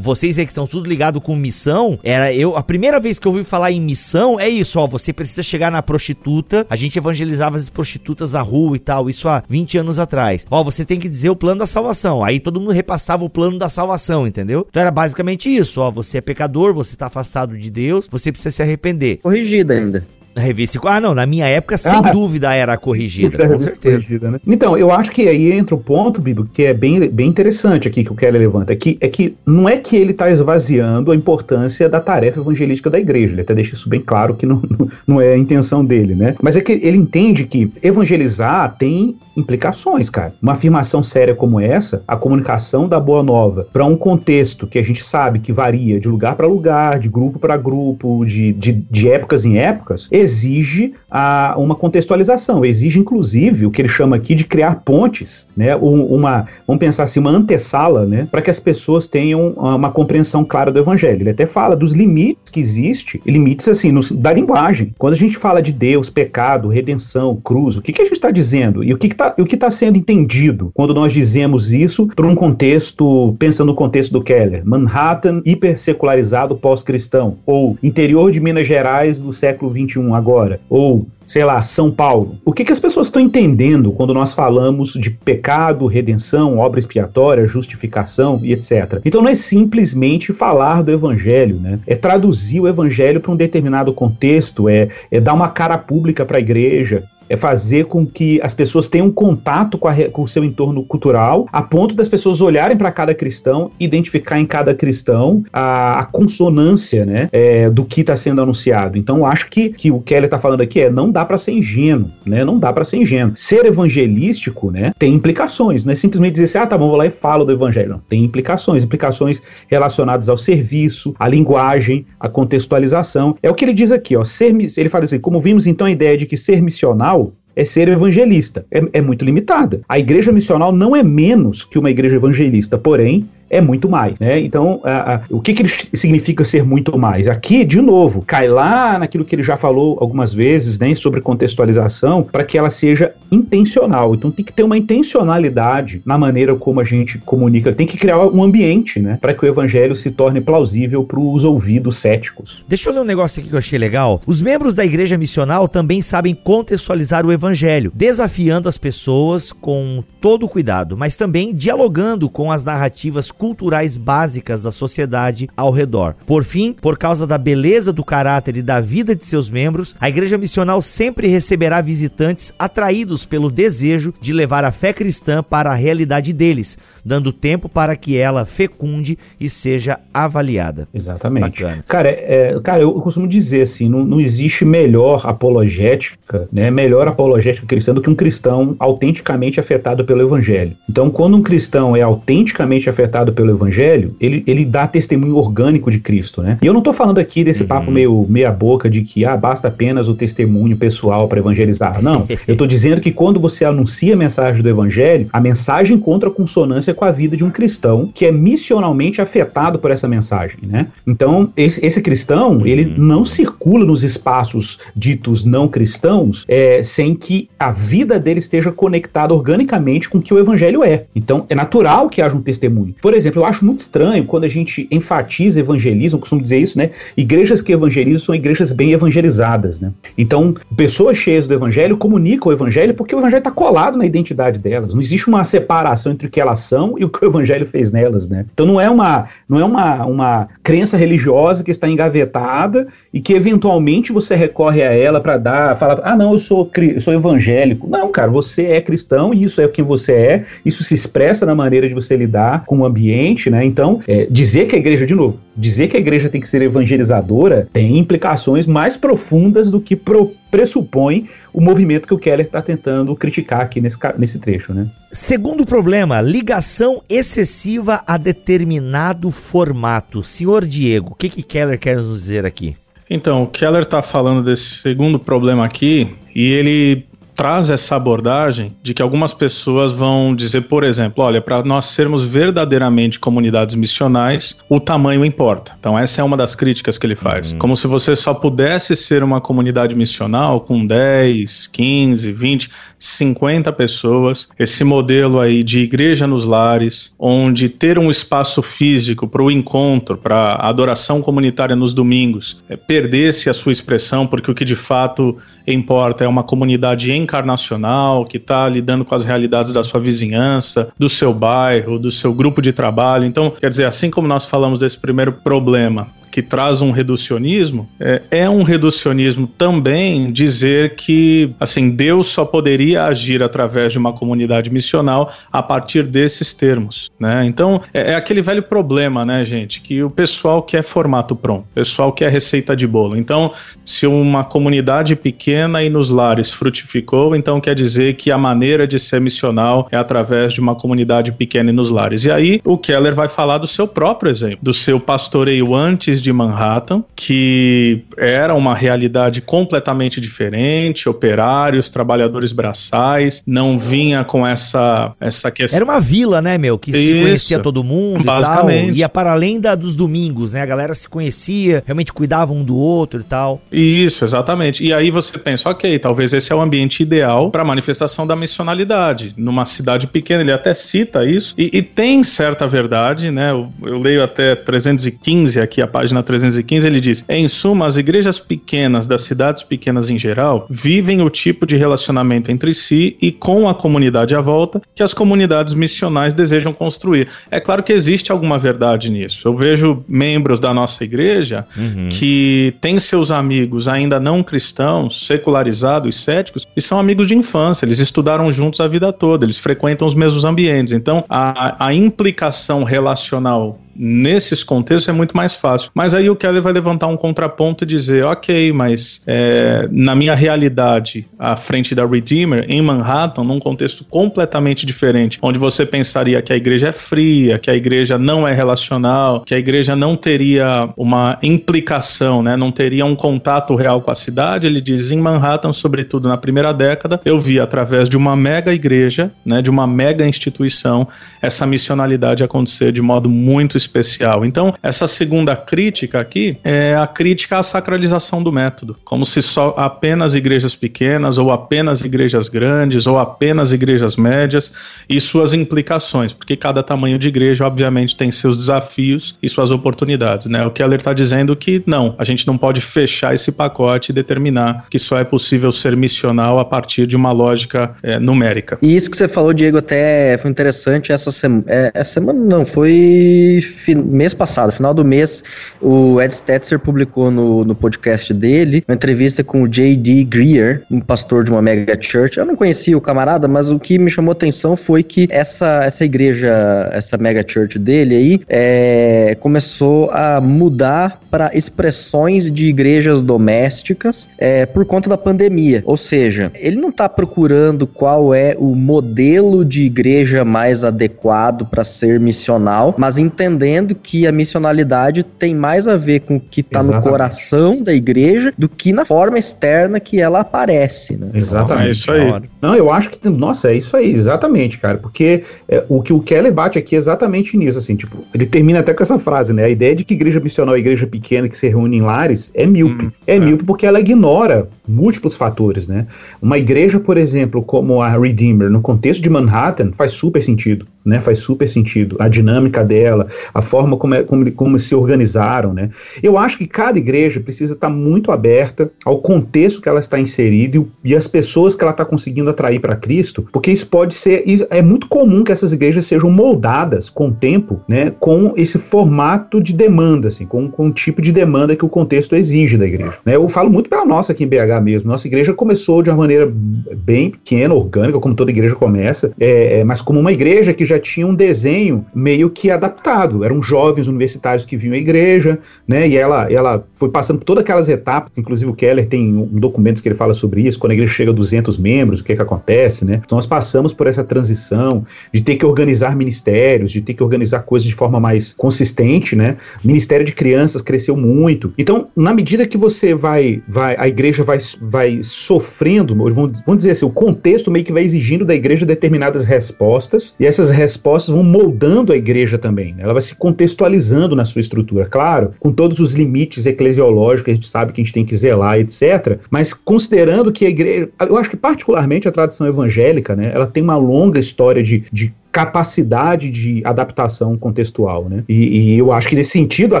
vocês 0.00 0.38
aí 0.38 0.44
que 0.44 0.52
estão 0.52 0.66
tudo 0.66 0.88
ligado 0.88 1.20
com 1.20 1.34
missão, 1.36 1.98
era 2.02 2.32
eu, 2.32 2.56
a 2.56 2.62
primeira 2.62 2.98
vez 2.98 3.18
que 3.18 3.26
eu 3.26 3.32
ouvi 3.32 3.44
falar 3.44 3.70
em 3.72 3.80
missão 3.80 4.38
é 4.38 4.48
isso, 4.48 4.78
ó, 4.78 4.86
você 4.86 5.12
precisa 5.12 5.42
chegar 5.42 5.70
na 5.70 5.82
prostituta, 5.82 6.66
a 6.72 6.76
gente 6.76 6.98
evangelizava 6.98 7.58
as 7.58 7.68
prostitutas 7.68 8.32
na 8.32 8.40
rua 8.40 8.76
e 8.76 8.78
tal, 8.78 9.10
isso 9.10 9.28
há 9.28 9.42
20 9.46 9.76
anos 9.76 9.98
atrás. 9.98 10.46
Ó, 10.50 10.64
você 10.64 10.86
tem 10.86 10.98
que 10.98 11.06
dizer 11.06 11.28
o 11.28 11.36
plano 11.36 11.58
da 11.58 11.66
salvação. 11.66 12.24
Aí 12.24 12.40
todo 12.40 12.58
mundo 12.58 12.72
repassava 12.72 13.22
o 13.22 13.28
plano 13.28 13.58
da 13.58 13.68
salvação, 13.68 14.26
entendeu? 14.26 14.66
Então 14.70 14.80
era 14.80 14.90
basicamente 14.90 15.54
isso, 15.54 15.82
ó, 15.82 15.90
você 15.90 16.16
é 16.16 16.20
pecador, 16.22 16.72
você 16.72 16.96
tá 16.96 17.08
afastado 17.08 17.58
de 17.58 17.70
Deus, 17.70 18.08
você 18.10 18.32
precisa 18.32 18.50
se 18.50 18.62
arrepender. 18.62 19.18
Corrigida 19.18 19.74
ainda. 19.74 20.02
Na 20.34 20.42
revista, 20.42 20.78
ah, 20.84 21.00
não, 21.00 21.14
na 21.14 21.26
minha 21.26 21.46
época 21.46 21.76
sem 21.76 21.92
Ah. 21.92 22.12
dúvida 22.12 22.54
era 22.54 22.76
corrigida, 22.76 23.46
com 23.48 23.60
certeza. 23.60 23.96
corrigida, 23.96 24.30
né? 24.30 24.40
Então, 24.46 24.76
eu 24.78 24.90
acho 24.90 25.10
que 25.10 25.28
aí 25.28 25.52
entra 25.52 25.74
o 25.74 25.78
ponto, 25.78 26.20
Bibo, 26.20 26.44
que 26.52 26.64
é 26.64 26.72
bem, 26.74 27.00
bem 27.08 27.28
interessante 27.28 27.86
aqui 27.88 28.02
que 28.04 28.12
o 28.12 28.14
Keller 28.14 28.40
levanta, 28.40 28.74
que 28.74 28.96
é 29.00 29.08
que 29.08 29.36
não 29.46 29.68
é 29.68 29.76
que 29.78 29.96
ele 29.96 30.12
está 30.12 30.30
esvaziando 30.30 31.12
a 31.12 31.16
importância 31.16 31.88
da 31.88 32.00
tarefa 32.00 32.40
evangelística 32.40 32.88
da 32.90 32.98
igreja, 32.98 33.34
ele 33.34 33.42
até 33.42 33.54
deixa 33.54 33.74
isso 33.74 33.88
bem 33.88 34.00
claro 34.00 34.34
que 34.34 34.46
não, 34.46 34.62
não- 34.78 34.88
não 35.06 35.20
é 35.20 35.32
a 35.34 35.36
intenção 35.38 35.84
dele, 35.84 36.14
né? 36.14 36.34
Mas 36.42 36.56
é 36.56 36.60
que 36.60 36.72
ele 36.72 36.96
entende 36.96 37.44
que 37.44 37.70
evangelizar 37.82 38.76
tem 38.78 39.14
implicações, 39.36 40.08
cara. 40.10 40.32
Uma 40.42 40.52
afirmação 40.52 41.02
séria 41.02 41.34
como 41.34 41.60
essa, 41.60 42.02
a 42.06 42.16
comunicação 42.16 42.88
da 42.88 42.98
boa 43.00 43.22
nova 43.22 43.66
para 43.72 43.84
um 43.84 43.96
contexto 43.96 44.66
que 44.66 44.78
a 44.78 44.82
gente 44.82 45.02
sabe 45.02 45.38
que 45.40 45.52
varia 45.52 45.98
de 46.00 46.08
lugar 46.08 46.36
para 46.36 46.46
lugar, 46.46 46.98
de 46.98 47.08
grupo 47.08 47.38
para 47.38 47.56
grupo, 47.56 48.24
de, 48.24 48.52
de, 48.52 48.72
de 48.90 49.08
épocas 49.10 49.44
em 49.44 49.58
épocas, 49.58 50.08
exige 50.22 50.94
a, 51.10 51.54
uma 51.58 51.74
contextualização, 51.74 52.64
exige 52.64 52.98
inclusive 52.98 53.66
o 53.66 53.70
que 53.70 53.82
ele 53.82 53.88
chama 53.88 54.16
aqui 54.16 54.34
de 54.34 54.44
criar 54.44 54.76
pontes, 54.84 55.48
né? 55.56 55.76
Um- 55.76 56.06
uma, 56.14 56.46
vamos 56.66 56.80
pensar 56.80 57.04
assim, 57.04 57.20
uma 57.20 57.30
antessala, 57.30 58.06
né? 58.06 58.26
Para 58.30 58.42
que 58.42 58.50
as 58.50 58.58
pessoas 58.58 59.06
tenham 59.06 59.54
ah, 59.58 59.74
uma 59.76 59.90
compreensão 59.90 60.44
clara 60.44 60.70
do 60.70 60.78
evangelho. 60.78 61.22
Ele 61.22 61.30
até 61.30 61.46
fala 61.46 61.76
dos 61.76 61.92
limites 61.92 62.50
que 62.50 62.60
existe, 62.60 63.20
limites 63.26 63.68
assim, 63.68 63.92
da 64.14 64.32
linguagem. 64.32 64.94
Quando 64.98 65.14
a 65.14 65.16
gente 65.16 65.36
fala 65.36 65.60
de 65.60 65.72
Deus, 65.72 66.08
pecado, 66.08 66.68
redenção, 66.68 67.36
cruz, 67.36 67.76
o 67.76 67.82
que, 67.82 67.92
que 67.92 68.02
a 68.02 68.04
gente 68.04 68.14
está 68.14 68.30
dizendo? 68.30 68.82
E 68.82 68.92
o 68.92 68.98
que 68.98 69.06
está 69.06 69.34
tá 69.58 69.70
sendo 69.70 69.98
entendido 69.98 70.70
quando 70.74 70.94
nós 70.94 71.12
dizemos 71.12 71.72
isso 71.72 72.06
para 72.14 72.26
um 72.26 72.34
contexto, 72.34 73.34
pensando 73.38 73.68
no 73.68 73.74
contexto 73.74 74.12
do 74.12 74.22
Keller, 74.22 74.62
Manhattan 74.64 75.40
hipersecularizado 75.44 76.56
pós-cristão, 76.56 77.38
ou 77.46 77.78
interior 77.82 78.30
de 78.30 78.40
Minas 78.40 78.66
Gerais 78.66 79.20
do 79.20 79.32
século 79.32 79.72
XXI 79.72 80.11
agora, 80.14 80.60
ou 80.68 81.06
sei 81.26 81.44
lá, 81.44 81.60
São 81.62 81.90
Paulo. 81.90 82.38
O 82.44 82.52
que, 82.52 82.64
que 82.64 82.72
as 82.72 82.80
pessoas 82.80 83.06
estão 83.06 83.20
entendendo 83.20 83.92
quando 83.92 84.14
nós 84.14 84.32
falamos 84.32 84.92
de 84.92 85.10
pecado, 85.10 85.86
redenção, 85.86 86.58
obra 86.58 86.78
expiatória, 86.78 87.46
justificação 87.46 88.40
e 88.42 88.52
etc. 88.52 89.00
Então 89.04 89.22
não 89.22 89.28
é 89.28 89.34
simplesmente 89.34 90.32
falar 90.32 90.82
do 90.82 90.90
evangelho, 90.90 91.58
né? 91.60 91.78
É 91.86 91.94
traduzir 91.94 92.60
o 92.60 92.68
evangelho 92.68 93.20
para 93.20 93.32
um 93.32 93.36
determinado 93.36 93.92
contexto, 93.92 94.68
é, 94.68 94.88
é 95.10 95.20
dar 95.20 95.34
uma 95.34 95.48
cara 95.48 95.78
pública 95.78 96.24
para 96.24 96.38
a 96.38 96.40
igreja, 96.40 97.04
é 97.28 97.36
fazer 97.36 97.86
com 97.86 98.06
que 98.06 98.40
as 98.42 98.54
pessoas 98.54 98.88
tenham 98.88 99.10
contato 99.10 99.78
com, 99.78 99.88
a 99.88 99.94
com 100.10 100.22
o 100.22 100.28
seu 100.28 100.44
entorno 100.44 100.84
cultural, 100.84 101.46
a 101.52 101.62
ponto 101.62 101.94
das 101.94 102.08
pessoas 102.08 102.40
olharem 102.40 102.76
para 102.76 102.90
cada 102.90 103.14
cristão, 103.14 103.70
identificar 103.78 104.38
em 104.38 104.46
cada 104.46 104.74
cristão 104.74 105.42
a, 105.52 106.00
a 106.00 106.04
consonância 106.04 107.06
né, 107.06 107.28
é, 107.32 107.70
do 107.70 107.84
que 107.84 108.02
está 108.02 108.16
sendo 108.16 108.42
anunciado. 108.42 108.98
Então, 108.98 109.26
acho 109.26 109.48
que, 109.48 109.70
que 109.70 109.90
o 109.90 110.00
Kelly 110.00 110.26
está 110.26 110.38
falando 110.38 110.60
aqui 110.60 110.80
é 110.80 110.90
não 110.90 111.10
dá 111.12 111.24
para 111.24 111.38
ser 111.38 111.52
ingênuo, 111.52 112.10
né? 112.26 112.44
Não 112.44 112.58
dá 112.58 112.72
para 112.72 112.84
ser 112.84 112.96
ingênuo. 112.96 113.34
Ser 113.36 113.66
evangelístico, 113.66 114.70
né, 114.70 114.92
tem 114.98 115.14
implicações. 115.14 115.84
Não 115.84 115.92
é 115.92 115.94
simplesmente 115.94 116.32
dizer 116.32 116.44
assim, 116.44 116.58
ah, 116.58 116.66
tá 116.66 116.76
bom, 116.78 116.88
vou 116.88 116.96
lá 116.96 117.06
e 117.06 117.10
falo 117.10 117.44
do 117.44 117.52
evangelho. 117.52 117.90
Não, 117.90 117.98
tem 118.08 118.24
implicações, 118.24 118.82
implicações 118.82 119.42
relacionadas 119.68 120.28
ao 120.28 120.36
serviço, 120.36 121.14
à 121.18 121.28
linguagem, 121.28 122.06
à 122.18 122.28
contextualização. 122.28 123.36
É 123.42 123.50
o 123.50 123.54
que 123.54 123.64
ele 123.64 123.74
diz 123.74 123.92
aqui, 123.92 124.16
ó. 124.16 124.24
Ser, 124.24 124.56
ele 124.76 124.88
fala 124.88 125.04
assim, 125.04 125.20
como 125.20 125.40
vimos 125.40 125.66
então 125.66 125.86
a 125.86 125.90
ideia 125.90 126.16
de 126.16 126.26
que 126.26 126.36
ser 126.36 126.62
missional 126.62 127.32
é 127.54 127.64
ser 127.64 127.88
evangelista. 127.88 128.64
É, 128.70 128.82
é 128.94 129.00
muito 129.00 129.24
limitada. 129.24 129.82
A 129.88 129.98
igreja 129.98 130.32
missional 130.32 130.72
não 130.72 130.96
é 130.96 131.02
menos 131.02 131.64
que 131.64 131.78
uma 131.78 131.90
igreja 131.90 132.16
evangelista, 132.16 132.78
porém, 132.78 133.28
é 133.52 133.60
muito 133.60 133.88
mais, 133.88 134.18
né? 134.18 134.40
Então, 134.40 134.80
a- 134.82 135.14
a- 135.16 135.20
o 135.30 135.40
que, 135.40 135.52
que 135.52 135.62
ele 135.62 135.70
significa 135.94 136.44
ser 136.44 136.64
muito 136.64 136.96
mais? 136.98 137.28
Aqui, 137.28 137.64
de 137.64 137.80
novo, 137.80 138.22
cai 138.26 138.48
lá 138.48 138.98
naquilo 138.98 139.24
que 139.24 139.34
ele 139.36 139.42
já 139.42 139.56
falou 139.56 139.98
algumas 140.00 140.32
vezes, 140.32 140.78
né, 140.78 140.94
sobre 140.94 141.20
contextualização, 141.20 142.22
para 142.22 142.42
que 142.44 142.56
ela 142.58 142.70
seja 142.70 143.12
intencional. 143.30 144.14
Então, 144.14 144.30
tem 144.30 144.44
que 144.44 144.52
ter 144.52 144.62
uma 144.62 144.76
intencionalidade 144.78 146.02
na 146.04 146.18
maneira 146.18 146.54
como 146.56 146.80
a 146.80 146.84
gente 146.84 147.18
comunica. 147.18 147.72
Tem 147.72 147.86
que 147.86 147.96
criar 147.96 148.18
um 148.26 148.42
ambiente, 148.42 149.00
né, 149.00 149.18
para 149.20 149.34
que 149.34 149.44
o 149.44 149.48
evangelho 149.48 149.94
se 149.94 150.10
torne 150.10 150.40
plausível 150.40 151.04
para 151.04 151.20
os 151.20 151.44
ouvidos 151.44 151.96
céticos. 151.96 152.64
Deixa 152.68 152.88
eu 152.88 152.94
ler 152.94 153.00
um 153.00 153.04
negócio 153.04 153.40
aqui 153.40 153.48
que 153.48 153.54
eu 153.54 153.58
achei 153.58 153.78
legal. 153.78 154.20
Os 154.26 154.40
membros 154.40 154.74
da 154.74 154.84
igreja 154.84 155.18
missional 155.18 155.68
também 155.68 156.00
sabem 156.02 156.34
contextualizar 156.34 157.26
o 157.26 157.32
evangelho, 157.32 157.92
desafiando 157.94 158.68
as 158.68 158.78
pessoas 158.78 159.52
com 159.52 160.02
todo 160.20 160.48
cuidado, 160.48 160.96
mas 160.96 161.16
também 161.16 161.54
dialogando 161.54 162.28
com 162.28 162.50
as 162.50 162.64
narrativas 162.64 163.30
culturais 163.42 163.96
básicas 163.96 164.62
da 164.62 164.70
sociedade 164.70 165.48
ao 165.56 165.72
redor. 165.72 166.14
Por 166.24 166.44
fim, 166.44 166.72
por 166.72 166.96
causa 166.96 167.26
da 167.26 167.36
beleza 167.36 167.92
do 167.92 168.04
caráter 168.04 168.56
e 168.56 168.62
da 168.62 168.78
vida 168.78 169.16
de 169.16 169.26
seus 169.26 169.50
membros, 169.50 169.96
a 169.98 170.08
igreja 170.08 170.38
missional 170.38 170.80
sempre 170.80 171.26
receberá 171.26 171.80
visitantes 171.80 172.54
atraídos 172.56 173.24
pelo 173.24 173.50
desejo 173.50 174.14
de 174.20 174.32
levar 174.32 174.62
a 174.62 174.70
fé 174.70 174.92
cristã 174.92 175.42
para 175.42 175.72
a 175.72 175.74
realidade 175.74 176.32
deles, 176.32 176.78
dando 177.04 177.32
tempo 177.32 177.68
para 177.68 177.96
que 177.96 178.16
ela 178.16 178.46
fecunde 178.46 179.18
e 179.40 179.48
seja 179.48 179.98
avaliada. 180.14 180.86
Exatamente. 180.94 181.64
Bacana. 181.64 181.84
Cara, 181.88 182.10
é, 182.10 182.60
cara, 182.62 182.82
eu 182.82 182.92
costumo 182.92 183.26
dizer 183.26 183.62
assim, 183.62 183.88
não, 183.88 184.04
não 184.04 184.20
existe 184.20 184.64
melhor 184.64 185.22
apologética, 185.26 186.48
né, 186.52 186.70
melhor 186.70 187.08
apologética 187.08 187.66
cristã 187.66 187.92
do 187.92 188.00
que 188.00 188.08
um 188.08 188.14
cristão 188.14 188.76
autenticamente 188.78 189.58
afetado 189.58 190.04
pelo 190.04 190.22
evangelho. 190.22 190.76
Então, 190.88 191.10
quando 191.10 191.36
um 191.36 191.42
cristão 191.42 191.96
é 191.96 192.02
autenticamente 192.02 192.88
afetado 192.88 193.31
pelo 193.32 193.50
evangelho, 193.50 194.14
ele, 194.20 194.42
ele 194.46 194.64
dá 194.64 194.86
testemunho 194.86 195.36
orgânico 195.36 195.90
de 195.90 195.98
Cristo, 195.98 196.42
né? 196.42 196.58
E 196.62 196.66
eu 196.66 196.72
não 196.72 196.80
tô 196.80 196.92
falando 196.92 197.18
aqui 197.18 197.44
desse 197.44 197.64
papo 197.64 197.90
meio 197.90 198.26
meia 198.28 198.50
boca 198.50 198.88
de 198.88 199.02
que 199.02 199.24
ah, 199.24 199.36
basta 199.36 199.68
apenas 199.68 200.08
o 200.08 200.14
testemunho 200.14 200.76
pessoal 200.76 201.28
para 201.28 201.38
evangelizar. 201.38 202.02
Não, 202.02 202.26
eu 202.46 202.56
tô 202.56 202.66
dizendo 202.66 203.00
que 203.00 203.12
quando 203.12 203.40
você 203.40 203.64
anuncia 203.64 204.14
a 204.14 204.16
mensagem 204.16 204.62
do 204.62 204.68
evangelho, 204.68 205.28
a 205.32 205.40
mensagem 205.40 205.96
encontra 205.96 206.30
consonância 206.30 206.94
com 206.94 207.04
a 207.04 207.10
vida 207.10 207.36
de 207.36 207.44
um 207.44 207.50
cristão 207.50 208.10
que 208.12 208.26
é 208.26 208.32
missionalmente 208.32 209.20
afetado 209.20 209.78
por 209.78 209.90
essa 209.90 210.08
mensagem, 210.08 210.58
né? 210.62 210.88
Então, 211.06 211.52
esse, 211.56 211.84
esse 211.84 212.00
cristão, 212.00 212.66
ele 212.66 212.94
não 212.96 213.24
circula 213.24 213.84
nos 213.84 214.02
espaços 214.02 214.78
ditos 214.94 215.44
não 215.44 215.68
cristãos 215.68 216.44
é, 216.48 216.82
sem 216.82 217.14
que 217.14 217.48
a 217.58 217.70
vida 217.70 218.18
dele 218.18 218.38
esteja 218.38 218.72
conectada 218.72 219.34
organicamente 219.34 220.08
com 220.08 220.18
o 220.18 220.22
que 220.22 220.34
o 220.34 220.38
evangelho 220.38 220.84
é. 220.84 221.04
Então, 221.14 221.46
é 221.48 221.54
natural 221.54 222.08
que 222.08 222.20
haja 222.20 222.36
um 222.36 222.42
testemunho. 222.42 222.94
Por 223.00 223.11
por 223.12 223.18
exemplo, 223.18 223.42
eu 223.42 223.44
acho 223.44 223.62
muito 223.62 223.80
estranho 223.80 224.24
quando 224.24 224.44
a 224.44 224.48
gente 224.48 224.88
enfatiza 224.90 225.60
evangelismo, 225.60 226.16
eu 226.16 226.20
costumo 226.20 226.40
dizer 226.40 226.60
isso, 226.60 226.78
né? 226.78 226.92
Igrejas 227.14 227.60
que 227.60 227.70
evangelizam 227.70 228.24
são 228.24 228.34
igrejas 228.34 228.72
bem 228.72 228.92
evangelizadas, 228.92 229.78
né? 229.78 229.92
Então, 230.16 230.54
pessoas 230.74 231.18
cheias 231.18 231.46
do 231.46 231.52
evangelho 231.52 231.98
comunicam 231.98 232.48
o 232.48 232.54
evangelho 232.54 232.94
porque 232.94 233.14
o 233.14 233.18
evangelho 233.18 233.40
está 233.40 233.50
colado 233.50 233.98
na 233.98 234.06
identidade 234.06 234.58
delas. 234.58 234.94
Não 234.94 235.00
existe 235.02 235.28
uma 235.28 235.44
separação 235.44 236.10
entre 236.10 236.26
o 236.26 236.30
que 236.30 236.40
elas 236.40 236.60
são 236.60 236.94
e 236.98 237.04
o 237.04 237.08
que 237.10 237.22
o 237.22 237.28
evangelho 237.28 237.66
fez 237.66 237.92
nelas, 237.92 238.30
né? 238.30 238.46
Então 238.54 238.64
não 238.64 238.80
é 238.80 238.88
uma, 238.88 239.28
não 239.46 239.60
é 239.60 239.64
uma, 239.64 240.06
uma 240.06 240.48
crença 240.62 240.96
religiosa 240.96 241.62
que 241.62 241.70
está 241.70 241.86
engavetada 241.86 242.86
e 243.12 243.20
que 243.20 243.34
eventualmente 243.34 244.10
você 244.10 244.34
recorre 244.34 244.82
a 244.82 244.90
ela 244.90 245.20
para 245.20 245.36
dar, 245.36 245.76
falar, 245.76 246.00
ah, 246.02 246.16
não, 246.16 246.32
eu 246.32 246.38
sou, 246.38 246.70
eu 246.78 246.98
sou 246.98 247.12
evangélico. 247.12 247.86
Não, 247.86 248.10
cara, 248.10 248.30
você 248.30 248.68
é 248.68 248.80
cristão 248.80 249.34
e 249.34 249.44
isso 249.44 249.60
é 249.60 249.68
quem 249.68 249.84
você 249.84 250.12
é, 250.14 250.44
isso 250.64 250.82
se 250.82 250.94
expressa 250.94 251.44
na 251.44 251.54
maneira 251.54 251.86
de 251.86 251.92
você 251.92 252.16
lidar 252.16 252.64
com 252.64 252.78
o 252.78 252.86
ambiente, 252.86 253.01
né? 253.50 253.64
Então, 253.64 254.00
é, 254.06 254.26
dizer 254.30 254.66
que 254.66 254.76
a 254.76 254.78
igreja, 254.78 255.06
de 255.06 255.14
novo, 255.14 255.38
dizer 255.56 255.88
que 255.88 255.96
a 255.96 256.00
igreja 256.00 256.28
tem 256.28 256.40
que 256.40 256.48
ser 256.48 256.62
evangelizadora 256.62 257.68
tem 257.72 257.98
implicações 257.98 258.66
mais 258.66 258.96
profundas 258.96 259.70
do 259.70 259.80
que 259.80 259.96
pro, 259.96 260.32
pressupõe 260.50 261.28
o 261.52 261.60
movimento 261.60 262.06
que 262.06 262.14
o 262.14 262.18
Keller 262.18 262.46
está 262.46 262.62
tentando 262.62 263.14
criticar 263.16 263.62
aqui 263.62 263.80
nesse, 263.80 263.98
nesse 264.18 264.38
trecho, 264.38 264.72
né? 264.72 264.86
Segundo 265.10 265.66
problema, 265.66 266.20
ligação 266.20 267.02
excessiva 267.08 268.02
a 268.06 268.16
determinado 268.16 269.30
formato. 269.30 270.22
Senhor 270.22 270.64
Diego, 270.64 271.12
o 271.12 271.14
que, 271.14 271.28
que 271.28 271.42
Keller 271.42 271.78
quer 271.78 271.96
nos 271.96 272.20
dizer 272.20 272.46
aqui? 272.46 272.76
Então, 273.10 273.42
o 273.42 273.46
Keller 273.46 273.82
está 273.82 274.02
falando 274.02 274.42
desse 274.42 274.76
segundo 274.76 275.18
problema 275.18 275.64
aqui 275.66 276.08
e 276.34 276.50
ele 276.50 277.04
traz 277.34 277.70
essa 277.70 277.96
abordagem 277.96 278.74
de 278.82 278.94
que 278.94 279.02
algumas 279.02 279.32
pessoas 279.32 279.92
vão 279.92 280.34
dizer, 280.34 280.62
por 280.62 280.84
exemplo, 280.84 281.24
olha, 281.24 281.40
para 281.40 281.62
nós 281.62 281.86
sermos 281.86 282.24
verdadeiramente 282.24 283.18
comunidades 283.18 283.74
missionais, 283.74 284.56
o 284.68 284.78
tamanho 284.78 285.24
importa. 285.24 285.74
Então, 285.78 285.98
essa 285.98 286.20
é 286.20 286.24
uma 286.24 286.36
das 286.36 286.54
críticas 286.54 286.98
que 286.98 287.06
ele 287.06 287.16
faz. 287.16 287.52
Uhum. 287.52 287.58
Como 287.58 287.76
se 287.76 287.86
você 287.86 288.14
só 288.14 288.34
pudesse 288.34 288.96
ser 288.96 289.22
uma 289.22 289.40
comunidade 289.40 289.94
missional 289.94 290.60
com 290.60 290.86
10, 290.86 291.66
15, 291.66 292.32
20, 292.32 292.70
50 293.02 293.72
pessoas. 293.72 294.48
Esse 294.58 294.84
modelo 294.84 295.40
aí 295.40 295.64
de 295.64 295.80
igreja 295.80 296.26
nos 296.26 296.44
lares, 296.44 297.12
onde 297.18 297.68
ter 297.68 297.98
um 297.98 298.10
espaço 298.10 298.62
físico 298.62 299.28
para 299.28 299.42
o 299.42 299.50
encontro, 299.50 300.16
para 300.16 300.52
a 300.52 300.68
adoração 300.68 301.20
comunitária 301.20 301.74
nos 301.74 301.92
domingos, 301.92 302.62
é, 302.68 302.76
perdesse 302.76 303.50
a 303.50 303.52
sua 303.52 303.72
expressão, 303.72 304.26
porque 304.26 304.50
o 304.50 304.54
que 304.54 304.64
de 304.64 304.76
fato 304.76 305.36
importa 305.66 306.24
é 306.24 306.28
uma 306.28 306.44
comunidade 306.44 307.10
encarnacional 307.22 308.24
que 308.24 308.36
está 308.36 308.68
lidando 308.68 309.04
com 309.04 309.14
as 309.14 309.22
realidades 309.22 309.72
da 309.72 309.82
sua 309.82 310.00
vizinhança, 310.00 310.92
do 310.98 311.08
seu 311.08 311.32
bairro, 311.32 311.98
do 311.98 312.10
seu 312.10 312.34
grupo 312.34 312.60
de 312.60 312.72
trabalho. 312.72 313.24
Então, 313.24 313.50
quer 313.50 313.68
dizer, 313.68 313.86
assim 313.86 314.10
como 314.10 314.28
nós 314.28 314.44
falamos 314.44 314.80
desse 314.80 314.98
primeiro 314.98 315.32
problema, 315.32 316.08
que 316.32 316.40
traz 316.40 316.80
um 316.80 316.90
reducionismo, 316.90 317.86
é, 318.00 318.22
é, 318.30 318.50
um 318.50 318.62
reducionismo 318.62 319.46
também 319.46 320.32
dizer 320.32 320.96
que 320.96 321.54
assim 321.60 321.90
Deus 321.90 322.28
só 322.28 322.42
poderia 322.44 323.04
agir 323.04 323.42
através 323.42 323.92
de 323.92 323.98
uma 323.98 324.14
comunidade 324.14 324.70
missional 324.70 325.30
a 325.52 325.62
partir 325.62 326.04
desses 326.04 326.54
termos, 326.54 327.10
né? 327.20 327.44
Então 327.44 327.82
é, 327.92 328.12
é, 328.12 328.14
aquele 328.14 328.40
velho 328.40 328.62
problema, 328.62 329.26
né, 329.26 329.44
gente, 329.44 329.82
que 329.82 330.02
o 330.02 330.08
pessoal 330.08 330.62
quer 330.62 330.82
formato 330.82 331.36
pronto, 331.36 331.66
o 331.70 331.74
pessoal 331.74 332.10
quer 332.10 332.32
receita 332.32 332.74
de 332.74 332.86
bolo. 332.86 333.14
Então, 333.14 333.52
se 333.84 334.06
uma 334.06 334.42
comunidade 334.42 335.14
pequena 335.14 335.82
e 335.82 335.90
nos 335.90 336.08
lares 336.08 336.50
frutificou, 336.50 337.36
então 337.36 337.60
quer 337.60 337.74
dizer 337.74 338.14
que 338.14 338.30
a 338.30 338.38
maneira 338.38 338.86
de 338.86 338.98
ser 338.98 339.20
missional 339.20 339.86
é 339.92 339.98
através 339.98 340.54
de 340.54 340.60
uma 340.60 340.74
comunidade 340.74 341.30
pequena 341.30 341.68
e 341.68 341.72
nos 341.74 341.90
lares. 341.90 342.24
E 342.24 342.30
aí 342.30 342.60
o 342.64 342.78
Keller 342.78 343.14
vai 343.14 343.28
falar 343.28 343.58
do 343.58 343.66
seu 343.66 343.86
próprio 343.86 344.30
exemplo, 344.30 344.60
do 344.62 344.72
seu 344.72 344.98
pastoreio 344.98 345.74
antes 345.74 346.21
de 346.22 346.32
Manhattan, 346.32 347.04
que 347.14 348.04
era 348.16 348.54
uma 348.54 348.74
realidade 348.74 349.40
completamente 349.40 350.20
diferente, 350.20 351.08
operários, 351.08 351.90
trabalhadores 351.90 352.52
braçais, 352.52 353.42
não 353.46 353.78
vinha 353.78 354.24
com 354.24 354.46
essa, 354.46 355.12
essa 355.20 355.50
questão. 355.50 355.76
Era 355.76 355.84
uma 355.84 356.00
vila, 356.00 356.40
né, 356.40 356.58
meu, 356.58 356.78
que 356.78 356.90
Isso, 356.90 357.00
se 357.00 357.20
conhecia 357.20 357.58
todo 357.58 357.82
mundo 357.82 358.24
basicamente. 358.24 358.82
e 358.82 358.86
tal, 358.86 358.96
ia 358.96 359.08
para 359.08 359.32
além 359.32 359.60
da, 359.60 359.74
dos 359.74 359.94
domingos, 359.94 360.52
né, 360.52 360.62
a 360.62 360.66
galera 360.66 360.94
se 360.94 361.08
conhecia, 361.08 361.82
realmente 361.86 362.12
cuidava 362.12 362.52
um 362.52 362.62
do 362.62 362.76
outro 362.76 363.20
e 363.20 363.24
tal. 363.24 363.60
Isso, 363.70 364.24
exatamente. 364.24 364.84
E 364.84 364.92
aí 364.92 365.10
você 365.10 365.38
pensa, 365.38 365.68
ok, 365.68 365.98
talvez 365.98 366.32
esse 366.32 366.52
é 366.52 366.56
o 366.56 366.60
ambiente 366.60 367.02
ideal 367.02 367.50
para 367.50 367.62
a 367.62 367.64
manifestação 367.64 368.26
da 368.26 368.36
missionalidade. 368.36 369.34
Numa 369.36 369.64
cidade 369.64 370.06
pequena, 370.06 370.42
ele 370.42 370.52
até 370.52 370.74
cita 370.74 371.24
isso, 371.24 371.54
e, 371.56 371.70
e 371.72 371.82
tem 371.82 372.22
certa 372.22 372.66
verdade, 372.66 373.30
né, 373.30 373.52
eu, 373.52 373.72
eu 373.82 373.98
leio 373.98 374.22
até 374.22 374.54
315 374.54 375.60
aqui 375.60 375.80
a 375.80 375.86
página 375.86 376.11
página 376.12 376.22
315, 376.22 376.86
ele 376.86 377.00
diz: 377.00 377.24
Em 377.28 377.48
suma, 377.48 377.86
as 377.86 377.96
igrejas 377.96 378.38
pequenas 378.38 379.06
das 379.06 379.22
cidades 379.22 379.62
pequenas 379.62 380.10
em 380.10 380.18
geral 380.18 380.66
vivem 380.68 381.22
o 381.22 381.30
tipo 381.30 381.66
de 381.66 381.76
relacionamento 381.76 382.50
entre 382.50 382.74
si 382.74 383.16
e 383.20 383.32
com 383.32 383.68
a 383.68 383.74
comunidade 383.74 384.34
à 384.34 384.40
volta 384.40 384.80
que 384.94 385.02
as 385.02 385.14
comunidades 385.14 385.74
missionais 385.74 386.34
desejam 386.34 386.72
construir. 386.72 387.28
É 387.50 387.58
claro 387.58 387.82
que 387.82 387.92
existe 387.92 388.30
alguma 388.30 388.58
verdade 388.58 389.10
nisso. 389.10 389.48
Eu 389.48 389.56
vejo 389.56 390.04
membros 390.06 390.60
da 390.60 390.74
nossa 390.74 391.02
igreja 391.02 391.66
uhum. 391.76 392.08
que 392.10 392.74
têm 392.80 392.98
seus 392.98 393.30
amigos 393.30 393.88
ainda 393.88 394.20
não 394.20 394.42
cristãos, 394.42 395.26
secularizados, 395.26 396.22
céticos, 396.22 396.66
e 396.76 396.80
são 396.80 396.98
amigos 396.98 397.26
de 397.26 397.34
infância. 397.34 397.86
Eles 397.86 397.98
estudaram 397.98 398.52
juntos 398.52 398.80
a 398.80 398.88
vida 398.88 399.12
toda, 399.12 399.44
eles 399.44 399.58
frequentam 399.58 400.06
os 400.06 400.14
mesmos 400.14 400.44
ambientes. 400.44 400.92
Então, 400.92 401.24
a, 401.28 401.86
a 401.86 401.94
implicação 401.94 402.84
relacional 402.84 403.78
nesses 403.94 404.64
contextos 404.64 405.08
é 405.08 405.12
muito 405.12 405.36
mais 405.36 405.54
fácil. 405.54 405.90
Mas 405.94 406.14
aí 406.14 406.28
o 406.28 406.36
Keller 406.36 406.62
vai 406.62 406.72
levantar 406.72 407.06
um 407.06 407.16
contraponto 407.16 407.84
e 407.84 407.86
dizer, 407.86 408.24
ok, 408.24 408.72
mas 408.72 409.22
é, 409.26 409.88
na 409.90 410.14
minha 410.14 410.34
realidade, 410.34 411.26
à 411.38 411.56
frente 411.56 411.94
da 411.94 412.06
Redeemer, 412.06 412.64
em 412.68 412.80
Manhattan, 412.82 413.44
num 413.44 413.58
contexto 413.58 414.04
completamente 414.04 414.86
diferente, 414.86 415.38
onde 415.42 415.58
você 415.58 415.84
pensaria 415.84 416.40
que 416.42 416.52
a 416.52 416.56
igreja 416.56 416.88
é 416.88 416.92
fria, 416.92 417.58
que 417.58 417.70
a 417.70 417.74
igreja 417.74 418.18
não 418.18 418.46
é 418.46 418.52
relacional, 418.52 419.42
que 419.42 419.54
a 419.54 419.58
igreja 419.58 419.94
não 419.94 420.16
teria 420.16 420.88
uma 420.96 421.38
implicação, 421.42 422.42
né, 422.42 422.56
não 422.56 422.70
teria 422.70 423.04
um 423.04 423.14
contato 423.14 423.74
real 423.74 424.00
com 424.00 424.10
a 424.10 424.14
cidade, 424.14 424.66
ele 424.66 424.80
diz, 424.80 425.10
em 425.10 425.18
Manhattan, 425.18 425.72
sobretudo 425.72 426.28
na 426.28 426.36
primeira 426.36 426.72
década, 426.72 427.20
eu 427.24 427.38
vi 427.38 427.60
através 427.60 428.08
de 428.08 428.16
uma 428.16 428.36
mega 428.36 428.72
igreja, 428.72 429.32
né, 429.44 429.60
de 429.62 429.70
uma 429.70 429.86
mega 429.86 430.26
instituição, 430.26 431.06
essa 431.40 431.66
missionalidade 431.66 432.42
acontecer 432.42 432.92
de 432.92 433.02
modo 433.02 433.28
muito 433.28 433.76
especial. 433.82 434.44
Então, 434.44 434.74
essa 434.82 435.06
segunda 435.06 435.54
crítica 435.54 436.20
aqui 436.20 436.56
é 436.64 436.94
a 436.94 437.06
crítica 437.06 437.58
à 437.58 437.62
sacralização 437.62 438.42
do 438.42 438.52
método, 438.52 438.96
como 439.04 439.24
se 439.26 439.42
só 439.42 439.74
apenas 439.76 440.34
igrejas 440.34 440.74
pequenas, 440.74 441.38
ou 441.38 441.50
apenas 441.50 442.00
igrejas 442.00 442.48
grandes, 442.48 443.06
ou 443.06 443.18
apenas 443.18 443.72
igrejas 443.72 444.16
médias 444.16 444.72
e 445.08 445.20
suas 445.20 445.52
implicações, 445.52 446.32
porque 446.32 446.56
cada 446.56 446.82
tamanho 446.82 447.18
de 447.18 447.28
igreja, 447.28 447.66
obviamente, 447.66 448.16
tem 448.16 448.30
seus 448.30 448.56
desafios 448.56 449.36
e 449.42 449.48
suas 449.48 449.70
oportunidades. 449.70 450.46
Né? 450.46 450.64
O 450.64 450.70
Keller 450.70 450.98
está 450.98 451.12
dizendo 451.12 451.54
que 451.56 451.82
não, 451.86 452.14
a 452.18 452.24
gente 452.24 452.46
não 452.46 452.56
pode 452.56 452.80
fechar 452.80 453.34
esse 453.34 453.52
pacote 453.52 454.10
e 454.10 454.14
determinar 454.14 454.86
que 454.90 454.98
só 454.98 455.18
é 455.18 455.24
possível 455.24 455.72
ser 455.72 455.96
missional 455.96 456.58
a 456.58 456.64
partir 456.64 457.06
de 457.06 457.16
uma 457.16 457.32
lógica 457.32 457.94
é, 458.02 458.18
numérica. 458.18 458.78
E 458.82 458.96
isso 458.96 459.10
que 459.10 459.16
você 459.16 459.28
falou, 459.28 459.52
Diego, 459.52 459.78
até 459.78 460.36
foi 460.38 460.50
interessante 460.50 461.12
essa 461.12 461.30
semana. 461.30 461.64
É, 461.66 461.90
essa 461.94 462.14
semana 462.14 462.38
não, 462.38 462.64
foi 462.64 463.58
mês 463.94 464.34
passado, 464.34 464.72
final 464.72 464.92
do 464.92 465.04
mês, 465.04 465.42
o 465.80 466.20
Ed 466.20 466.34
Stetzer 466.34 466.78
publicou 466.78 467.30
no, 467.30 467.64
no 467.64 467.74
podcast 467.74 468.32
dele 468.34 468.84
uma 468.86 468.94
entrevista 468.94 469.42
com 469.42 469.62
o 469.62 469.68
J.D. 469.68 470.24
Greer, 470.24 470.84
um 470.90 471.00
pastor 471.00 471.44
de 471.44 471.50
uma 471.50 471.62
mega 471.62 471.96
church. 472.00 472.38
Eu 472.38 472.44
não 472.44 472.56
conhecia 472.56 472.96
o 472.96 473.00
camarada, 473.00 473.48
mas 473.48 473.70
o 473.70 473.78
que 473.78 473.98
me 473.98 474.10
chamou 474.10 474.32
atenção 474.32 474.76
foi 474.76 475.02
que 475.02 475.26
essa, 475.30 475.84
essa 475.84 476.04
igreja, 476.04 476.90
essa 476.92 477.16
mega 477.16 477.44
church 477.46 477.78
dele 477.78 478.14
aí, 478.14 478.40
é, 478.48 479.36
começou 479.40 480.10
a 480.10 480.40
mudar 480.40 481.20
para 481.30 481.50
expressões 481.54 482.50
de 482.50 482.66
igrejas 482.66 483.20
domésticas 483.20 484.28
é, 484.38 484.66
por 484.66 484.84
conta 484.84 485.08
da 485.08 485.16
pandemia. 485.16 485.82
Ou 485.86 485.96
seja, 485.96 486.50
ele 486.54 486.76
não 486.76 486.90
está 486.90 487.08
procurando 487.08 487.86
qual 487.86 488.34
é 488.34 488.54
o 488.58 488.74
modelo 488.74 489.64
de 489.64 489.84
igreja 489.84 490.44
mais 490.44 490.84
adequado 490.84 491.66
para 491.66 491.84
ser 491.84 492.20
missional, 492.20 492.94
mas 492.98 493.18
entendendo 493.18 493.61
entendendo 493.62 493.94
que 493.94 494.26
a 494.26 494.32
missionalidade 494.32 495.22
tem 495.22 495.54
mais 495.54 495.86
a 495.86 495.96
ver 495.96 496.20
com 496.20 496.36
o 496.36 496.40
que 496.40 496.60
está 496.60 496.82
no 496.82 497.00
coração 497.00 497.82
da 497.82 497.94
igreja 497.94 498.52
do 498.58 498.68
que 498.68 498.92
na 498.92 499.04
forma 499.04 499.38
externa 499.38 500.00
que 500.00 500.20
ela 500.20 500.40
aparece, 500.40 501.16
né? 501.16 501.30
Exatamente. 501.34 501.86
É 501.86 501.90
isso 501.90 502.10
aí. 502.10 502.42
Não, 502.60 502.74
eu 502.74 502.92
acho 502.92 503.10
que, 503.10 503.28
nossa, 503.28 503.70
é 503.70 503.76
isso 503.76 503.96
aí, 503.96 504.12
exatamente, 504.12 504.78
cara, 504.78 504.98
porque 504.98 505.42
é, 505.68 505.84
o 505.88 506.02
que 506.02 506.12
o 506.12 506.20
Keller 506.20 506.52
bate 506.52 506.78
aqui 506.78 506.94
é 506.94 506.98
exatamente 506.98 507.56
nisso, 507.56 507.78
assim, 507.78 507.96
tipo, 507.96 508.18
ele 508.34 508.46
termina 508.46 508.80
até 508.80 508.92
com 508.92 509.02
essa 509.02 509.18
frase, 509.18 509.52
né? 509.52 509.64
A 509.64 509.68
ideia 509.68 509.94
de 509.94 510.04
que 510.04 510.14
igreja 510.14 510.40
missional 510.40 510.74
é 510.74 510.78
igreja 510.78 511.06
pequena 511.06 511.48
que 511.48 511.56
se 511.56 511.68
reúne 511.68 511.96
em 511.96 512.02
lares 512.02 512.50
é 512.54 512.66
míope. 512.66 513.06
Hum, 513.06 513.12
é, 513.26 513.36
é 513.36 513.40
míope 513.40 513.64
porque 513.64 513.86
ela 513.86 514.00
ignora 514.00 514.68
múltiplos 514.86 515.36
fatores, 515.36 515.86
né? 515.86 516.06
Uma 516.40 516.58
igreja, 516.58 516.98
por 517.00 517.16
exemplo, 517.16 517.62
como 517.62 518.02
a 518.02 518.08
Redeemer, 518.08 518.70
no 518.70 518.80
contexto 518.80 519.22
de 519.22 519.30
Manhattan, 519.30 519.92
faz 519.92 520.12
super 520.12 520.42
sentido 520.42 520.86
né? 521.04 521.20
Faz 521.20 521.38
super 521.38 521.68
sentido. 521.68 522.16
A 522.18 522.28
dinâmica 522.28 522.84
dela, 522.84 523.26
a 523.52 523.62
forma 523.62 523.96
como, 523.96 524.14
é, 524.14 524.22
como, 524.22 524.50
como 524.52 524.78
se 524.78 524.94
organizaram, 524.94 525.72
né? 525.72 525.90
Eu 526.22 526.38
acho 526.38 526.58
que 526.58 526.66
cada 526.66 526.98
igreja 526.98 527.40
precisa 527.40 527.74
estar 527.74 527.88
muito 527.88 528.30
aberta 528.32 528.90
ao 529.04 529.20
contexto 529.20 529.80
que 529.80 529.88
ela 529.88 530.00
está 530.00 530.18
inserida 530.18 530.76
e, 530.76 530.86
e 531.04 531.14
as 531.14 531.26
pessoas 531.26 531.74
que 531.74 531.82
ela 531.82 531.92
está 531.92 532.04
conseguindo 532.04 532.50
atrair 532.50 532.80
para 532.80 532.96
Cristo, 532.96 533.46
porque 533.52 533.70
isso 533.70 533.86
pode 533.86 534.14
ser. 534.14 534.44
É 534.70 534.82
muito 534.82 535.08
comum 535.08 535.44
que 535.44 535.52
essas 535.52 535.72
igrejas 535.72 536.06
sejam 536.06 536.30
moldadas 536.30 537.08
com 537.08 537.28
o 537.28 537.32
tempo, 537.32 537.80
né? 537.88 538.12
Com 538.18 538.54
esse 538.56 538.78
formato 538.78 539.60
de 539.60 539.72
demanda, 539.72 540.28
assim, 540.28 540.46
com, 540.46 540.68
com 540.68 540.86
o 540.86 540.92
tipo 540.92 541.20
de 541.20 541.32
demanda 541.32 541.76
que 541.76 541.84
o 541.84 541.88
contexto 541.88 542.34
exige 542.36 542.76
da 542.76 542.86
igreja. 542.86 543.14
Né? 543.24 543.36
Eu 543.36 543.48
falo 543.48 543.70
muito 543.70 543.88
pela 543.88 544.04
nossa 544.04 544.32
aqui 544.32 544.44
em 544.44 544.48
BH 544.48 544.82
mesmo. 544.82 545.10
Nossa 545.10 545.26
igreja 545.26 545.52
começou 545.54 546.02
de 546.02 546.10
uma 546.10 546.16
maneira 546.16 546.50
bem 546.50 547.30
pequena, 547.30 547.74
orgânica, 547.74 548.18
como 548.18 548.34
toda 548.34 548.50
igreja 548.50 548.74
começa, 548.74 549.32
é, 549.38 549.80
é, 549.80 549.84
mas 549.84 550.02
como 550.02 550.20
uma 550.20 550.32
igreja 550.32 550.72
que 550.72 550.84
já 550.84 550.91
tinha 550.98 551.26
um 551.26 551.34
desenho 551.34 552.04
meio 552.14 552.50
que 552.50 552.70
adaptado. 552.70 553.44
Eram 553.44 553.62
jovens 553.62 554.08
universitários 554.08 554.64
que 554.64 554.76
vinham 554.76 554.94
à 554.94 554.98
igreja, 554.98 555.58
né? 555.86 556.08
E 556.08 556.16
ela, 556.16 556.50
ela 556.50 556.84
foi 556.94 557.08
passando 557.08 557.38
por 557.38 557.44
todas 557.44 557.62
aquelas 557.62 557.88
etapas, 557.88 558.32
inclusive 558.36 558.70
o 558.70 558.74
Keller 558.74 559.06
tem 559.06 559.32
um, 559.32 559.46
documentos 559.46 560.02
que 560.02 560.08
ele 560.08 560.16
fala 560.16 560.34
sobre 560.34 560.62
isso, 560.62 560.78
quando 560.78 560.92
a 560.92 560.94
igreja 560.94 561.12
chega 561.12 561.30
a 561.30 561.34
200 561.34 561.78
membros, 561.78 562.20
o 562.20 562.24
que 562.24 562.32
é 562.32 562.36
que 562.36 562.42
acontece, 562.42 563.04
né? 563.04 563.20
Então 563.24 563.36
nós 563.36 563.46
passamos 563.46 563.92
por 563.92 564.06
essa 564.06 564.24
transição 564.24 565.04
de 565.32 565.42
ter 565.42 565.56
que 565.56 565.66
organizar 565.66 566.16
ministérios, 566.16 566.90
de 566.90 567.00
ter 567.00 567.14
que 567.14 567.22
organizar 567.22 567.60
coisas 567.60 567.88
de 567.88 567.94
forma 567.94 568.20
mais 568.20 568.54
consistente, 568.54 569.34
né? 569.36 569.56
Ministério 569.84 570.24
de 570.24 570.32
Crianças 570.34 570.82
cresceu 570.82 571.16
muito. 571.16 571.72
Então, 571.76 572.08
na 572.16 572.32
medida 572.34 572.66
que 572.66 572.76
você 572.76 573.14
vai, 573.14 573.62
vai 573.68 573.96
a 573.98 574.08
igreja 574.08 574.42
vai, 574.42 574.58
vai 574.80 575.20
sofrendo, 575.22 576.14
vamos 576.14 576.62
dizer 576.76 576.92
assim, 576.92 577.06
o 577.06 577.10
contexto 577.10 577.70
meio 577.70 577.84
que 577.84 577.92
vai 577.92 578.02
exigindo 578.02 578.44
da 578.44 578.54
igreja 578.54 578.84
determinadas 578.84 579.44
respostas, 579.44 580.34
e 580.38 580.46
essas 580.46 580.70
respostas 580.82 581.34
vão 581.34 581.44
moldando 581.44 582.12
a 582.12 582.16
igreja 582.16 582.58
também. 582.58 582.94
Né? 582.94 583.02
Ela 583.04 583.12
vai 583.12 583.22
se 583.22 583.36
contextualizando 583.36 584.36
na 584.36 584.44
sua 584.44 584.60
estrutura, 584.60 585.06
claro, 585.06 585.50
com 585.58 585.72
todos 585.72 585.98
os 586.00 586.14
limites 586.14 586.66
eclesiológicos 586.66 587.44
que 587.44 587.50
a 587.50 587.54
gente 587.54 587.66
sabe 587.66 587.92
que 587.92 588.00
a 588.00 588.04
gente 588.04 588.12
tem 588.12 588.24
que 588.24 588.36
zelar, 588.36 588.78
etc. 588.78 589.38
Mas 589.50 589.72
considerando 589.72 590.52
que 590.52 590.66
a 590.66 590.68
igreja, 590.68 591.08
eu 591.20 591.36
acho 591.36 591.50
que 591.50 591.56
particularmente 591.56 592.28
a 592.28 592.32
tradição 592.32 592.66
evangélica, 592.66 593.34
né, 593.36 593.52
ela 593.54 593.66
tem 593.66 593.82
uma 593.82 593.96
longa 593.96 594.40
história 594.40 594.82
de, 594.82 595.04
de 595.12 595.32
capacidade 595.52 596.48
de 596.48 596.82
adaptação 596.84 597.58
contextual, 597.58 598.26
né? 598.26 598.42
E, 598.48 598.94
e, 598.94 598.98
eu 598.98 599.12
acho 599.12 599.28
que 599.28 599.36
nesse 599.36 599.50
sentido 599.50 599.94
a 599.94 600.00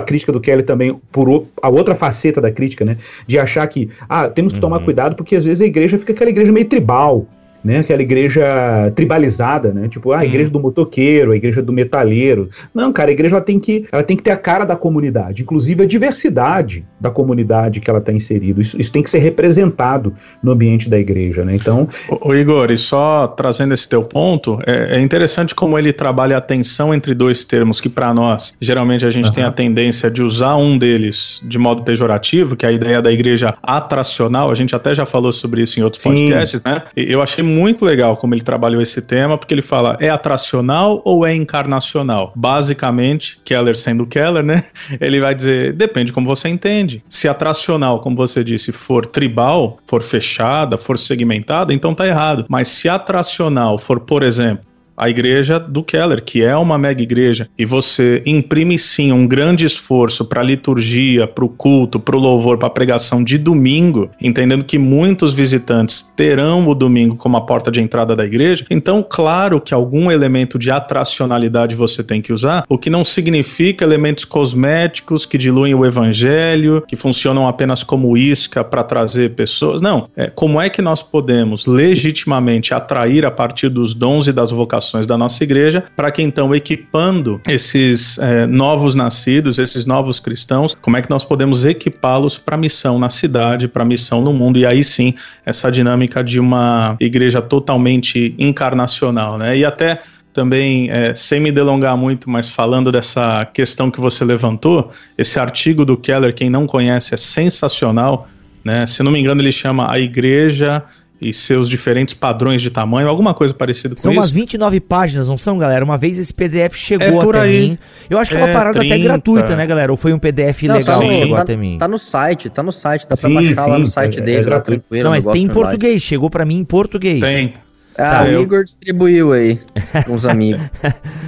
crítica 0.00 0.32
do 0.32 0.40
Kelly 0.40 0.62
também, 0.62 0.98
por 1.12 1.28
o, 1.28 1.46
a 1.62 1.68
outra 1.68 1.94
faceta 1.94 2.40
da 2.40 2.50
crítica, 2.50 2.86
né? 2.86 2.96
De 3.26 3.38
achar 3.38 3.66
que, 3.66 3.90
ah, 4.08 4.30
temos 4.30 4.54
que 4.54 4.60
tomar 4.60 4.78
uhum. 4.78 4.84
cuidado 4.84 5.14
porque 5.14 5.36
às 5.36 5.44
vezes 5.44 5.60
a 5.60 5.66
igreja 5.66 5.98
fica 5.98 6.12
aquela 6.12 6.30
igreja 6.30 6.50
meio 6.50 6.66
tribal, 6.66 7.26
né? 7.64 7.78
Aquela 7.78 8.02
igreja 8.02 8.92
tribalizada, 8.94 9.72
né? 9.72 9.88
Tipo, 9.88 10.12
ah, 10.12 10.20
a 10.20 10.24
igreja 10.24 10.50
hum. 10.50 10.52
do 10.52 10.60
motoqueiro, 10.60 11.32
a 11.32 11.36
igreja 11.36 11.62
do 11.62 11.72
metalheiro. 11.72 12.48
Não, 12.74 12.92
cara, 12.92 13.10
a 13.10 13.12
igreja 13.12 13.36
ela 13.36 13.44
tem 13.44 13.58
que, 13.58 13.86
ela 13.92 14.02
tem 14.02 14.16
que 14.16 14.22
ter 14.22 14.30
a 14.30 14.36
cara 14.36 14.64
da 14.64 14.76
comunidade, 14.76 15.42
inclusive 15.42 15.82
a 15.82 15.86
diversidade 15.86 16.84
da 17.00 17.10
comunidade 17.10 17.80
que 17.80 17.90
ela 17.90 17.98
está 17.98 18.12
inserida. 18.12 18.60
Isso, 18.60 18.80
isso 18.80 18.92
tem 18.92 19.02
que 19.02 19.10
ser 19.10 19.18
representado 19.18 20.14
no 20.42 20.52
ambiente 20.52 20.88
da 20.88 20.98
igreja, 20.98 21.44
né? 21.44 21.54
Então, 21.54 21.88
o, 22.08 22.34
Igor, 22.34 22.70
e 22.70 22.78
só 22.78 23.26
trazendo 23.26 23.74
esse 23.74 23.88
teu 23.88 24.02
ponto, 24.02 24.58
é, 24.66 24.96
é, 24.96 25.00
interessante 25.00 25.54
como 25.54 25.78
ele 25.78 25.92
trabalha 25.92 26.36
a 26.36 26.40
tensão 26.40 26.94
entre 26.94 27.14
dois 27.14 27.44
termos 27.44 27.80
que 27.80 27.88
para 27.88 28.12
nós 28.14 28.54
geralmente 28.60 29.04
a 29.04 29.10
gente 29.10 29.26
uhum. 29.26 29.32
tem 29.32 29.44
a 29.44 29.50
tendência 29.50 30.10
de 30.10 30.22
usar 30.22 30.56
um 30.56 30.78
deles 30.78 31.40
de 31.44 31.58
modo 31.58 31.82
pejorativo, 31.82 32.56
que 32.56 32.64
é 32.64 32.68
a 32.68 32.72
ideia 32.72 33.02
da 33.02 33.12
igreja 33.12 33.54
atracional. 33.62 34.50
A 34.50 34.54
gente 34.54 34.74
até 34.74 34.94
já 34.94 35.04
falou 35.04 35.32
sobre 35.32 35.62
isso 35.62 35.78
em 35.78 35.82
outros 35.82 36.02
Sim. 36.02 36.10
podcasts, 36.10 36.62
né? 36.62 36.82
Eu 36.96 37.20
achei 37.20 37.44
muito 37.52 37.84
legal 37.84 38.16
como 38.16 38.34
ele 38.34 38.42
trabalhou 38.42 38.82
esse 38.82 39.00
tema, 39.00 39.38
porque 39.38 39.54
ele 39.54 39.62
fala: 39.62 39.96
é 40.00 40.08
atracional 40.08 41.00
ou 41.04 41.26
é 41.26 41.34
encarnacional? 41.34 42.32
Basicamente, 42.34 43.38
Keller 43.44 43.76
sendo 43.76 44.06
Keller, 44.06 44.42
né? 44.42 44.64
Ele 45.00 45.20
vai 45.20 45.34
dizer: 45.34 45.72
depende 45.72 46.12
como 46.12 46.26
você 46.26 46.48
entende. 46.48 47.02
Se 47.08 47.28
atracional, 47.28 48.00
como 48.00 48.16
você 48.16 48.42
disse, 48.42 48.72
for 48.72 49.06
tribal, 49.06 49.78
for 49.86 50.02
fechada, 50.02 50.76
for 50.76 50.98
segmentada, 50.98 51.72
então 51.72 51.94
tá 51.94 52.06
errado. 52.06 52.46
Mas 52.48 52.68
se 52.68 52.88
atracional 52.88 53.78
for, 53.78 54.00
por 54.00 54.22
exemplo, 54.22 54.64
a 54.96 55.08
igreja 55.08 55.58
do 55.58 55.82
Keller, 55.82 56.22
que 56.22 56.42
é 56.42 56.56
uma 56.56 56.78
mega 56.78 57.02
igreja, 57.02 57.48
e 57.58 57.64
você 57.64 58.22
imprime 58.26 58.78
sim 58.78 59.12
um 59.12 59.26
grande 59.26 59.64
esforço 59.64 60.24
para 60.24 60.40
a 60.40 60.44
liturgia, 60.44 61.26
para 61.26 61.44
o 61.44 61.48
culto, 61.48 61.98
para 61.98 62.16
o 62.16 62.20
louvor, 62.20 62.58
para 62.58 62.68
a 62.68 62.70
pregação 62.70 63.22
de 63.22 63.38
domingo, 63.38 64.10
entendendo 64.20 64.64
que 64.64 64.78
muitos 64.78 65.34
visitantes 65.34 66.12
terão 66.16 66.68
o 66.68 66.74
domingo 66.74 67.16
como 67.16 67.36
a 67.36 67.40
porta 67.40 67.70
de 67.70 67.80
entrada 67.80 68.14
da 68.14 68.24
igreja, 68.24 68.64
então, 68.70 69.04
claro 69.08 69.60
que 69.60 69.74
algum 69.74 70.10
elemento 70.10 70.58
de 70.58 70.70
atracionalidade 70.70 71.74
você 71.74 72.02
tem 72.02 72.20
que 72.20 72.32
usar, 72.32 72.64
o 72.68 72.78
que 72.78 72.90
não 72.90 73.04
significa 73.04 73.84
elementos 73.84 74.24
cosméticos 74.24 75.26
que 75.26 75.38
diluem 75.38 75.74
o 75.74 75.84
evangelho, 75.84 76.82
que 76.86 76.96
funcionam 76.96 77.46
apenas 77.46 77.82
como 77.82 78.16
isca 78.16 78.62
para 78.62 78.82
trazer 78.82 79.34
pessoas. 79.34 79.80
Não. 79.80 80.08
É, 80.16 80.26
como 80.28 80.60
é 80.60 80.68
que 80.68 80.82
nós 80.82 81.02
podemos 81.02 81.66
legitimamente 81.66 82.74
atrair 82.74 83.24
a 83.24 83.30
partir 83.30 83.68
dos 83.68 83.94
dons 83.94 84.26
e 84.26 84.32
das 84.32 84.50
vocações? 84.50 84.81
Da 85.06 85.16
nossa 85.16 85.42
igreja, 85.44 85.84
para 85.96 86.10
que 86.10 86.22
então, 86.22 86.54
equipando 86.54 87.40
esses 87.48 88.18
é, 88.18 88.46
novos 88.46 88.94
nascidos, 88.94 89.58
esses 89.58 89.86
novos 89.86 90.18
cristãos, 90.18 90.76
como 90.80 90.96
é 90.96 91.02
que 91.02 91.10
nós 91.10 91.24
podemos 91.24 91.64
equipá-los 91.64 92.38
para 92.38 92.54
a 92.54 92.58
missão 92.58 92.98
na 92.98 93.10
cidade, 93.10 93.68
para 93.68 93.82
a 93.82 93.86
missão 93.86 94.20
no 94.20 94.32
mundo, 94.32 94.58
e 94.58 94.66
aí 94.66 94.82
sim, 94.82 95.14
essa 95.44 95.70
dinâmica 95.70 96.22
de 96.22 96.40
uma 96.40 96.96
igreja 97.00 97.40
totalmente 97.40 98.34
encarnacional, 98.38 99.38
né? 99.38 99.56
E 99.56 99.64
até 99.64 100.00
também, 100.32 100.90
é, 100.90 101.14
sem 101.14 101.40
me 101.40 101.52
delongar 101.52 101.96
muito, 101.96 102.28
mas 102.30 102.48
falando 102.48 102.90
dessa 102.90 103.44
questão 103.44 103.90
que 103.90 104.00
você 104.00 104.24
levantou, 104.24 104.90
esse 105.16 105.38
artigo 105.38 105.84
do 105.84 105.96
Keller, 105.96 106.34
quem 106.34 106.48
não 106.48 106.66
conhece, 106.66 107.14
é 107.14 107.16
sensacional. 107.18 108.28
Né? 108.64 108.86
Se 108.86 109.02
não 109.02 109.12
me 109.12 109.20
engano, 109.20 109.42
ele 109.42 109.52
chama 109.52 109.92
A 109.92 109.98
Igreja 109.98 110.82
e 111.22 111.32
seus 111.32 111.68
diferentes 111.68 112.14
padrões 112.14 112.60
de 112.60 112.70
tamanho, 112.70 113.08
alguma 113.08 113.32
coisa 113.32 113.54
parecida 113.54 113.94
com 113.94 114.00
são 114.00 114.10
isso. 114.10 114.16
São 114.16 114.22
umas 114.22 114.32
29 114.32 114.80
páginas, 114.80 115.28
não 115.28 115.38
são, 115.38 115.56
galera? 115.56 115.84
Uma 115.84 115.96
vez 115.96 116.18
esse 116.18 116.34
PDF 116.34 116.74
chegou 116.74 117.22
é 117.22 117.28
até 117.28 117.40
aí. 117.40 117.70
mim. 117.70 117.78
Eu 118.10 118.18
acho 118.18 118.30
que 118.30 118.36
é 118.36 118.40
uma 118.40 118.48
é, 118.48 118.52
parada 118.52 118.80
30. 118.80 118.94
até 118.94 119.02
gratuita, 119.02 119.56
né, 119.56 119.66
galera? 119.66 119.92
Ou 119.92 119.96
foi 119.96 120.12
um 120.12 120.18
PDF 120.18 120.64
não, 120.64 120.76
legal 120.76 121.00
tá 121.00 121.06
que 121.06 121.14
chegou 121.14 121.36
tá, 121.36 121.42
até 121.42 121.56
mim? 121.56 121.78
Tá 121.78 121.88
no 121.88 121.98
site, 121.98 122.50
tá 122.50 122.62
no 122.62 122.72
site, 122.72 123.06
dá 123.08 123.16
sim, 123.16 123.22
pra 123.22 123.34
baixar 123.34 123.64
sim, 123.64 123.70
lá 123.70 123.78
no 123.78 123.86
site 123.86 124.18
é, 124.18 124.22
dele, 124.22 124.46
é 124.46 124.50
lá 124.50 124.60
tranquilo. 124.60 125.04
Não, 125.04 125.10
mas 125.10 125.24
tem 125.24 125.44
em 125.44 125.48
português, 125.48 126.02
chegou 126.02 126.28
para 126.28 126.44
mim 126.44 126.58
em 126.58 126.64
português. 126.64 127.20
Tem. 127.20 127.54
Ah, 127.96 128.10
tá, 128.10 128.22
o 128.24 128.26
eu... 128.26 128.42
Igor 128.42 128.64
distribuiu 128.64 129.32
aí 129.32 129.58
com 130.06 130.14
os 130.14 130.26
amigos. 130.26 130.62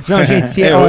Não, 0.09 0.25
gente, 0.25 0.49
se 0.49 0.63
é, 0.65 0.75
ó, 0.75 0.89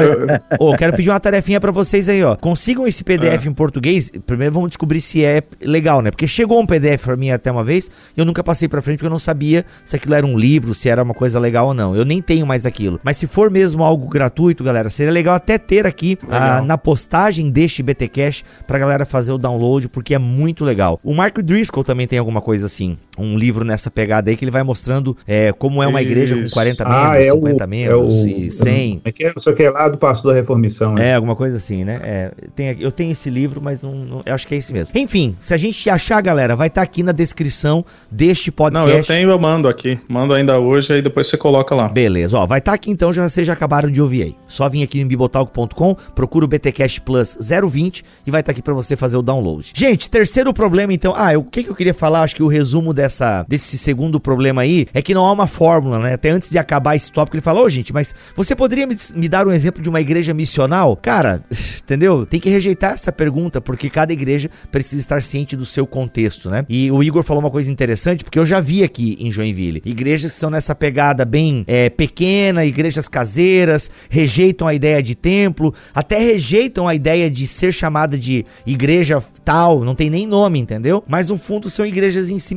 ó, 0.60 0.76
quero 0.76 0.94
pedir 0.94 1.10
uma 1.10 1.20
tarefinha 1.20 1.60
para 1.60 1.72
vocês 1.72 2.08
aí, 2.10 2.24
ó. 2.24 2.36
Consigam 2.36 2.88
esse 2.88 3.04
PDF 3.04 3.46
ah. 3.46 3.50
em 3.50 3.54
português. 3.54 4.12
Primeiro 4.26 4.54
vamos 4.54 4.70
descobrir 4.70 5.02
se 5.02 5.24
é 5.24 5.44
legal, 5.62 6.02
né? 6.02 6.12
Porque 6.12 6.28
chegou 6.28 6.60
um 6.60 6.66
PDF 6.66 7.04
para 7.04 7.16
mim 7.16 7.32
até 7.32 7.52
uma 7.52 7.64
vez 7.64 7.90
e 8.16 8.20
eu 8.20 8.26
nunca 8.26 8.44
passei 8.44 8.68
para 8.68 8.82
frente 8.82 8.98
porque 8.98 9.08
eu 9.08 9.12
não 9.12 9.20
sabia 9.20 9.66
se 9.84 9.96
aquilo 9.96 10.16
era 10.16 10.26
um 10.26 10.38
livro, 10.38 10.74
se 10.74 10.90
era 10.90 11.04
uma 11.04 11.14
coisa 11.14 11.40
legal 11.40 11.68
ou 11.68 11.74
não. 11.74 11.96
Eu 11.96 12.06
nem 12.06 12.22
tenho 12.22 12.46
mais 12.46 12.66
aquilo. 12.66 13.00
Mas 13.04 13.18
se 13.18 13.28
for 13.28 13.52
mesmo 13.52 13.84
algo 13.84 14.08
gratuito, 14.08 14.64
galera, 14.64 14.90
seria 14.90 15.12
legal 15.12 15.36
até 15.36 15.58
ter 15.58 15.86
aqui 15.86 16.18
ah, 16.30 16.62
na 16.62 16.78
postagem 16.78 17.50
deste 17.50 17.84
BT 17.84 18.08
Cash 18.08 18.44
pra 18.66 18.80
galera 18.80 19.06
fazer 19.06 19.32
o 19.32 19.38
download, 19.38 19.90
porque 19.90 20.16
é 20.16 20.20
muito 20.20 20.64
legal. 20.64 21.00
O 21.04 21.14
Mark 21.14 21.38
Driscoll 21.40 21.84
também 21.84 22.08
tem 22.08 22.20
alguma 22.20 22.42
coisa 22.42 22.66
assim, 22.66 22.98
um 23.18 23.38
livro 23.38 23.64
nessa 23.64 23.90
pegada 23.90 24.30
aí 24.30 24.38
que 24.38 24.44
ele 24.44 24.52
vai 24.52 24.64
mostrando 24.64 25.16
é, 25.28 25.52
como 25.54 25.82
é 25.82 25.88
uma 25.88 26.02
igreja 26.02 26.36
com 26.36 26.50
40 26.50 26.84
ah, 26.84 26.90
membros, 26.90 27.26
é 27.26 27.32
50 27.32 27.64
o, 27.64 27.68
membros 27.68 28.26
é 28.26 28.26
o, 28.26 28.28
e 28.28 28.52
100. 28.52 29.02
É 29.06 29.12
que 29.12 29.26
é, 29.26 29.34
só 29.38 29.54
que 29.54 29.64
é 29.64 29.70
lá 29.70 29.88
do 29.88 29.98
Passo 29.98 30.26
da 30.26 30.34
Reformição. 30.34 30.94
Né? 30.94 31.10
É, 31.10 31.14
alguma 31.16 31.36
coisa 31.36 31.58
assim, 31.58 31.84
né? 31.84 32.00
É, 32.04 32.32
tem, 32.56 32.78
eu 32.80 32.92
tenho 32.92 33.12
esse 33.12 33.30
livro, 33.30 33.62
mas 33.62 33.82
não, 33.82 33.94
não, 33.94 34.24
eu 34.26 34.34
acho 34.34 34.48
que 34.48 34.56
é 34.56 34.58
esse 34.58 34.74
mesmo. 34.74 34.98
Enfim, 34.98 35.36
se 35.40 35.54
a 35.54 35.58
gente 35.58 35.90
achar, 35.90 36.22
galera, 36.22 36.56
vai 36.56 36.68
estar 36.68 36.82
tá 36.82 36.86
aqui 36.86 37.04
na 37.04 37.12
descrição 37.12 37.86
deste 38.12 38.52
podcast. 38.52 38.92
Não, 38.92 38.98
eu 38.98 39.04
tenho, 39.04 39.30
eu 39.30 39.40
mando 39.40 39.68
aqui. 39.68 40.00
Mando 40.08 40.34
ainda 40.34 40.60
hoje, 40.60 40.94
aí 40.94 41.02
depois 41.02 41.28
você 41.28 41.38
coloca 41.38 41.76
lá. 41.76 41.88
Beleza, 41.88 42.38
ó, 42.38 42.46
vai 42.46 42.60
estar 42.60 42.72
tá 42.72 42.76
aqui 42.76 42.92
então, 42.92 43.14
já, 43.14 43.28
vocês 43.28 43.46
já 43.46 43.54
acabaram 43.54 43.90
de 43.90 44.02
ouvir 44.02 44.24
aí. 44.24 44.36
Só 44.48 44.68
vim 44.70 44.84
aqui 44.84 45.04
no 45.04 45.10
bibotalk.com, 45.10 45.96
procura 46.14 46.46
o 46.46 46.48
BTcast 46.48 47.02
Plus 47.02 47.38
020 47.40 48.04
e 48.26 48.32
vai 48.32 48.42
estar 48.42 48.52
tá 48.52 48.56
aqui 48.56 48.62
para 48.62 48.74
você 48.74 48.96
fazer 48.96 49.18
o 49.18 49.22
download. 49.22 49.72
Gente, 49.74 50.10
terceiro 50.10 50.54
problema 50.54 50.94
então, 50.94 51.14
ah, 51.16 51.38
o 51.38 51.44
que, 51.44 51.64
que 51.64 51.70
eu 51.70 51.76
queria 51.76 51.94
falar, 51.94 52.24
acho 52.24 52.36
que 52.36 52.44
o 52.44 52.48
resumo 52.48 52.94
dessa, 52.94 53.05
desse 53.48 53.78
segundo 53.78 54.20
problema 54.20 54.62
aí 54.62 54.88
é 54.94 55.02
que 55.02 55.14
não 55.14 55.26
há 55.26 55.32
uma 55.32 55.48
fórmula, 55.48 56.00
né? 56.00 56.14
Até 56.14 56.30
antes 56.30 56.50
de 56.50 56.58
acabar 56.58 56.96
esse 56.96 57.12
tópico, 57.12 57.36
ele 57.36 57.42
falou, 57.42 57.66
oh, 57.66 57.70
gente, 57.70 57.94
mas 57.94 58.14
você 58.36 58.56
poderia 58.56 58.88
me, 58.88 59.28
dar 59.28 59.48
um 59.48 59.52
exemplo 59.52 59.82
de 59.82 59.90
uma 59.90 60.02
igreja 60.02 60.34
missional? 60.34 60.96
Cara, 60.96 61.44
entendeu? 61.84 62.26
Tem 62.26 62.40
que 62.40 62.50
rejeitar 62.50 62.94
essa 62.94 63.12
pergunta, 63.12 63.62
porque 63.62 63.90
cada 63.90 64.12
igreja 64.12 64.50
precisa 64.72 65.02
estar 65.02 65.22
ciente 65.22 65.56
do 65.56 65.66
seu 65.66 65.86
contexto, 65.86 66.50
né? 66.50 66.66
E 66.68 66.92
o 66.92 67.04
Igor 67.04 67.24
falou 67.24 67.42
uma 67.42 67.52
coisa 67.52 67.72
interessante, 67.72 68.24
porque 68.24 68.40
eu 68.40 68.46
já 68.46 68.60
vi 68.60 68.84
aqui 68.84 69.18
em 69.20 69.32
Joinville, 69.32 69.82
igrejas 69.86 70.34
que 70.34 70.40
são 70.40 70.50
nessa 70.50 70.74
pegada 70.74 71.26
bem 71.26 71.64
é, 71.68 71.90
pequena, 71.90 72.66
igrejas 72.66 73.08
caseiras, 73.08 73.90
rejeitam 74.10 74.68
a 74.68 74.74
ideia 74.74 75.02
de 75.02 75.16
templo, 75.16 75.74
até 75.94 76.18
rejeitam 76.18 76.88
a 76.88 76.96
ideia 76.96 77.30
de 77.30 77.48
ser 77.48 77.72
chamada 77.72 78.18
de 78.18 78.46
igreja 78.66 79.22
tal, 79.44 79.84
não 79.84 79.94
tem 79.94 80.10
nem 80.10 80.26
nome, 80.26 80.60
entendeu? 80.60 81.04
Mas 81.08 81.30
no 81.30 81.38
fundo 81.38 81.70
são 81.70 81.86
igrejas 81.86 82.30
em 82.30 82.40
si 82.40 82.56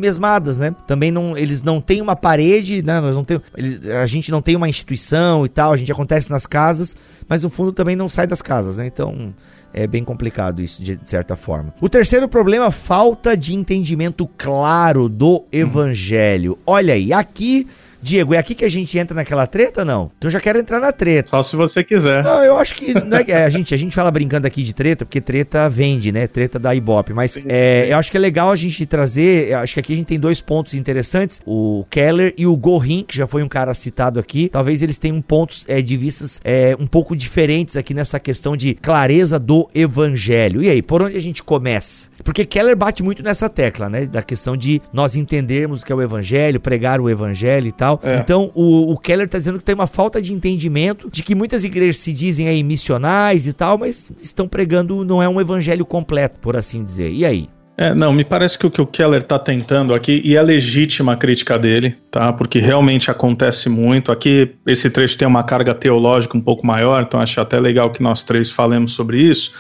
né? 0.59 0.74
Também 0.87 1.11
não, 1.11 1.37
eles 1.37 1.62
não 1.62 1.81
têm 1.81 2.01
uma 2.01 2.14
parede, 2.14 2.83
né, 2.83 3.01
nós 3.01 3.14
não 3.16 3.27
ele, 3.57 3.92
a 3.92 4.07
gente 4.07 4.31
não 4.31 4.40
tem 4.40 4.57
uma 4.57 4.68
instituição 4.68 5.44
e 5.44 5.48
tal, 5.48 5.72
a 5.72 5.77
gente 5.77 5.90
acontece 5.90 6.31
nas 6.31 6.46
casas, 6.46 6.96
mas 7.29 7.42
no 7.42 7.51
fundo 7.51 7.72
também 7.72 7.96
não 7.96 8.09
sai 8.09 8.27
das 8.27 8.40
casas, 8.40 8.79
né? 8.79 8.87
Então 8.87 9.35
é 9.72 9.87
bem 9.87 10.03
complicado 10.03 10.62
isso 10.62 10.83
de 10.83 10.98
certa 11.05 11.37
forma. 11.37 11.74
O 11.81 11.88
terceiro 11.88 12.29
problema, 12.29 12.70
falta 12.70 13.37
de 13.37 13.55
entendimento 13.55 14.29
claro 14.37 15.09
do 15.09 15.44
evangelho. 15.53 16.59
Olha 16.66 16.94
aí, 16.94 17.12
aqui 17.12 17.66
Diego, 18.00 18.34
é 18.34 18.38
aqui 18.38 18.54
que 18.54 18.64
a 18.64 18.68
gente 18.68 18.96
entra 18.98 19.14
naquela 19.14 19.46
treta, 19.46 19.84
não? 19.84 20.11
Então 20.16 20.28
eu 20.28 20.32
já 20.32 20.40
quero 20.40 20.58
entrar 20.58 20.80
na 20.80 20.92
treta. 20.92 21.30
Só 21.30 21.42
se 21.42 21.56
você 21.56 21.82
quiser. 21.82 22.22
Não, 22.22 22.42
eu 22.44 22.56
acho 22.56 22.74
que. 22.74 22.92
É, 22.92 23.30
é, 23.30 23.44
a, 23.44 23.50
gente, 23.50 23.74
a 23.74 23.76
gente 23.76 23.94
fala 23.94 24.11
brincando 24.11 24.46
aqui 24.46 24.62
de 24.62 24.72
treta, 24.72 25.04
porque 25.04 25.20
treta 25.20 25.68
vende, 25.68 26.12
né? 26.12 26.26
Treta 26.26 26.58
da 26.58 26.74
Ibope. 26.74 27.12
Mas 27.12 27.32
sim, 27.32 27.44
é, 27.48 27.84
sim. 27.84 27.92
eu 27.92 27.98
acho 27.98 28.11
que 28.11 28.16
é 28.16 28.20
legal 28.20 28.50
a 28.50 28.56
gente 28.56 28.87
trazer. 28.87 29.54
Acho 29.54 29.74
que 29.74 29.80
aqui 29.80 29.92
a 29.92 29.96
gente 29.96 30.06
tem 30.06 30.20
dois 30.20 30.40
pontos 30.40 30.74
interessantes: 30.74 31.40
o 31.46 31.84
Keller 31.90 32.34
e 32.37 32.46
o 32.46 32.56
Gorin, 32.56 33.04
que 33.06 33.16
já 33.16 33.26
foi 33.26 33.42
um 33.42 33.48
cara 33.48 33.74
citado 33.74 34.20
aqui. 34.20 34.48
Talvez 34.48 34.82
eles 34.82 34.98
tenham 34.98 35.20
pontos 35.20 35.64
é, 35.68 35.82
de 35.82 35.96
vistas 35.96 36.40
é, 36.44 36.76
um 36.78 36.87
pouco 36.87 37.16
diferentes 37.16 37.76
aqui 37.76 37.92
nessa 37.94 38.20
questão 38.20 38.56
de 38.56 38.74
clareza 38.74 39.38
do 39.38 39.68
evangelho. 39.74 40.62
E 40.62 40.70
aí, 40.70 40.82
por 40.82 41.02
onde 41.02 41.16
a 41.16 41.20
gente 41.20 41.42
começa? 41.42 42.08
Porque 42.28 42.44
Keller 42.44 42.76
bate 42.76 43.02
muito 43.02 43.22
nessa 43.22 43.48
tecla, 43.48 43.88
né? 43.88 44.04
Da 44.04 44.20
questão 44.20 44.54
de 44.54 44.82
nós 44.92 45.16
entendermos 45.16 45.80
o 45.80 45.86
que 45.86 45.90
é 45.90 45.94
o 45.94 46.02
evangelho, 46.02 46.60
pregar 46.60 47.00
o 47.00 47.08
evangelho 47.08 47.66
e 47.66 47.72
tal. 47.72 47.98
É. 48.02 48.16
Então 48.16 48.50
o, 48.54 48.92
o 48.92 48.98
Keller 48.98 49.24
está 49.24 49.38
dizendo 49.38 49.56
que 49.56 49.64
tem 49.64 49.74
uma 49.74 49.86
falta 49.86 50.20
de 50.20 50.30
entendimento 50.34 51.10
de 51.10 51.22
que 51.22 51.34
muitas 51.34 51.64
igrejas 51.64 51.96
se 51.96 52.12
dizem 52.12 52.46
aí 52.46 52.62
missionais 52.62 53.46
e 53.46 53.54
tal, 53.54 53.78
mas 53.78 54.12
estão 54.18 54.46
pregando, 54.46 55.06
não 55.06 55.22
é 55.22 55.28
um 55.28 55.40
evangelho 55.40 55.86
completo, 55.86 56.38
por 56.38 56.54
assim 56.54 56.84
dizer. 56.84 57.10
E 57.10 57.24
aí? 57.24 57.48
É, 57.78 57.94
não, 57.94 58.12
me 58.12 58.24
parece 58.26 58.58
que 58.58 58.66
o 58.66 58.70
que 58.70 58.82
o 58.82 58.86
Keller 58.86 59.22
está 59.22 59.38
tentando 59.38 59.94
aqui, 59.94 60.20
e 60.22 60.36
é 60.36 60.42
legítima 60.42 61.12
a 61.12 61.16
crítica 61.16 61.58
dele, 61.58 61.96
tá? 62.10 62.30
Porque 62.30 62.58
realmente 62.58 63.10
acontece 63.10 63.70
muito. 63.70 64.12
Aqui, 64.12 64.54
esse 64.66 64.90
trecho 64.90 65.16
tem 65.16 65.26
uma 65.26 65.44
carga 65.44 65.72
teológica 65.72 66.36
um 66.36 66.42
pouco 66.42 66.66
maior, 66.66 67.02
então 67.02 67.20
acho 67.20 67.40
até 67.40 67.58
legal 67.58 67.90
que 67.90 68.02
nós 68.02 68.22
três 68.22 68.50
falemos 68.50 68.92
sobre 68.92 69.18
isso 69.18 69.50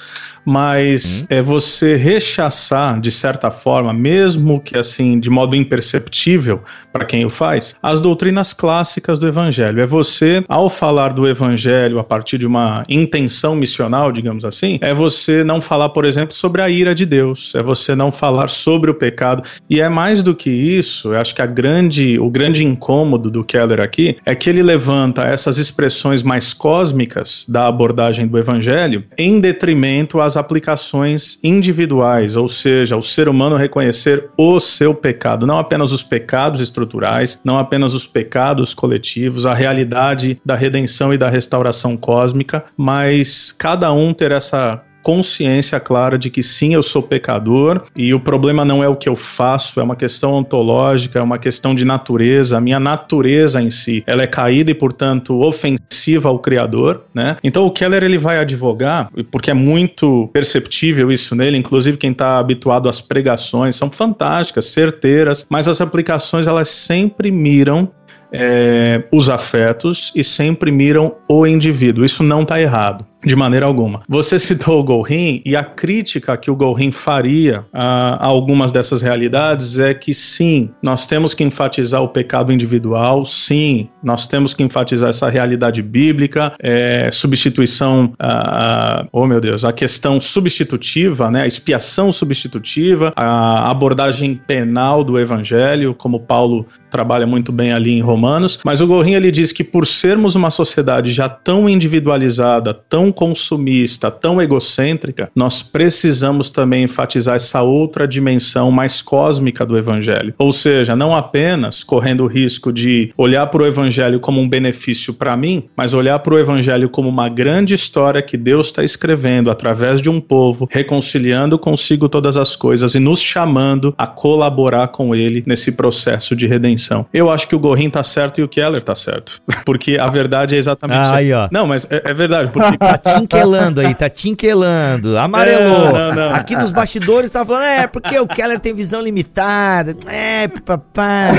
mas 0.48 1.20
hum. 1.20 1.26
é 1.28 1.42
você 1.42 1.94
rechaçar, 1.94 2.98
de 2.98 3.12
certa 3.12 3.50
forma, 3.50 3.92
mesmo 3.92 4.58
que 4.58 4.78
assim, 4.78 5.20
de 5.20 5.28
modo 5.28 5.54
imperceptível 5.54 6.62
para 6.90 7.04
quem 7.04 7.26
o 7.26 7.28
faz, 7.28 7.76
as 7.82 8.00
doutrinas 8.00 8.54
clássicas 8.54 9.18
do 9.18 9.28
Evangelho. 9.28 9.82
É 9.82 9.84
você, 9.84 10.42
ao 10.48 10.70
falar 10.70 11.12
do 11.12 11.28
Evangelho 11.28 11.98
a 11.98 12.04
partir 12.04 12.38
de 12.38 12.46
uma 12.46 12.82
intenção 12.88 13.54
missional, 13.54 14.10
digamos 14.10 14.42
assim, 14.42 14.78
é 14.80 14.94
você 14.94 15.44
não 15.44 15.60
falar, 15.60 15.90
por 15.90 16.06
exemplo, 16.06 16.34
sobre 16.34 16.62
a 16.62 16.70
ira 16.70 16.94
de 16.94 17.04
Deus, 17.04 17.52
é 17.54 17.62
você 17.62 17.94
não 17.94 18.10
falar 18.10 18.48
sobre 18.48 18.90
o 18.90 18.94
pecado. 18.94 19.42
E 19.68 19.82
é 19.82 19.88
mais 19.90 20.22
do 20.22 20.34
que 20.34 20.48
isso, 20.48 21.12
eu 21.12 21.20
acho 21.20 21.34
que 21.34 21.42
a 21.42 21.46
grande, 21.46 22.18
o 22.18 22.30
grande 22.30 22.64
incômodo 22.64 23.30
do 23.30 23.44
Keller 23.44 23.80
aqui 23.80 24.16
é 24.24 24.34
que 24.34 24.48
ele 24.48 24.62
levanta 24.62 25.24
essas 25.24 25.58
expressões 25.58 26.22
mais 26.22 26.54
cósmicas 26.54 27.44
da 27.46 27.66
abordagem 27.66 28.26
do 28.26 28.38
Evangelho 28.38 29.04
em 29.18 29.38
detrimento 29.40 30.20
às 30.22 30.37
aplicações 30.38 31.38
individuais, 31.42 32.36
ou 32.36 32.48
seja, 32.48 32.96
o 32.96 33.02
ser 33.02 33.28
humano 33.28 33.56
reconhecer 33.56 34.30
o 34.36 34.58
seu 34.58 34.94
pecado, 34.94 35.46
não 35.46 35.58
apenas 35.58 35.92
os 35.92 36.02
pecados 36.02 36.60
estruturais, 36.60 37.40
não 37.44 37.58
apenas 37.58 37.92
os 37.92 38.06
pecados 38.06 38.72
coletivos, 38.72 39.44
a 39.44 39.52
realidade 39.52 40.40
da 40.44 40.54
redenção 40.54 41.12
e 41.12 41.18
da 41.18 41.28
restauração 41.28 41.96
cósmica, 41.96 42.64
mas 42.76 43.52
cada 43.52 43.92
um 43.92 44.14
ter 44.14 44.32
essa 44.32 44.82
consciência 45.08 45.80
clara 45.80 46.18
de 46.18 46.28
que 46.28 46.42
sim, 46.42 46.74
eu 46.74 46.82
sou 46.82 47.02
pecador 47.02 47.82
e 47.96 48.12
o 48.12 48.20
problema 48.20 48.62
não 48.62 48.84
é 48.84 48.88
o 48.90 48.94
que 48.94 49.08
eu 49.08 49.16
faço, 49.16 49.80
é 49.80 49.82
uma 49.82 49.96
questão 49.96 50.34
ontológica, 50.34 51.18
é 51.18 51.22
uma 51.22 51.38
questão 51.38 51.74
de 51.74 51.82
natureza. 51.82 52.58
A 52.58 52.60
minha 52.60 52.78
natureza 52.78 53.62
em 53.62 53.70
si, 53.70 54.04
ela 54.06 54.22
é 54.22 54.26
caída 54.26 54.70
e, 54.70 54.74
portanto, 54.74 55.40
ofensiva 55.40 56.28
ao 56.28 56.38
Criador, 56.38 57.04
né? 57.14 57.38
Então 57.42 57.64
o 57.64 57.70
Keller 57.70 58.04
ele 58.04 58.18
vai 58.18 58.38
advogar, 58.38 59.08
porque 59.30 59.50
é 59.50 59.54
muito 59.54 60.28
perceptível 60.30 61.10
isso 61.10 61.34
nele, 61.34 61.56
inclusive 61.56 61.96
quem 61.96 62.10
está 62.10 62.38
habituado 62.38 62.86
às 62.86 63.00
pregações 63.00 63.76
são 63.76 63.90
fantásticas, 63.90 64.66
certeiras, 64.66 65.46
mas 65.48 65.68
as 65.68 65.80
aplicações 65.80 66.46
elas 66.46 66.68
sempre 66.68 67.30
miram 67.30 67.90
é, 68.32 69.02
os 69.10 69.30
afetos 69.30 70.12
e 70.14 70.22
sempre 70.22 70.70
miram 70.70 71.14
o 71.28 71.46
indivíduo. 71.46 72.04
Isso 72.04 72.22
não 72.22 72.42
está 72.42 72.60
errado. 72.60 73.06
De 73.24 73.34
maneira 73.34 73.66
alguma. 73.66 74.00
Você 74.08 74.38
citou 74.38 74.80
o 74.80 74.84
Golrin 74.84 75.42
e 75.44 75.56
a 75.56 75.64
crítica 75.64 76.36
que 76.36 76.50
o 76.50 76.56
Golrin 76.56 76.92
faria 76.92 77.64
a, 77.72 78.14
a, 78.14 78.26
algumas 78.26 78.70
dessas 78.70 79.02
realidades 79.02 79.78
é 79.78 79.92
que 79.92 80.14
sim, 80.14 80.70
nós 80.82 81.06
temos 81.06 81.34
que 81.34 81.42
enfatizar 81.42 82.02
o 82.02 82.08
pecado 82.08 82.52
individual, 82.52 83.24
sim, 83.24 83.88
nós 84.02 84.26
temos 84.26 84.54
que 84.54 84.62
enfatizar 84.62 85.10
essa 85.10 85.28
realidade 85.28 85.82
bíblica, 85.82 86.52
é, 86.60 87.10
substituição, 87.12 88.12
a, 88.18 89.00
a, 89.00 89.06
oh 89.12 89.26
meu 89.26 89.40
Deus, 89.40 89.64
a 89.64 89.72
questão 89.72 90.20
substitutiva, 90.20 91.30
né, 91.30 91.42
a 91.42 91.46
expiação 91.46 92.12
substitutiva, 92.12 93.12
a 93.16 93.70
abordagem 93.70 94.40
penal 94.46 95.02
do 95.02 95.18
evangelho, 95.18 95.94
como 95.94 96.20
Paulo 96.20 96.66
trabalha 96.90 97.26
muito 97.26 97.50
bem 97.50 97.72
ali 97.72 97.92
em 97.92 98.00
Romanos, 98.00 98.60
mas 98.64 98.80
o 98.80 98.86
Golrin 98.86 99.14
ele 99.14 99.30
diz 99.30 99.50
que 99.50 99.64
por 99.64 99.86
sermos 99.86 100.34
uma 100.34 100.50
sociedade 100.50 101.12
já 101.12 101.28
tão 101.28 101.68
individualizada, 101.68 102.72
tão 102.72 103.07
tão 103.08 103.12
consumista, 103.12 104.10
tão 104.10 104.40
egocêntrica, 104.40 105.30
nós 105.34 105.62
precisamos 105.62 106.50
também 106.50 106.84
enfatizar 106.84 107.36
essa 107.36 107.62
outra 107.62 108.06
dimensão 108.06 108.70
mais 108.70 109.00
cósmica 109.02 109.64
do 109.64 109.76
evangelho. 109.76 110.34
Ou 110.38 110.52
seja, 110.52 110.94
não 110.94 111.14
apenas 111.14 111.82
correndo 111.82 112.24
o 112.24 112.26
risco 112.26 112.72
de 112.72 113.12
olhar 113.16 113.46
para 113.46 113.62
o 113.62 113.66
evangelho 113.66 114.20
como 114.20 114.40
um 114.40 114.48
benefício 114.48 115.14
para 115.14 115.36
mim, 115.36 115.64
mas 115.76 115.94
olhar 115.94 116.18
para 116.18 116.34
o 116.34 116.38
evangelho 116.38 116.88
como 116.88 117.08
uma 117.08 117.28
grande 117.28 117.74
história 117.74 118.22
que 118.22 118.36
Deus 118.36 118.66
está 118.66 118.84
escrevendo 118.84 119.50
através 119.50 120.00
de 120.00 120.10
um 120.10 120.20
povo, 120.20 120.68
reconciliando 120.70 121.58
consigo 121.58 122.08
todas 122.08 122.36
as 122.36 122.56
coisas 122.56 122.94
e 122.94 122.98
nos 122.98 123.20
chamando 123.20 123.94
a 123.96 124.06
colaborar 124.06 124.88
com 124.88 125.14
ele 125.14 125.42
nesse 125.46 125.72
processo 125.72 126.34
de 126.34 126.46
redenção. 126.46 127.06
Eu 127.12 127.30
acho 127.30 127.48
que 127.48 127.54
o 127.54 127.58
Gorin 127.58 127.90
tá 127.90 128.02
certo 128.02 128.40
e 128.40 128.42
o 128.42 128.48
Keller 128.48 128.82
tá 128.82 128.94
certo. 128.94 129.40
Porque 129.64 129.98
a 129.98 130.06
verdade 130.06 130.54
é 130.54 130.58
exatamente 130.58 131.08
ah, 131.08 131.14
aí, 131.14 131.32
ó. 131.32 131.48
Não, 131.50 131.66
mas 131.66 131.86
é, 131.90 132.02
é 132.04 132.14
verdade, 132.14 132.50
porque 132.52 132.76
tinquelando 132.98 133.80
aí, 133.80 133.94
tá 133.94 134.08
tinquelando. 134.08 135.16
Amarelou. 135.16 135.88
É, 135.88 135.92
não, 135.92 136.14
não. 136.14 136.34
Aqui 136.34 136.56
nos 136.56 136.70
bastidores 136.70 137.30
tá 137.30 137.44
falando, 137.44 137.64
é, 137.64 137.86
porque 137.86 138.18
o 138.18 138.26
Keller 138.26 138.60
tem 138.60 138.74
visão 138.74 139.00
limitada. 139.00 139.96
É, 140.06 140.48
papá. 140.48 141.30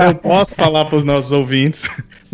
eu, 0.00 0.06
eu 0.06 0.14
posso 0.14 0.54
falar 0.54 0.84
pros 0.86 1.04
nossos 1.04 1.32
ouvintes 1.32 1.82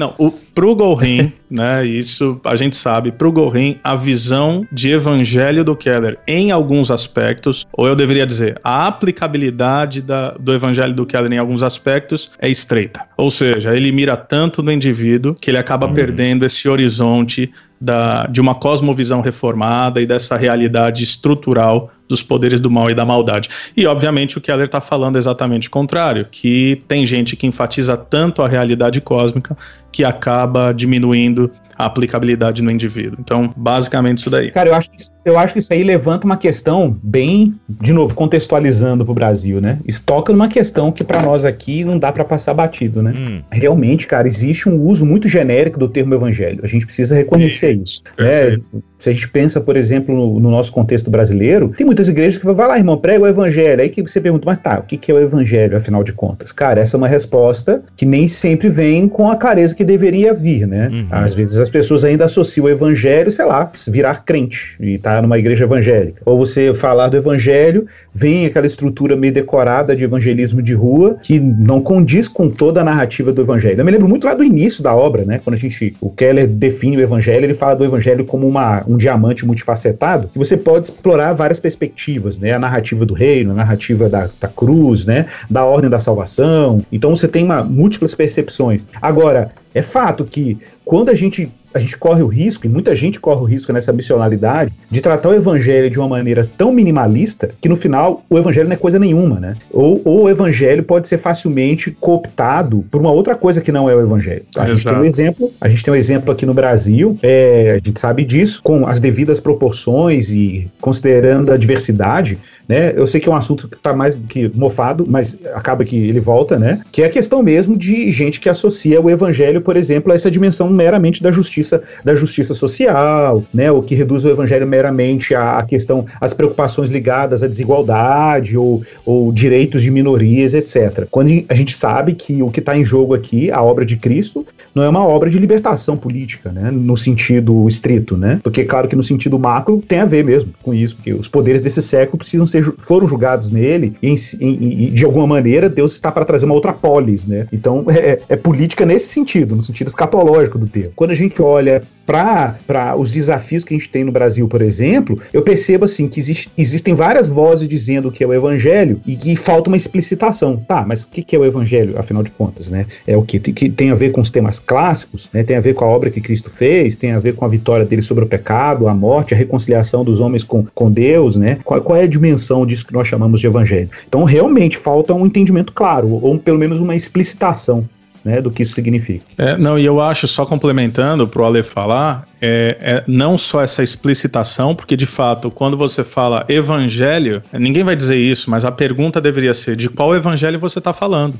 não, 0.02 0.14
o, 0.18 0.32
pro 0.32 0.74
Golrin, 0.74 1.32
né, 1.48 1.86
isso 1.86 2.40
a 2.44 2.56
gente 2.56 2.74
sabe, 2.74 3.12
pro 3.12 3.30
Golrin, 3.30 3.78
a 3.84 3.94
visão 3.94 4.66
de 4.72 4.90
evangelho 4.90 5.64
do 5.64 5.76
Keller 5.76 6.18
em 6.26 6.50
alguns 6.50 6.90
aspectos, 6.90 7.64
ou 7.72 7.86
eu 7.86 7.94
deveria 7.94 8.26
dizer, 8.26 8.58
a 8.64 8.88
aplicabilidade 8.88 10.02
da, 10.02 10.32
do 10.32 10.52
evangelho 10.52 10.92
do 10.92 11.06
Keller 11.06 11.32
em 11.32 11.38
alguns 11.38 11.62
aspectos 11.62 12.32
é 12.40 12.48
estreita. 12.48 13.06
Ou 13.16 13.30
seja, 13.30 13.76
ele 13.76 13.92
mira 13.92 14.16
tanto 14.16 14.62
no 14.62 14.72
indivíduo 14.72 15.34
que 15.40 15.50
ele 15.50 15.58
acaba 15.58 15.86
hum. 15.86 15.94
perdendo 15.94 16.44
esse 16.44 16.68
horizonte 16.68 17.52
da, 17.80 18.26
de 18.26 18.40
uma 18.40 18.54
cosmovisão 18.54 19.20
reformada 19.20 20.00
e 20.00 20.06
dessa 20.06 20.36
realidade 20.36 21.04
estrutural 21.04 21.92
dos 22.12 22.22
poderes 22.22 22.60
do 22.60 22.70
mal 22.70 22.90
e 22.90 22.94
da 22.94 23.04
maldade. 23.04 23.48
E, 23.76 23.86
obviamente, 23.86 24.38
o 24.38 24.40
Keller 24.40 24.66
está 24.66 24.80
falando 24.80 25.16
exatamente 25.16 25.68
o 25.68 25.70
contrário, 25.70 26.26
que 26.30 26.82
tem 26.86 27.04
gente 27.06 27.34
que 27.34 27.46
enfatiza 27.46 27.96
tanto 27.96 28.42
a 28.42 28.48
realidade 28.48 29.00
cósmica 29.00 29.56
que 29.90 30.04
acaba 30.04 30.72
diminuindo 30.72 31.50
a 31.82 31.86
aplicabilidade 31.86 32.62
no 32.62 32.70
indivíduo. 32.70 33.18
Então, 33.20 33.52
basicamente 33.56 34.18
isso 34.18 34.30
daí. 34.30 34.50
Cara, 34.50 34.70
eu 34.70 34.74
acho, 34.74 34.90
eu 35.24 35.38
acho 35.38 35.52
que 35.52 35.58
isso 35.58 35.72
aí 35.72 35.82
levanta 35.82 36.26
uma 36.26 36.36
questão 36.36 36.96
bem, 37.02 37.54
de 37.68 37.92
novo, 37.92 38.14
contextualizando 38.14 39.04
para 39.04 39.12
o 39.12 39.14
Brasil, 39.14 39.60
né? 39.60 39.78
Isso 39.86 40.02
toca 40.04 40.32
numa 40.32 40.48
questão 40.48 40.92
que 40.92 41.04
para 41.04 41.22
nós 41.22 41.44
aqui 41.44 41.84
não 41.84 41.98
dá 41.98 42.12
para 42.12 42.24
passar 42.24 42.54
batido, 42.54 43.02
né? 43.02 43.12
Hum. 43.16 43.42
Realmente, 43.50 44.06
cara, 44.06 44.26
existe 44.26 44.68
um 44.68 44.80
uso 44.80 45.04
muito 45.04 45.28
genérico 45.28 45.78
do 45.78 45.88
termo 45.88 46.14
evangelho. 46.14 46.60
A 46.62 46.66
gente 46.66 46.86
precisa 46.86 47.14
reconhecer 47.14 47.76
isso. 47.76 48.02
Né? 48.18 48.58
Se 48.98 49.10
a 49.10 49.12
gente 49.12 49.28
pensa, 49.28 49.60
por 49.60 49.76
exemplo, 49.76 50.14
no, 50.14 50.38
no, 50.38 50.50
nosso 50.50 50.70
contexto 50.70 51.10
brasileiro, 51.10 51.72
tem 51.76 51.84
muitas 51.84 52.08
igrejas 52.08 52.36
que 52.36 52.42
falam, 52.42 52.56
vai 52.56 52.68
lá, 52.68 52.78
irmão, 52.78 52.96
prega 52.96 53.24
o 53.24 53.26
evangelho. 53.26 53.82
Aí 53.82 53.88
que 53.88 54.00
você 54.00 54.20
pergunta, 54.20 54.44
mas 54.46 54.58
tá, 54.58 54.78
o 54.78 54.82
que, 54.84 54.96
que 54.96 55.10
é 55.10 55.14
o 55.14 55.18
evangelho, 55.18 55.76
afinal 55.76 56.04
de 56.04 56.12
contas? 56.12 56.52
Cara, 56.52 56.80
essa 56.80 56.96
é 56.96 56.98
uma 56.98 57.08
resposta 57.08 57.82
que 57.96 58.06
nem 58.06 58.28
sempre 58.28 58.68
vem 58.68 59.08
com 59.08 59.28
a 59.28 59.34
clareza 59.34 59.74
que 59.74 59.84
deveria 59.84 60.32
vir, 60.32 60.68
né? 60.68 60.88
Uhum. 60.92 61.06
Às 61.10 61.34
vezes 61.34 61.60
as 61.60 61.68
pessoas 61.72 62.04
ainda 62.04 62.26
associam 62.26 62.66
o 62.66 62.68
evangelho, 62.68 63.30
sei 63.30 63.44
lá, 63.44 63.70
virar 63.88 64.24
crente 64.24 64.76
e 64.78 64.94
estar 64.94 65.16
tá 65.16 65.22
numa 65.22 65.38
igreja 65.38 65.64
evangélica. 65.64 66.22
Ou 66.24 66.38
você 66.38 66.72
falar 66.74 67.08
do 67.08 67.16
evangelho, 67.16 67.86
vem 68.14 68.46
aquela 68.46 68.66
estrutura 68.66 69.16
meio 69.16 69.32
decorada 69.32 69.96
de 69.96 70.04
evangelismo 70.04 70.62
de 70.62 70.74
rua 70.74 71.16
que 71.22 71.40
não 71.40 71.80
condiz 71.80 72.28
com 72.28 72.50
toda 72.50 72.80
a 72.80 72.84
narrativa 72.84 73.32
do 73.32 73.42
evangelho. 73.42 73.80
Eu 73.80 73.84
me 73.84 73.90
lembro 73.90 74.08
muito 74.08 74.26
lá 74.26 74.34
do 74.34 74.44
início 74.44 74.82
da 74.82 74.94
obra, 74.94 75.24
né? 75.24 75.40
Quando 75.42 75.54
a 75.54 75.58
gente, 75.58 75.96
o 76.00 76.10
Keller 76.10 76.46
define 76.46 76.98
o 76.98 77.00
evangelho, 77.00 77.44
ele 77.44 77.54
fala 77.54 77.74
do 77.74 77.84
evangelho 77.84 78.24
como 78.24 78.46
uma, 78.46 78.84
um 78.86 78.96
diamante 78.96 79.46
multifacetado, 79.46 80.28
que 80.28 80.38
você 80.38 80.56
pode 80.56 80.86
explorar 80.86 81.32
várias 81.32 81.58
perspectivas, 81.58 82.38
né? 82.38 82.52
A 82.52 82.58
narrativa 82.58 83.06
do 83.06 83.14
reino, 83.14 83.52
a 83.52 83.54
narrativa 83.54 84.08
da, 84.08 84.28
da 84.40 84.48
cruz, 84.48 85.06
né? 85.06 85.26
Da 85.50 85.64
ordem 85.64 85.88
da 85.88 85.98
salvação. 85.98 86.82
Então 86.92 87.16
você 87.16 87.26
tem 87.26 87.44
uma, 87.44 87.64
múltiplas 87.64 88.14
percepções. 88.14 88.86
Agora, 89.00 89.50
é 89.74 89.80
fato 89.82 90.24
que 90.24 90.58
quando 90.84 91.08
a 91.08 91.14
gente 91.14 91.50
a 91.74 91.78
gente 91.78 91.96
corre 91.96 92.22
o 92.22 92.26
risco, 92.26 92.66
e 92.66 92.68
muita 92.68 92.94
gente 92.94 93.20
corre 93.20 93.40
o 93.40 93.44
risco 93.44 93.72
nessa 93.72 93.92
missionalidade, 93.92 94.72
de 94.90 95.00
tratar 95.00 95.30
o 95.30 95.34
evangelho 95.34 95.90
de 95.90 95.98
uma 95.98 96.08
maneira 96.08 96.48
tão 96.56 96.72
minimalista 96.72 97.50
que 97.60 97.68
no 97.68 97.76
final 97.76 98.24
o 98.28 98.38
evangelho 98.38 98.68
não 98.68 98.74
é 98.74 98.78
coisa 98.78 98.98
nenhuma, 98.98 99.40
né? 99.40 99.56
Ou, 99.70 100.00
ou 100.04 100.22
o 100.24 100.30
evangelho 100.30 100.82
pode 100.82 101.08
ser 101.08 101.18
facilmente 101.18 101.90
cooptado 101.90 102.84
por 102.90 103.00
uma 103.00 103.10
outra 103.10 103.34
coisa 103.34 103.60
que 103.60 103.72
não 103.72 103.88
é 103.88 103.94
o 103.94 104.00
evangelho. 104.00 104.44
A 104.56 104.66
gente 104.66 104.84
tem 104.84 104.94
um 104.94 105.04
exemplo, 105.04 105.52
a 105.60 105.68
gente 105.68 105.84
tem 105.84 105.94
um 105.94 105.96
exemplo 105.96 106.32
aqui 106.32 106.46
no 106.46 106.54
Brasil, 106.54 107.18
é, 107.22 107.78
a 107.82 107.86
gente 107.86 107.98
sabe 108.00 108.24
disso, 108.24 108.60
com 108.62 108.86
as 108.86 109.00
devidas 109.00 109.40
proporções 109.40 110.30
e 110.30 110.68
considerando 110.80 111.52
a 111.52 111.56
diversidade, 111.56 112.38
né? 112.72 112.94
Eu 112.96 113.06
sei 113.06 113.20
que 113.20 113.28
é 113.28 113.32
um 113.32 113.36
assunto 113.36 113.68
que 113.68 113.76
está 113.76 113.92
mais 113.92 114.18
que 114.28 114.50
mofado, 114.54 115.04
mas 115.06 115.38
acaba 115.54 115.84
que 115.84 115.94
ele 115.94 116.20
volta, 116.20 116.58
né? 116.58 116.80
Que 116.90 117.02
é 117.02 117.06
a 117.06 117.10
questão 117.10 117.42
mesmo 117.42 117.76
de 117.76 118.10
gente 118.10 118.40
que 118.40 118.48
associa 118.48 118.98
o 118.98 119.10
evangelho, 119.10 119.60
por 119.60 119.76
exemplo, 119.76 120.10
a 120.10 120.14
essa 120.14 120.30
dimensão 120.30 120.70
meramente 120.70 121.22
da 121.22 121.30
justiça, 121.30 121.82
da 122.02 122.14
justiça 122.14 122.54
social, 122.54 123.44
né? 123.52 123.70
O 123.70 123.82
que 123.82 123.94
reduz 123.94 124.24
o 124.24 124.30
evangelho 124.30 124.66
meramente 124.66 125.34
à 125.34 125.62
questão, 125.62 126.06
às 126.18 126.32
preocupações 126.32 126.90
ligadas 126.90 127.42
à 127.42 127.46
desigualdade 127.46 128.56
ou, 128.56 128.82
ou 129.04 129.30
direitos 129.30 129.82
de 129.82 129.90
minorias, 129.90 130.54
etc. 130.54 131.06
Quando 131.10 131.44
a 131.50 131.54
gente 131.54 131.76
sabe 131.76 132.14
que 132.14 132.42
o 132.42 132.48
que 132.48 132.60
está 132.60 132.74
em 132.74 132.84
jogo 132.84 133.12
aqui, 133.12 133.50
a 133.50 133.62
obra 133.62 133.84
de 133.84 133.98
Cristo, 133.98 134.46
não 134.74 134.82
é 134.82 134.88
uma 134.88 135.06
obra 135.06 135.28
de 135.28 135.38
libertação 135.38 135.94
política, 135.94 136.50
né? 136.50 136.70
No 136.70 136.96
sentido 136.96 137.68
estrito, 137.68 138.16
né? 138.16 138.40
Porque 138.42 138.64
claro 138.64 138.88
que 138.88 138.96
no 138.96 139.02
sentido 139.02 139.38
macro 139.38 139.82
tem 139.86 140.00
a 140.00 140.06
ver 140.06 140.24
mesmo 140.24 140.54
com 140.62 140.72
isso, 140.72 140.96
porque 140.96 141.12
os 141.12 141.28
poderes 141.28 141.60
desse 141.60 141.82
século 141.82 142.16
precisam 142.16 142.46
ser, 142.46 142.61
foram 142.82 143.06
julgados 143.06 143.50
nele 143.50 143.94
e, 144.02 144.90
de 144.90 145.04
alguma 145.04 145.26
maneira 145.26 145.68
Deus 145.68 145.92
está 145.92 146.10
para 146.10 146.24
trazer 146.24 146.44
uma 146.44 146.54
outra 146.54 146.72
polis, 146.72 147.26
né? 147.26 147.46
Então 147.52 147.84
é, 147.88 148.20
é, 148.28 148.36
política 148.36 148.84
nesse 148.84 149.08
sentido, 149.08 149.54
no 149.56 149.62
sentido 149.62 149.88
escatológico 149.88 150.58
do 150.58 150.66
termo. 150.66 150.92
Quando 150.94 151.10
a 151.10 151.14
gente 151.14 151.40
olha 151.40 151.82
para 152.06 152.96
os 152.98 153.10
desafios 153.10 153.64
que 153.64 153.74
a 153.74 153.78
gente 153.78 153.88
tem 153.88 154.04
no 154.04 154.12
Brasil, 154.12 154.48
por 154.48 154.60
exemplo, 154.60 155.20
eu 155.32 155.42
percebo 155.42 155.84
assim 155.84 156.08
que 156.08 156.18
existe, 156.18 156.50
existem 156.58 156.94
várias 156.94 157.28
vozes 157.28 157.68
dizendo 157.68 158.10
que 158.10 158.24
é 158.24 158.26
o 158.26 158.34
evangelho 158.34 159.00
e 159.06 159.16
que 159.16 159.36
falta 159.36 159.70
uma 159.70 159.76
explicitação. 159.76 160.56
Tá, 160.56 160.84
mas 160.86 161.02
o 161.02 161.08
que 161.08 161.34
é 161.34 161.38
o 161.38 161.44
evangelho, 161.44 161.98
afinal 161.98 162.22
de 162.22 162.30
contas, 162.30 162.68
né? 162.68 162.86
É 163.06 163.16
o 163.16 163.22
que, 163.22 163.38
que 163.38 163.70
tem 163.70 163.90
a 163.90 163.94
ver 163.94 164.10
com 164.10 164.20
os 164.20 164.30
temas 164.30 164.58
clássicos, 164.58 165.30
né? 165.32 165.42
Tem 165.42 165.56
a 165.56 165.60
ver 165.60 165.74
com 165.74 165.84
a 165.84 165.88
obra 165.88 166.10
que 166.10 166.20
Cristo 166.20 166.50
fez, 166.50 166.96
tem 166.96 167.12
a 167.12 167.18
ver 167.18 167.34
com 167.34 167.44
a 167.44 167.48
vitória 167.48 167.86
dele 167.86 168.02
sobre 168.02 168.24
o 168.24 168.26
pecado, 168.26 168.88
a 168.88 168.94
morte, 168.94 169.34
a 169.34 169.36
reconciliação 169.36 170.04
dos 170.04 170.20
homens 170.20 170.44
com, 170.44 170.66
com 170.74 170.90
Deus, 170.90 171.36
né? 171.36 171.58
Qual, 171.64 171.80
qual 171.80 171.98
é 171.98 172.02
a 172.02 172.06
dimensão 172.06 172.41
disso 172.66 172.86
que 172.86 172.92
nós 172.92 173.06
chamamos 173.06 173.40
de 173.40 173.46
evangelho? 173.46 173.88
Então, 174.08 174.24
realmente 174.24 174.76
falta 174.76 175.14
um 175.14 175.26
entendimento 175.26 175.72
claro, 175.72 176.08
ou 176.22 176.38
pelo 176.38 176.58
menos 176.58 176.80
uma 176.80 176.94
explicitação 176.94 177.88
né, 178.24 178.40
do 178.40 178.50
que 178.50 178.62
isso 178.62 178.74
significa. 178.74 179.24
É, 179.36 179.56
não, 179.56 179.78
e 179.78 179.84
eu 179.84 180.00
acho, 180.00 180.28
só 180.28 180.46
complementando 180.46 181.26
para 181.26 181.42
o 181.42 181.44
Ale 181.44 181.62
falar, 181.62 182.26
é, 182.40 182.76
é, 182.80 183.04
não 183.06 183.36
só 183.36 183.62
essa 183.62 183.82
explicitação, 183.82 184.74
porque 184.74 184.96
de 184.96 185.06
fato, 185.06 185.50
quando 185.50 185.76
você 185.76 186.04
fala 186.04 186.44
evangelho, 186.48 187.42
ninguém 187.52 187.84
vai 187.84 187.96
dizer 187.96 188.16
isso, 188.16 188.50
mas 188.50 188.64
a 188.64 188.70
pergunta 188.70 189.20
deveria 189.20 189.54
ser 189.54 189.76
de 189.76 189.88
qual 189.88 190.14
evangelho 190.14 190.58
você 190.58 190.78
está 190.78 190.92
falando. 190.92 191.34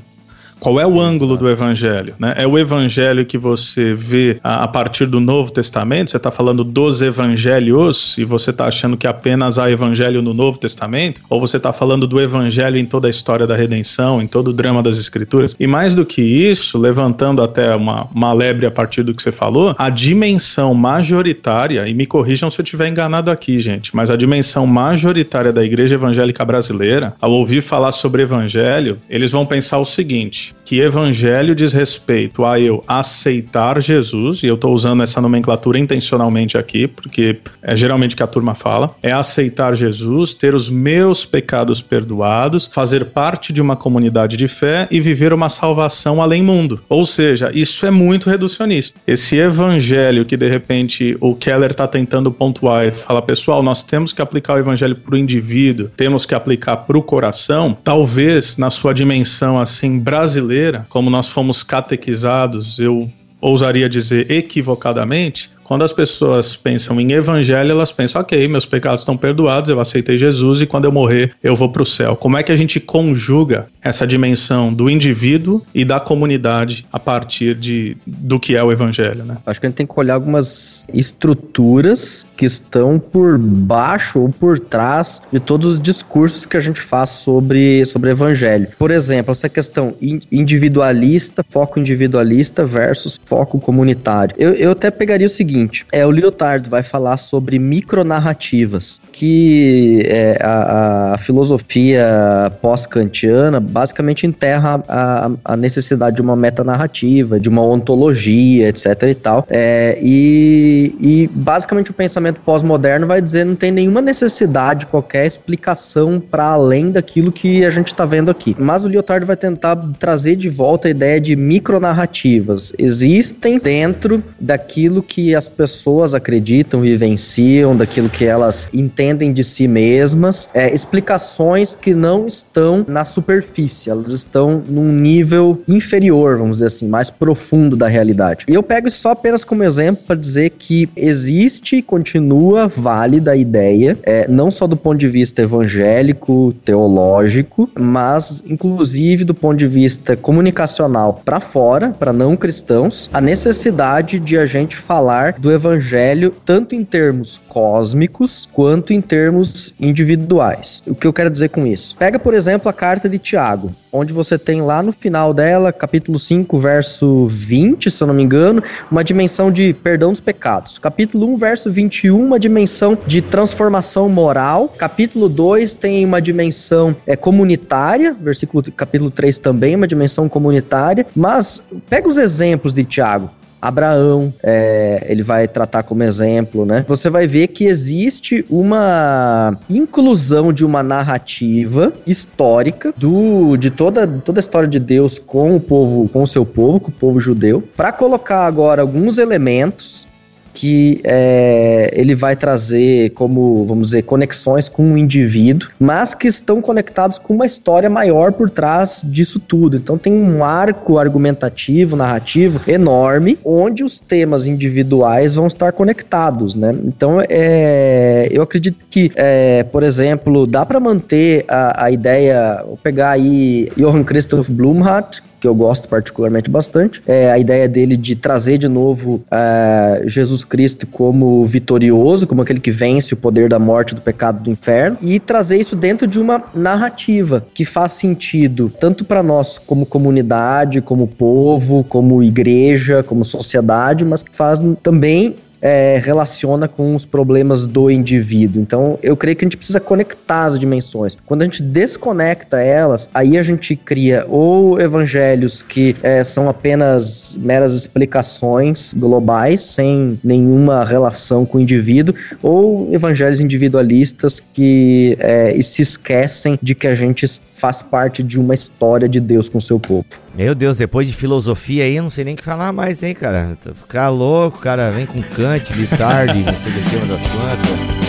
Qual 0.63 0.79
é 0.79 0.87
o 0.87 1.01
ângulo 1.01 1.35
do 1.35 1.49
evangelho? 1.49 2.15
Né? 2.17 2.35
É 2.37 2.47
o 2.47 2.57
evangelho 2.57 3.25
que 3.25 3.37
você 3.37 3.93
vê 3.93 4.39
a, 4.41 4.63
a 4.63 4.67
partir 4.69 5.05
do 5.05 5.19
Novo 5.19 5.51
Testamento? 5.51 6.09
Você 6.09 6.15
está 6.15 6.31
falando 6.31 6.63
dos 6.63 7.01
evangelhos 7.01 8.17
e 8.17 8.23
você 8.23 8.51
está 8.51 8.67
achando 8.67 8.95
que 8.95 9.05
apenas 9.05 9.59
há 9.59 9.69
evangelho 9.69 10.21
no 10.21 10.33
Novo 10.33 10.57
Testamento? 10.57 11.21
Ou 11.29 11.41
você 11.41 11.57
está 11.57 11.73
falando 11.73 12.07
do 12.07 12.17
evangelho 12.17 12.77
em 12.77 12.85
toda 12.85 13.09
a 13.09 13.11
história 13.11 13.45
da 13.45 13.57
redenção, 13.57 14.21
em 14.21 14.25
todo 14.25 14.51
o 14.51 14.53
drama 14.53 14.81
das 14.81 14.97
Escrituras? 14.97 15.53
E 15.59 15.67
mais 15.67 15.93
do 15.93 16.05
que 16.05 16.21
isso, 16.21 16.77
levantando 16.77 17.43
até 17.43 17.75
uma, 17.75 18.07
uma 18.15 18.31
lebre 18.31 18.65
a 18.65 18.71
partir 18.71 19.03
do 19.03 19.13
que 19.13 19.21
você 19.21 19.33
falou, 19.33 19.75
a 19.77 19.89
dimensão 19.89 20.73
majoritária, 20.73 21.85
e 21.89 21.93
me 21.93 22.05
corrijam 22.05 22.49
se 22.49 22.61
eu 22.61 22.63
estiver 22.63 22.87
enganado 22.87 23.29
aqui, 23.29 23.59
gente, 23.59 23.93
mas 23.93 24.09
a 24.09 24.15
dimensão 24.15 24.65
majoritária 24.65 25.51
da 25.51 25.61
igreja 25.61 25.95
evangélica 25.95 26.45
brasileira, 26.45 27.13
ao 27.19 27.31
ouvir 27.31 27.61
falar 27.61 27.91
sobre 27.91 28.21
evangelho, 28.21 28.97
eles 29.09 29.33
vão 29.33 29.45
pensar 29.45 29.79
o 29.79 29.85
seguinte: 29.85 30.52
que 30.65 30.79
evangelho 30.79 31.53
diz 31.55 31.73
respeito 31.73 32.45
a 32.45 32.59
eu 32.59 32.83
aceitar 32.87 33.81
Jesus, 33.81 34.43
e 34.43 34.47
eu 34.47 34.55
estou 34.55 34.73
usando 34.73 35.03
essa 35.03 35.19
nomenclatura 35.21 35.77
intencionalmente 35.77 36.57
aqui, 36.57 36.87
porque 36.87 37.37
é 37.61 37.75
geralmente 37.75 38.15
que 38.15 38.23
a 38.23 38.27
turma 38.27 38.55
fala, 38.55 38.95
é 39.01 39.11
aceitar 39.11 39.75
Jesus, 39.75 40.33
ter 40.33 40.55
os 40.55 40.69
meus 40.69 41.25
pecados 41.25 41.81
perdoados, 41.81 42.69
fazer 42.71 43.05
parte 43.05 43.51
de 43.51 43.61
uma 43.61 43.75
comunidade 43.75 44.37
de 44.37 44.47
fé 44.47 44.87
e 44.89 44.99
viver 44.99 45.33
uma 45.33 45.49
salvação 45.49 46.21
além 46.21 46.41
mundo. 46.41 46.81
Ou 46.89 47.05
seja, 47.05 47.51
isso 47.53 47.85
é 47.85 47.91
muito 47.91 48.29
reducionista. 48.29 48.99
Esse 49.05 49.37
evangelho 49.37 50.25
que 50.25 50.37
de 50.37 50.49
repente 50.49 51.17
o 51.19 51.35
Keller 51.35 51.71
está 51.71 51.87
tentando 51.87 52.31
pontuar 52.31 52.85
e 52.85 52.91
fala, 52.91 53.21
pessoal, 53.21 53.61
nós 53.61 53.83
temos 53.83 54.13
que 54.13 54.21
aplicar 54.21 54.55
o 54.55 54.59
evangelho 54.59 54.95
para 54.95 55.15
o 55.15 55.17
indivíduo, 55.17 55.89
temos 55.95 56.25
que 56.25 56.35
aplicar 56.35 56.77
para 56.77 56.97
o 56.97 57.03
coração, 57.03 57.77
talvez 57.83 58.57
na 58.57 58.69
sua 58.69 58.93
dimensão 58.93 59.59
assim 59.59 59.99
brasileira 59.99 60.32
brasileira, 60.33 60.85
como 60.89 61.09
nós 61.09 61.27
fomos 61.27 61.61
catequizados, 61.61 62.79
eu 62.79 63.09
ousaria 63.39 63.87
dizer 63.87 64.31
equivocadamente, 64.31 65.51
quando 65.63 65.83
as 65.83 65.93
pessoas 65.93 66.55
pensam 66.55 66.99
em 66.99 67.13
evangelho, 67.13 67.71
elas 67.71 67.91
pensam, 67.91 68.21
ok, 68.21 68.47
meus 68.47 68.65
pecados 68.65 69.01
estão 69.01 69.17
perdoados, 69.17 69.69
eu 69.69 69.79
aceitei 69.79 70.17
Jesus 70.17 70.61
e 70.61 70.65
quando 70.65 70.85
eu 70.85 70.91
morrer 70.91 71.33
eu 71.41 71.55
vou 71.55 71.69
para 71.69 71.81
o 71.81 71.85
céu. 71.85 72.15
Como 72.15 72.37
é 72.37 72.43
que 72.43 72.51
a 72.51 72.55
gente 72.55 72.79
conjuga 72.79 73.67
essa 73.81 74.05
dimensão 74.05 74.73
do 74.73 74.89
indivíduo 74.89 75.61
e 75.73 75.85
da 75.85 75.99
comunidade 75.99 76.85
a 76.91 76.99
partir 76.99 77.55
de, 77.55 77.97
do 78.05 78.39
que 78.39 78.55
é 78.55 78.63
o 78.63 78.71
evangelho, 78.71 79.23
né? 79.23 79.37
Acho 79.45 79.59
que 79.59 79.65
a 79.65 79.69
gente 79.69 79.77
tem 79.77 79.87
que 79.87 79.93
olhar 79.95 80.15
algumas 80.15 80.85
estruturas 80.93 82.25
que 82.35 82.45
estão 82.45 82.99
por 82.99 83.37
baixo 83.37 84.19
ou 84.19 84.29
por 84.29 84.59
trás 84.59 85.21
de 85.31 85.39
todos 85.39 85.69
os 85.69 85.79
discursos 85.79 86.45
que 86.45 86.57
a 86.57 86.59
gente 86.59 86.79
faz 86.79 87.09
sobre, 87.09 87.85
sobre 87.85 88.11
evangelho. 88.11 88.67
Por 88.77 88.91
exemplo, 88.91 89.31
essa 89.31 89.49
questão 89.49 89.95
individualista, 90.31 91.43
foco 91.49 91.79
individualista 91.79 92.65
versus 92.65 93.19
foco 93.25 93.59
comunitário. 93.59 94.35
Eu, 94.37 94.53
eu 94.53 94.71
até 94.71 94.89
pegaria 94.89 95.27
o 95.27 95.29
seguinte 95.29 95.52
seguinte: 95.53 95.85
é 95.91 96.05
o 96.05 96.11
Lyotard 96.11 96.67
vai 96.69 96.81
falar 96.81 97.17
sobre 97.17 97.59
micronarrativas, 97.59 98.99
que 99.11 100.03
é, 100.07 100.37
a, 100.41 101.13
a 101.13 101.17
filosofia 101.17 102.51
pós-kantiana 102.61 103.59
basicamente 103.59 104.25
enterra 104.25 104.83
a, 104.87 105.31
a, 105.45 105.57
necessidade 105.57 106.15
de 106.15 106.21
uma 106.21 106.35
metanarrativa, 106.35 107.39
de 107.39 107.47
uma 107.47 107.61
ontologia, 107.61 108.69
etc. 108.69 109.03
e 109.03 109.15
tal. 109.15 109.45
É, 109.49 109.97
e, 110.01 110.95
e 110.99 111.27
basicamente 111.27 111.91
o 111.91 111.93
pensamento 111.93 112.39
pós-moderno 112.41 113.05
vai 113.05 113.21
dizer 113.21 113.45
não 113.45 113.55
tem 113.55 113.71
nenhuma 113.71 114.01
necessidade, 114.01 114.87
qualquer 114.87 115.25
explicação 115.25 116.19
para 116.19 116.45
além 116.45 116.91
daquilo 116.91 117.31
que 117.31 117.63
a 117.63 117.69
gente 117.69 117.87
está 117.87 118.05
vendo 118.05 118.31
aqui. 118.31 118.55
Mas 118.57 118.83
o 118.83 118.87
Lyotard 118.87 119.25
vai 119.25 119.35
tentar 119.35 119.75
trazer 119.99 120.35
de 120.35 120.49
volta 120.49 120.87
a 120.87 120.91
ideia 120.91 121.19
de 121.19 121.35
micronarrativas. 121.35 122.73
Existem 122.77 123.59
dentro 123.59 124.23
daquilo 124.39 125.03
que 125.03 125.35
as 125.35 125.42
as 125.43 125.49
pessoas 125.49 126.15
acreditam, 126.15 126.81
vivenciam, 126.81 127.75
daquilo 127.75 128.09
que 128.09 128.25
elas 128.25 128.69
entendem 128.73 129.33
de 129.33 129.43
si 129.43 129.67
mesmas, 129.67 130.47
é, 130.53 130.73
explicações 130.73 131.75
que 131.75 131.93
não 131.93 132.25
estão 132.25 132.85
na 132.87 133.03
superfície, 133.03 133.89
elas 133.89 134.11
estão 134.11 134.63
num 134.67 134.91
nível 134.91 135.61
inferior, 135.67 136.37
vamos 136.37 136.57
dizer 136.57 136.67
assim, 136.67 136.87
mais 136.87 137.09
profundo 137.09 137.75
da 137.75 137.87
realidade. 137.87 138.45
E 138.47 138.53
eu 138.53 138.63
pego 138.63 138.87
isso 138.87 139.01
só 139.01 139.11
apenas 139.11 139.43
como 139.43 139.63
exemplo 139.63 140.03
para 140.05 140.15
dizer 140.15 140.51
que 140.51 140.89
existe 140.95 141.77
e 141.77 141.81
continua 141.81 142.67
válida 142.67 143.31
a 143.31 143.35
ideia, 143.35 143.97
é, 144.03 144.27
não 144.27 144.49
só 144.49 144.65
do 144.65 144.77
ponto 144.77 144.97
de 144.97 145.09
vista 145.09 145.41
evangélico, 145.41 146.53
teológico, 146.63 147.69
mas 147.77 148.43
inclusive 148.47 149.23
do 149.25 149.33
ponto 149.33 149.57
de 149.57 149.67
vista 149.67 150.15
comunicacional 150.15 151.21
para 151.25 151.39
fora, 151.39 151.89
para 151.89 152.13
não 152.13 152.37
cristãos, 152.37 153.09
a 153.13 153.19
necessidade 153.19 154.19
de 154.19 154.37
a 154.37 154.45
gente 154.45 154.75
falar 154.75 155.32
do 155.39 155.51
evangelho 155.51 156.33
tanto 156.45 156.75
em 156.75 156.83
termos 156.83 157.39
cósmicos 157.47 158.47
quanto 158.51 158.93
em 158.93 159.01
termos 159.01 159.73
individuais. 159.79 160.83
O 160.87 160.95
que 160.95 161.07
eu 161.07 161.13
quero 161.13 161.29
dizer 161.29 161.49
com 161.49 161.65
isso? 161.65 161.95
Pega, 161.97 162.19
por 162.19 162.33
exemplo, 162.33 162.69
a 162.69 162.73
carta 162.73 163.09
de 163.09 163.19
Tiago, 163.19 163.73
onde 163.91 164.13
você 164.13 164.37
tem 164.37 164.61
lá 164.61 164.81
no 164.81 164.91
final 164.91 165.33
dela, 165.33 165.71
capítulo 165.71 166.17
5, 166.17 166.57
verso 166.57 167.27
20, 167.27 167.89
se 167.91 168.01
eu 168.01 168.07
não 168.07 168.13
me 168.13 168.23
engano, 168.23 168.61
uma 168.89 169.03
dimensão 169.03 169.51
de 169.51 169.73
perdão 169.73 170.11
dos 170.11 170.21
pecados. 170.21 170.77
Capítulo 170.77 171.27
1, 171.33 171.35
verso 171.35 171.71
21, 171.71 172.19
uma 172.23 172.39
dimensão 172.39 172.97
de 173.05 173.21
transformação 173.21 174.09
moral. 174.09 174.69
Capítulo 174.77 175.29
2 175.29 175.73
tem 175.73 176.05
uma 176.05 176.21
dimensão 176.21 176.95
é, 177.05 177.15
comunitária, 177.15 178.13
versículo 178.13 178.63
capítulo 178.75 179.11
3 179.11 179.37
também, 179.37 179.75
uma 179.75 179.87
dimensão 179.87 180.27
comunitária. 180.27 181.05
Mas 181.15 181.63
pega 181.89 182.07
os 182.07 182.17
exemplos 182.17 182.73
de 182.73 182.83
Tiago. 182.83 183.29
Abraão, 183.67 184.33
é, 184.43 185.05
ele 185.07 185.23
vai 185.23 185.47
tratar 185.47 185.83
como 185.83 186.03
exemplo, 186.03 186.65
né? 186.65 186.83
Você 186.87 187.09
vai 187.09 187.25
ver 187.25 187.47
que 187.47 187.65
existe 187.65 188.45
uma 188.49 189.57
inclusão 189.69 190.51
de 190.51 190.65
uma 190.65 190.83
narrativa 190.83 191.93
histórica 192.05 192.93
do 192.97 193.55
de 193.57 193.71
toda, 193.71 194.07
toda 194.07 194.39
a 194.39 194.41
história 194.41 194.67
de 194.67 194.79
Deus 194.79 195.17
com 195.17 195.55
o 195.55 195.59
povo, 195.59 196.09
com 196.09 196.21
o 196.21 196.27
seu 196.27 196.45
povo, 196.45 196.79
com 196.79 196.89
o 196.89 196.93
povo 196.93 197.19
judeu, 197.19 197.63
para 197.75 197.91
colocar 197.91 198.45
agora 198.45 198.81
alguns 198.81 199.17
elementos 199.17 200.07
que 200.53 201.01
é, 201.03 201.89
ele 201.93 202.15
vai 202.15 202.35
trazer 202.35 203.09
como, 203.11 203.65
vamos 203.65 203.87
dizer, 203.87 204.03
conexões 204.03 204.69
com 204.69 204.93
o 204.93 204.97
indivíduo, 204.97 205.69
mas 205.79 206.13
que 206.13 206.27
estão 206.27 206.61
conectados 206.61 207.17
com 207.17 207.33
uma 207.33 207.45
história 207.45 207.89
maior 207.89 208.31
por 208.31 208.49
trás 208.49 209.01
disso 209.03 209.39
tudo. 209.39 209.77
Então 209.77 209.97
tem 209.97 210.13
um 210.13 210.43
arco 210.43 210.97
argumentativo, 210.97 211.95
narrativo 211.95 212.61
enorme, 212.69 213.37
onde 213.43 213.83
os 213.83 213.99
temas 213.99 214.47
individuais 214.47 215.35
vão 215.35 215.47
estar 215.47 215.71
conectados, 215.71 216.55
né? 216.55 216.73
Então 216.85 217.17
é, 217.27 218.27
eu 218.31 218.43
acredito 218.43 218.77
que, 218.89 219.11
é, 219.15 219.63
por 219.63 219.83
exemplo, 219.83 220.45
dá 220.45 220.65
para 220.65 220.79
manter 220.79 221.45
a, 221.47 221.85
a 221.85 221.91
ideia, 221.91 222.63
vou 222.65 222.77
pegar 222.77 223.11
aí 223.11 223.69
Johann 223.77 224.03
Christoph 224.03 224.49
Blumhardt, 224.49 225.21
que 225.43 225.47
eu 225.47 225.53
gosto 225.53 225.89
particularmente 225.89 226.49
bastante. 226.49 227.03
É 227.05 227.29
a 227.29 227.37
ideia 227.37 227.67
dele 227.67 227.97
de 227.97 228.15
trazer 228.15 228.57
de 228.57 228.69
novo 228.69 229.15
uh, 229.27 230.07
Jesus 230.07 230.45
Cristo 230.45 230.87
como 230.87 231.45
vitorioso, 231.45 232.25
como 232.25 232.41
aquele 232.41 232.61
que 232.61 232.71
vence 232.71 233.13
o 233.13 233.17
poder 233.17 233.49
da 233.49 233.59
morte, 233.59 233.93
do 233.93 234.01
pecado, 234.01 234.41
do 234.41 234.49
inferno, 234.49 234.95
e 235.01 235.19
trazer 235.19 235.57
isso 235.57 235.75
dentro 235.75 236.07
de 236.07 236.17
uma 236.17 236.41
narrativa 236.55 237.45
que 237.53 237.65
faz 237.65 237.91
sentido 237.91 238.71
tanto 238.79 239.03
para 239.03 239.21
nós 239.21 239.57
como 239.57 239.85
comunidade, 239.85 240.79
como 240.79 241.07
povo, 241.07 241.83
como 241.83 242.23
igreja, 242.23 243.03
como 243.03 243.21
sociedade, 243.21 244.05
mas 244.05 244.23
que 244.23 244.33
faz 244.33 244.61
também 244.81 245.35
é, 245.63 246.01
relaciona 246.03 246.67
com 246.67 246.93
os 246.93 247.05
problemas 247.05 247.65
do 247.65 247.89
indivíduo. 247.89 248.61
Então, 248.61 248.99
eu 249.01 249.15
creio 249.15 249.37
que 249.37 249.45
a 249.45 249.47
gente 249.47 249.55
precisa 249.55 249.79
conectar 249.79 250.43
as 250.43 250.59
dimensões. 250.59 251.17
Quando 251.25 251.41
a 251.41 251.45
gente 251.45 251.63
desconecta 251.63 252.59
elas, 252.59 253.09
aí 253.13 253.37
a 253.37 253.41
gente 253.41 253.73
cria 253.75 254.25
ou 254.27 254.79
evangelhos 254.79 255.61
que 255.61 255.95
é, 256.03 256.21
são 256.21 256.49
apenas 256.49 257.37
meras 257.37 257.73
explicações 257.73 258.93
globais, 258.93 259.61
sem 259.61 260.19
nenhuma 260.21 260.83
relação 260.83 261.45
com 261.45 261.57
o 261.57 261.61
indivíduo, 261.61 262.13
ou 262.41 262.93
evangelhos 262.93 263.39
individualistas 263.39 264.41
que 264.41 265.15
é, 265.19 265.57
se 265.61 265.81
esquecem 265.81 266.59
de 266.61 266.75
que 266.75 266.87
a 266.87 266.93
gente 266.93 267.25
faz 267.53 267.81
parte 267.81 268.21
de 268.21 268.37
uma 268.37 268.53
história 268.53 269.07
de 269.07 269.21
Deus 269.21 269.47
com 269.47 269.59
seu 269.61 269.79
povo. 269.79 270.05
Meu 270.35 270.55
Deus, 270.55 270.77
depois 270.77 271.07
de 271.07 271.13
filosofia 271.13 271.83
aí, 271.83 271.95
eu 271.95 272.03
não 272.03 272.09
sei 272.09 272.23
nem 272.23 272.33
o 272.33 272.37
que 272.37 272.43
falar 272.43 272.73
mais, 272.73 273.03
hein, 273.03 273.13
cara. 273.13 273.55
Ficar 273.75 274.09
louco, 274.09 274.59
cara, 274.59 274.91
vem 274.91 275.05
com 275.05 275.21
Kant, 275.21 275.71
Guitardi, 275.73 276.39
não 276.39 276.53
sei 276.57 276.71
o 276.71 276.83
que, 276.89 276.95
uma 276.95 277.05
das 277.05 277.21
quantas. 277.21 278.02